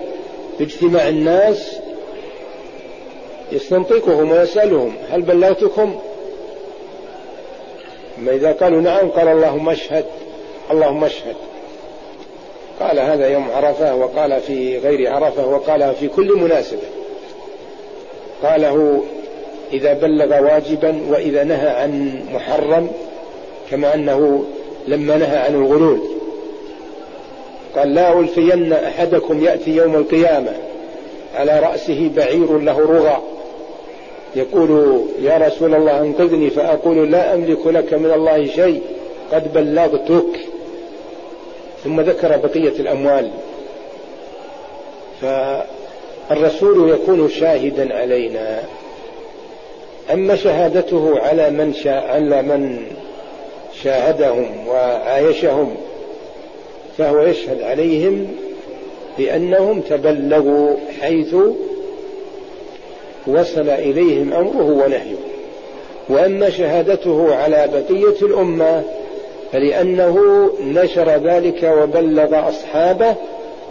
باجتماع 0.61 1.07
الناس 1.07 1.75
يستنطقهم 3.51 4.31
ويسألهم 4.31 4.93
هل 5.09 5.21
بلغتكم؟ 5.21 5.99
أما 8.17 8.31
إذا 8.31 8.51
قالوا 8.51 8.81
نعم 8.81 9.09
قال 9.09 9.27
اللهم 9.27 9.69
اشهد 9.69 10.05
اللهم 10.71 11.03
اشهد. 11.03 11.35
قال 12.79 12.99
هذا 12.99 13.27
يوم 13.27 13.51
عرفة 13.51 13.95
وقال 13.95 14.41
في 14.41 14.77
غير 14.77 15.13
عرفة 15.13 15.47
وقال 15.47 15.95
في 15.95 16.07
كل 16.07 16.37
مناسبة. 16.37 16.87
قاله 18.43 19.03
إذا 19.73 19.93
بلغ 19.93 20.43
واجبا 20.43 21.01
وإذا 21.09 21.43
نهى 21.43 21.69
عن 21.69 22.23
محرم 22.33 22.91
كما 23.71 23.95
أنه 23.95 24.43
لما 24.87 25.17
نهى 25.17 25.37
عن 25.37 25.55
الغلول. 25.55 26.20
قال 27.75 27.93
لا 27.93 28.19
ألفين 28.19 28.73
أحدكم 28.73 29.43
يأتي 29.43 29.71
يوم 29.71 29.95
القيامة. 29.95 30.53
على 31.35 31.59
رأسه 31.59 32.11
بعير 32.15 32.57
له 32.57 32.79
رغى. 32.79 33.21
يقول 34.35 35.01
يا 35.21 35.37
رسول 35.37 35.75
الله 35.75 36.01
انقذني 36.01 36.49
فأقول 36.49 37.11
لا 37.11 37.33
أملك 37.33 37.67
لك 37.67 37.93
من 37.93 38.11
الله 38.11 38.45
شيء 38.45 38.81
قد 39.33 39.53
بلغتك. 39.53 40.39
ثم 41.83 42.01
ذكر 42.01 42.37
بقية 42.37 42.79
الأموال. 42.79 43.31
فالرسول 45.21 46.89
يكون 46.89 47.29
شاهدا 47.29 47.97
علينا. 47.97 48.63
أما 50.13 50.35
شهادته 50.35 51.19
على 51.19 51.49
من 51.49 51.73
شاء 51.73 52.07
على 52.07 52.41
من 52.41 52.85
شاهدهم 53.83 54.67
وعايشهم 54.67 55.75
فهو 56.97 57.21
يشهد 57.21 57.61
عليهم 57.61 58.27
بأنهم 59.17 59.81
تبلغوا 59.81 60.75
حيث 61.01 61.35
وصل 63.27 63.69
إليهم 63.69 64.33
أمره 64.33 64.83
ونهيه. 64.85 65.15
وأما 66.09 66.49
شهادته 66.49 67.35
على 67.35 67.69
بقية 67.73 68.21
الأمة 68.21 68.83
فلأنه 69.51 70.17
نشر 70.61 71.09
ذلك 71.09 71.63
وبلغ 71.63 72.49
أصحابه 72.49 73.15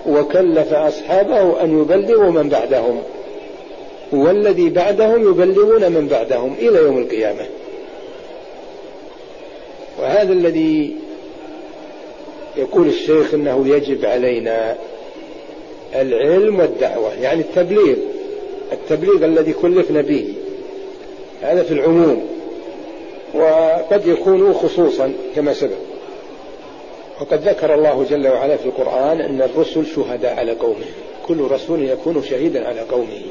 وكلف 0.06 0.72
أصحابه 0.72 1.62
أن 1.64 1.80
يبلغوا 1.80 2.30
من 2.30 2.48
بعدهم. 2.48 3.02
والذي 4.12 4.70
بعدهم 4.70 5.30
يبلغون 5.30 5.92
من 5.92 6.08
بعدهم 6.10 6.54
إلى 6.58 6.78
يوم 6.78 6.98
القيامة. 6.98 7.46
وهذا 10.02 10.32
الذي 10.32 10.99
يقول 12.60 12.88
الشيخ 12.88 13.34
إنه 13.34 13.68
يجب 13.68 14.04
علينا 14.04 14.76
العلم 15.94 16.60
والدعوة 16.60 17.14
يعني 17.14 17.40
التبليغ 17.40 17.96
التبليغ 18.72 19.24
الذي 19.24 19.52
كلفنا 19.52 20.00
به 20.00 20.34
هذا 21.42 21.62
في 21.62 21.72
العموم 21.74 22.26
وقد 23.34 24.06
يكون 24.06 24.54
خصوصا 24.54 25.12
كما 25.36 25.52
سبق. 25.52 25.76
وقد 27.20 27.48
ذكر 27.48 27.74
الله 27.74 28.06
جل 28.10 28.28
وعلا 28.28 28.56
في 28.56 28.66
القرآن 28.66 29.20
أن 29.20 29.42
الرسل 29.42 29.86
شهداء 29.86 30.34
على 30.36 30.52
قومه 30.52 30.86
كل 31.26 31.40
رسول 31.40 31.88
يكون 31.88 32.22
شهيدا 32.22 32.68
على 32.68 32.80
قومه. 32.80 33.22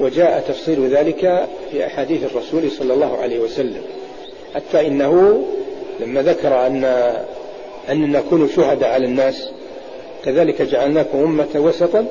وجاء 0.00 0.44
تفصيل 0.48 0.88
ذلك 0.88 1.46
في 1.70 1.86
أحاديث 1.86 2.24
الرسول 2.24 2.70
صلى 2.70 2.94
الله 2.94 3.16
عليه 3.16 3.38
وسلم 3.38 3.82
حتى 4.54 4.86
إنه 4.86 5.44
لما 6.00 6.22
ذكر 6.22 6.66
أن 6.66 6.84
أن 7.90 8.12
نكون 8.12 8.48
شهداء 8.48 8.90
على 8.90 9.06
الناس. 9.06 9.50
كذلك 10.24 10.62
جعلناكم 10.62 11.18
أمة 11.18 11.48
وسطا 11.54 12.06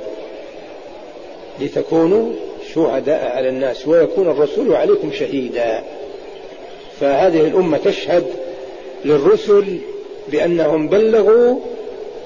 لتكونوا 1.62 2.32
شهداء 2.74 3.26
على 3.26 3.50
الناس 3.50 3.88
ويكون 3.88 4.28
الرسول 4.28 4.76
عليكم 4.76 5.12
شهيدا. 5.12 5.84
فهذه 7.00 7.42
الأمة 7.42 7.78
تشهد 7.78 8.26
للرسل 9.06 9.78
بأنهم 10.28 10.88
بلغوا 10.88 11.56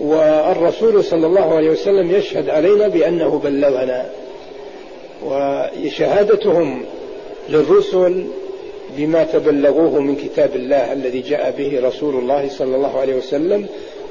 والرسول 0.02 1.04
صلى 1.04 1.28
الله 1.28 1.56
عليه 1.56 1.70
وسلم 1.70 2.12
يشهد 2.12 2.50
علينا 2.50 2.88
بأنه 2.88 3.42
بلغنا. 3.44 4.10
وشهادتهم 5.26 6.86
للرسل 7.50 8.26
بما 8.98 9.24
تبلغوه 9.24 10.00
من 10.00 10.16
كتاب 10.16 10.56
الله 10.56 10.94
الذي 10.94 11.22
جاء 11.22 11.54
به 11.58 11.88
رسول 11.88 12.16
الله 12.16 12.50
صلى 12.50 12.76
الله 12.76 13.00
عليه 13.00 13.16
وسلم 13.16 13.66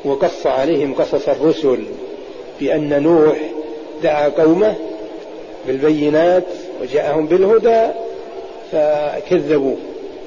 وقص 0.04 0.46
عليهم 0.46 0.94
قصص 0.94 1.28
الرسل 1.28 1.84
بأن 2.60 3.02
نوح 3.02 3.36
دعا 4.02 4.28
قومه 4.28 4.74
بالبينات 5.66 6.44
وجاءهم 6.82 7.26
بالهدى 7.26 7.86
فكذبوا 8.72 9.76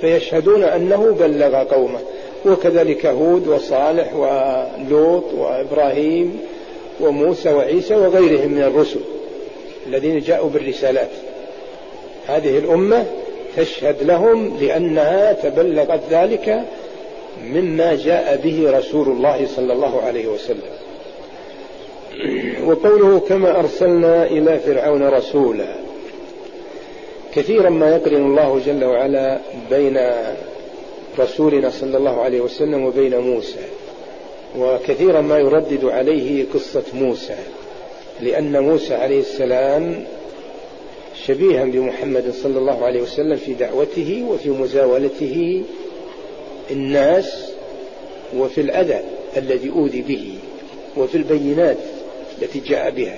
فيشهدون 0.02 0.64
أنه 0.64 1.16
بلغ 1.20 1.64
قومه. 1.64 2.00
وكذلك 2.46 3.06
هود 3.06 3.48
وصالح 3.48 4.16
ولوط 4.16 5.24
وإبراهيم 5.34 6.40
وموسى 7.02 7.54
وعيسى 7.54 7.96
وغيرهم 7.96 8.52
من 8.52 8.62
الرسل 8.62 9.00
الذين 9.88 10.20
جاءوا 10.20 10.50
بالرسالات. 10.50 11.10
هذه 12.28 12.58
الأمة 12.58 13.06
تشهد 13.58 14.04
لهم 14.04 14.58
لأنها 14.62 15.34
تبلغت 15.34 16.02
ذلك 16.10 16.64
مما 17.44 17.96
جاء 17.96 18.40
به 18.44 18.78
رسول 18.78 19.08
الله 19.08 19.48
صلى 19.56 19.74
الله 19.74 20.02
عليه 20.02 20.28
وسلم. 20.28 20.80
وقوله 22.66 23.20
كما 23.20 23.60
أرسلنا 23.60 24.26
إلى 24.26 24.60
فرعون 24.60 25.04
رسولا. 25.04 25.76
كثيرا 27.36 27.70
ما 27.70 27.96
يقرن 27.96 28.26
الله 28.26 28.62
جل 28.66 28.84
وعلا 28.84 29.40
بين 29.70 30.00
رسولنا 31.20 31.70
صلى 31.70 31.98
الله 31.98 32.22
عليه 32.22 32.42
وسلم 32.42 32.86
وبين 32.86 33.18
موسى 33.18 33.66
وكثيرا 34.58 35.22
ما 35.22 35.38
يردد 35.38 35.86
عليه 35.86 36.46
قصة 36.54 36.84
موسى 36.94 37.36
لأن 38.22 38.60
موسى 38.60 38.96
عليه 38.96 39.20
السلام 39.20 40.04
شبيها 41.26 41.64
بمحمد 41.64 42.34
صلى 42.44 42.60
الله 42.60 42.86
عليه 42.86 43.02
وسلم 43.02 43.36
في 43.36 43.54
دعوته 43.54 44.26
وفي 44.30 44.50
مزاولته 44.50 45.64
الناس 46.72 47.52
وفي 48.38 48.62
الأذى 48.62 49.00
الذي 49.38 49.70
أوذي 49.70 50.02
به 50.02 50.34
وفي 50.98 51.16
البينات 51.16 51.78
التي 52.42 52.60
جاء 52.60 52.92
بها. 52.92 53.18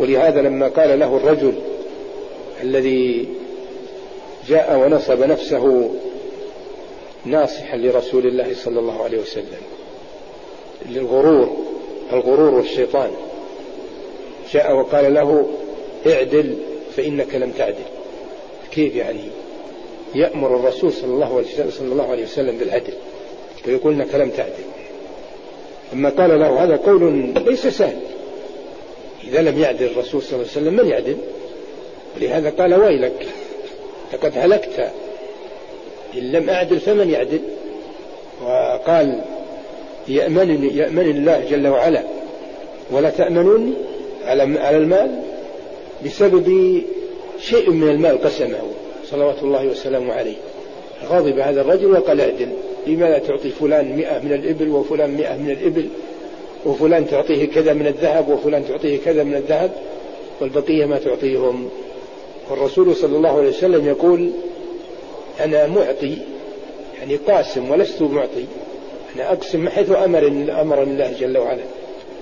ولهذا 0.00 0.42
لما 0.42 0.68
قال 0.68 0.98
له 0.98 1.16
الرجل 1.16 1.54
الذي 2.62 3.28
جاء 4.48 4.78
ونصب 4.78 5.22
نفسه 5.22 5.90
ناصحا 7.24 7.76
لرسول 7.76 8.26
الله 8.26 8.54
صلى 8.54 8.78
الله 8.80 9.02
عليه 9.02 9.18
وسلم 9.18 9.62
للغرور 10.88 11.56
الغرور 12.12 12.54
والشيطان 12.54 13.10
جاء 14.52 14.76
وقال 14.76 15.14
له 15.14 15.46
اعدل 16.06 16.56
فإنك 16.96 17.34
لم 17.34 17.50
تعدل. 17.50 17.84
كيف 18.72 18.96
يعني؟ 18.96 19.20
يأمر 20.14 20.56
الرسول 20.56 20.92
صلى 20.92 21.14
الله 21.14 21.44
صلى 21.70 21.92
الله 21.92 22.10
عليه 22.10 22.22
وسلم 22.22 22.58
بالعدل. 22.58 22.92
ويقول 23.66 23.94
إنك 23.94 24.14
لم 24.14 24.30
تعدل. 24.30 24.64
لما 25.92 26.08
قال 26.08 26.40
له 26.40 26.64
هذا 26.64 26.76
قول 26.76 27.32
ليس 27.46 27.66
سهل. 27.66 27.96
إذا 29.28 29.42
لم 29.42 29.58
يعدل 29.58 29.86
الرسول 29.86 30.22
صلى 30.22 30.32
الله 30.32 30.48
عليه 30.50 30.60
وسلم 30.60 30.74
من 30.74 30.88
يعدل؟ 30.88 31.16
ولهذا 32.16 32.50
قال 32.50 32.74
ويلك 32.74 33.26
لقد 34.12 34.32
هلكت. 34.38 34.90
إن 36.14 36.32
لم 36.32 36.50
أعدل 36.50 36.80
فمن 36.80 37.10
يعدل؟ 37.10 37.40
وقال 38.42 39.20
يأمنني 40.08 40.76
يأمن 40.76 41.10
الله 41.10 41.44
جل 41.50 41.66
وعلا. 41.66 42.02
ولا 42.90 43.10
تأمنوني 43.10 43.72
على 44.24 44.58
على 44.58 44.76
المال؟ 44.76 45.31
بسبب 46.04 46.80
شيء 47.40 47.70
من 47.70 47.88
المال 47.88 48.22
قسمه 48.22 48.58
صلوات 49.10 49.42
الله 49.42 49.66
وسلامه 49.66 50.12
عليه. 50.12 50.36
غضب 51.04 51.38
هذا 51.38 51.60
الرجل 51.60 51.92
وقال 51.92 52.20
اعدل 52.20 52.48
لماذا 52.86 53.18
تعطي 53.18 53.50
فلان 53.50 53.96
مئة 53.96 54.18
من 54.18 54.32
الإبل 54.32 54.68
وفلان 54.68 55.10
مئة 55.10 55.36
من 55.36 55.50
الإبل؟ 55.50 55.88
وفلان 56.66 57.06
تعطيه 57.06 57.44
كذا 57.44 57.72
من 57.72 57.86
الذهب 57.86 58.28
وفلان 58.28 58.68
تعطيه 58.68 58.98
كذا 59.04 59.22
من 59.22 59.34
الذهب؟ 59.34 59.72
والبقية 60.40 60.86
ما 60.86 60.98
تعطيهم. 60.98 61.68
والرسول 62.50 62.96
صلى 62.96 63.16
الله 63.16 63.38
عليه 63.38 63.48
وسلم 63.48 63.86
يقول 63.86 64.30
أنا 65.40 65.66
معطي 65.66 66.18
يعني 66.98 67.16
قاسم 67.16 67.70
ولست 67.70 68.02
معطي. 68.02 68.44
أنا 69.16 69.32
أقسم 69.32 69.68
حيث 69.68 69.90
أمر 69.90 70.26
أمر 70.60 70.82
الله 70.82 71.14
جل 71.20 71.38
وعلا. 71.38 71.62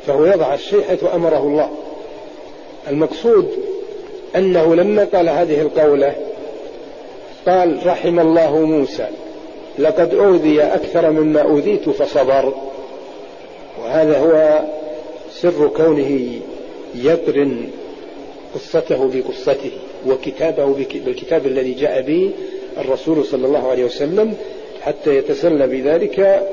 فهو 0.07 0.24
يضع 0.24 0.55
الشيء 0.55 0.83
حيث 0.83 1.05
أمره 1.14 1.43
الله. 1.43 1.70
المقصود 2.89 3.69
أنه 4.37 4.74
لما 4.74 5.05
قال 5.05 5.28
هذه 5.28 5.61
القولة 5.61 6.14
قال 7.47 7.87
رحم 7.87 8.20
الله 8.20 8.59
موسى 8.59 9.09
لقد 9.78 10.14
أوذي 10.14 10.62
أكثر 10.62 11.11
مما 11.11 11.43
أوذيت 11.43 11.89
فصبر. 11.89 12.55
وهذا 13.83 14.18
هو 14.18 14.61
سر 15.33 15.68
كونه 15.68 16.28
يقرن 16.95 17.70
قصته 18.55 19.11
بقصته 19.14 19.70
وكتابه 20.07 20.64
بالكتاب 21.05 21.47
الذي 21.47 21.72
جاء 21.72 22.03
به 22.03 22.31
الرسول 22.78 23.24
صلى 23.24 23.47
الله 23.47 23.70
عليه 23.70 23.85
وسلم 23.85 24.35
حتى 24.83 25.16
يتسلى 25.16 25.66
بذلك 25.66 26.47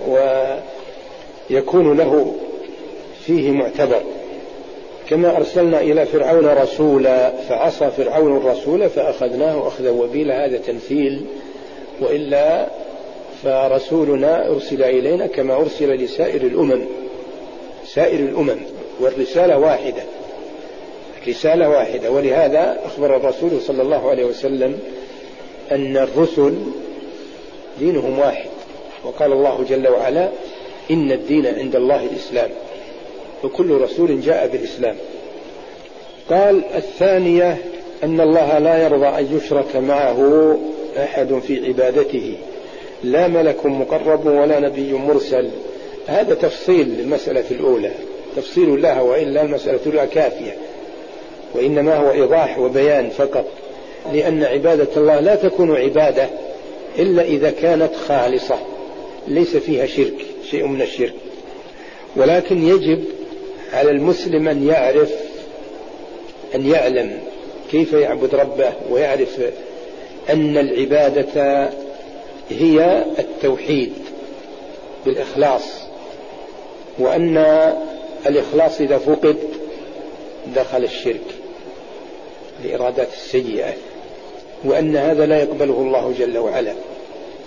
ويكون 1.49 1.97
له 1.97 2.35
فيه 3.25 3.51
معتبر. 3.51 4.01
كما 5.09 5.37
أرسلنا 5.37 5.81
إلى 5.81 6.05
فرعون 6.05 6.45
رسولا 6.45 7.31
فعصى 7.49 7.91
فرعون 7.97 8.37
الرسول 8.37 8.89
فأخذناه 8.89 9.67
أخذا 9.67 9.89
وبيلا 9.89 10.45
هذا 10.45 10.57
تمثيل. 10.57 11.25
وإلا 12.01 12.67
فرسولنا 13.43 14.49
أرسل 14.49 14.83
إلينا 14.83 15.27
كما 15.27 15.55
أرسل 15.55 15.95
لسائر 15.95 16.41
الأمم. 16.41 16.81
سائر 17.85 18.19
الأمم 18.19 18.57
والرسالة 18.99 19.57
واحدة. 19.57 20.03
رسالة 21.27 21.69
واحدة. 21.69 22.11
ولهذا 22.11 22.79
أخبر 22.85 23.15
الرسول 23.15 23.61
صلى 23.61 23.81
الله 23.81 24.09
عليه 24.09 24.25
وسلم 24.25 24.79
أن 25.71 25.97
الرسل 25.97 26.53
دينهم 27.79 28.19
واحد. 28.19 28.49
وقال 29.03 29.31
الله 29.31 29.65
جل 29.69 29.87
وعلا 29.87 30.29
إن 30.91 31.11
الدين 31.11 31.47
عند 31.47 31.75
الله 31.75 32.03
الإسلام. 32.03 32.49
وكل 33.43 33.71
رسول 33.71 34.21
جاء 34.21 34.47
بالإسلام. 34.47 34.95
قال 36.29 36.63
الثانية 36.75 37.57
أن 38.03 38.21
الله 38.21 38.57
لا 38.57 38.83
يرضى 38.83 39.07
أن 39.07 39.37
يشرك 39.37 39.75
معه 39.75 40.57
أحد 40.97 41.39
في 41.47 41.67
عبادته. 41.67 42.33
لا 43.03 43.27
ملك 43.27 43.65
مقرب 43.65 44.25
ولا 44.25 44.59
نبي 44.59 44.93
مرسل. 44.93 45.49
هذا 46.07 46.33
تفصيل 46.33 46.87
للمسألة 46.87 47.43
الأولى. 47.51 47.91
تفصيل 48.35 48.81
لها 48.81 49.01
وإلا 49.01 49.41
المسألة 49.41 49.79
الأولى 49.85 50.07
كافية 50.07 50.55
وإنما 51.55 51.95
هو 51.95 52.11
إيضاح 52.11 52.59
وبيان 52.59 53.09
فقط. 53.09 53.45
لأن 54.13 54.43
عبادة 54.43 54.87
الله 54.97 55.19
لا 55.19 55.35
تكون 55.35 55.75
عبادة 55.75 56.29
إلا 56.99 57.23
إذا 57.23 57.51
كانت 57.51 57.95
خالصة. 58.07 58.55
ليس 59.27 59.57
فيها 59.57 59.85
شرك 59.85 60.25
شيء 60.51 60.67
من 60.67 60.81
الشرك. 60.81 61.13
ولكن 62.15 62.67
يجب 62.67 63.03
على 63.73 63.91
المسلم 63.91 64.47
أن 64.47 64.67
يعرف 64.67 65.11
أن 66.55 66.71
يعلم 66.71 67.19
كيف 67.71 67.93
يعبد 67.93 68.35
ربه 68.35 68.73
ويعرف 68.89 69.41
أن 70.29 70.57
العبادة 70.57 71.69
هي 72.49 73.05
التوحيد 73.19 73.93
بالإخلاص 75.05 75.63
وأن 76.99 77.37
الإخلاص 78.27 78.81
إذا 78.81 78.97
فقد 78.97 79.37
دخل 80.55 80.83
الشرك 80.83 81.35
الإرادات 82.65 83.07
السيئة 83.13 83.73
وأن 84.63 84.95
هذا 84.95 85.25
لا 85.25 85.39
يقبله 85.39 85.73
الله 85.81 86.13
جل 86.19 86.37
وعلا. 86.37 86.73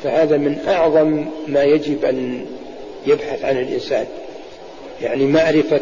فهذا 0.03 0.37
من 0.37 0.59
أعظم 0.69 1.25
ما 1.47 1.65
يجب 1.65 2.05
أن 2.05 2.47
يبحث 3.07 3.45
عن 3.45 3.59
الإنسان 3.59 4.07
يعني 5.03 5.25
معرفة 5.25 5.81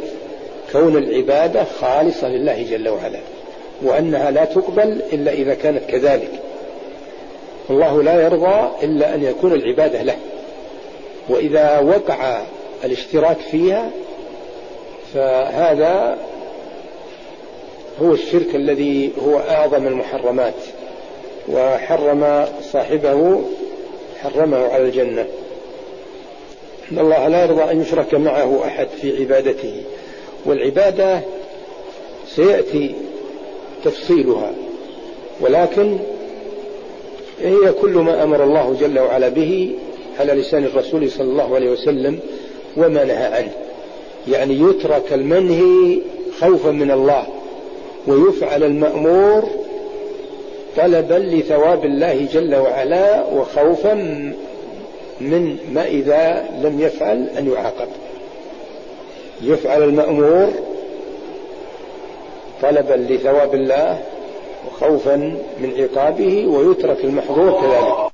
كون 0.73 0.97
العبادة 0.97 1.65
خالصة 1.65 2.29
لله 2.29 2.63
جل 2.71 2.89
وعلا 2.89 3.21
وأنها 3.83 4.31
لا 4.31 4.45
تقبل 4.45 5.03
إلا 5.13 5.33
إذا 5.33 5.55
كانت 5.55 5.85
كذلك. 5.85 6.31
الله 7.71 8.03
لا 8.03 8.23
يرضى 8.23 8.71
إلا 8.83 9.15
أن 9.15 9.25
يكون 9.25 9.53
العبادة 9.53 10.03
له 10.03 10.17
وإذا 11.29 11.79
وقع 11.79 12.43
الاشتراك 12.85 13.39
فيها 13.39 13.91
فهذا 15.15 16.19
هو 18.03 18.13
الشرك 18.13 18.55
الذي 18.55 19.13
هو 19.27 19.39
أعظم 19.39 19.87
المحرمات 19.87 20.55
وحرم 21.49 22.47
صاحبه 22.73 23.43
حرمه 24.23 24.69
على 24.73 24.85
الجنة. 24.85 25.27
إن 26.93 26.99
الله 26.99 27.29
لا 27.29 27.45
يرضى 27.45 27.71
أن 27.71 27.83
يشرك 27.83 28.15
معه 28.15 28.67
أحد 28.67 28.89
في 29.01 29.21
عبادته. 29.21 29.83
والعبادة 30.45 31.21
سيأتي 32.27 32.95
تفصيلها 33.85 34.53
ولكن 35.41 35.99
هي 37.43 37.73
كل 37.73 37.91
ما 37.91 38.23
أمر 38.23 38.45
الله 38.45 38.77
جل 38.81 38.99
وعلا 38.99 39.29
به 39.29 39.75
على 40.21 40.33
لسان 40.33 40.65
الرسول 40.65 41.11
صلى 41.11 41.31
الله 41.31 41.55
عليه 41.55 41.71
وسلم 41.71 42.19
وما 42.77 43.05
نهى 43.05 43.25
عنه. 43.25 43.53
يعني 44.29 44.61
يترك 44.61 45.13
المنهي 45.13 45.99
خوفا 46.41 46.71
من 46.71 46.91
الله 46.91 47.27
ويفعل 48.07 48.65
المأمور 48.65 49.45
طلبا 50.77 51.15
لثواب 51.15 51.85
الله 51.85 52.27
جل 52.33 52.55
وعلا 52.55 53.25
وخوفا 53.25 53.95
من 55.21 55.57
ما 55.73 55.87
إذا 55.87 56.49
لم 56.63 56.81
يفعل 56.81 57.27
أن 57.39 57.53
يعاقب. 57.53 57.89
يفعل 59.43 59.83
المأمور 59.83 60.49
طلبا 62.63 62.95
لثواب 62.95 63.55
الله 63.55 63.99
وخوفا 64.67 65.17
من 65.61 65.73
عقابه 65.79 66.47
ويترك 66.47 67.05
المحظور 67.05 67.61
كذلك. 67.61 68.09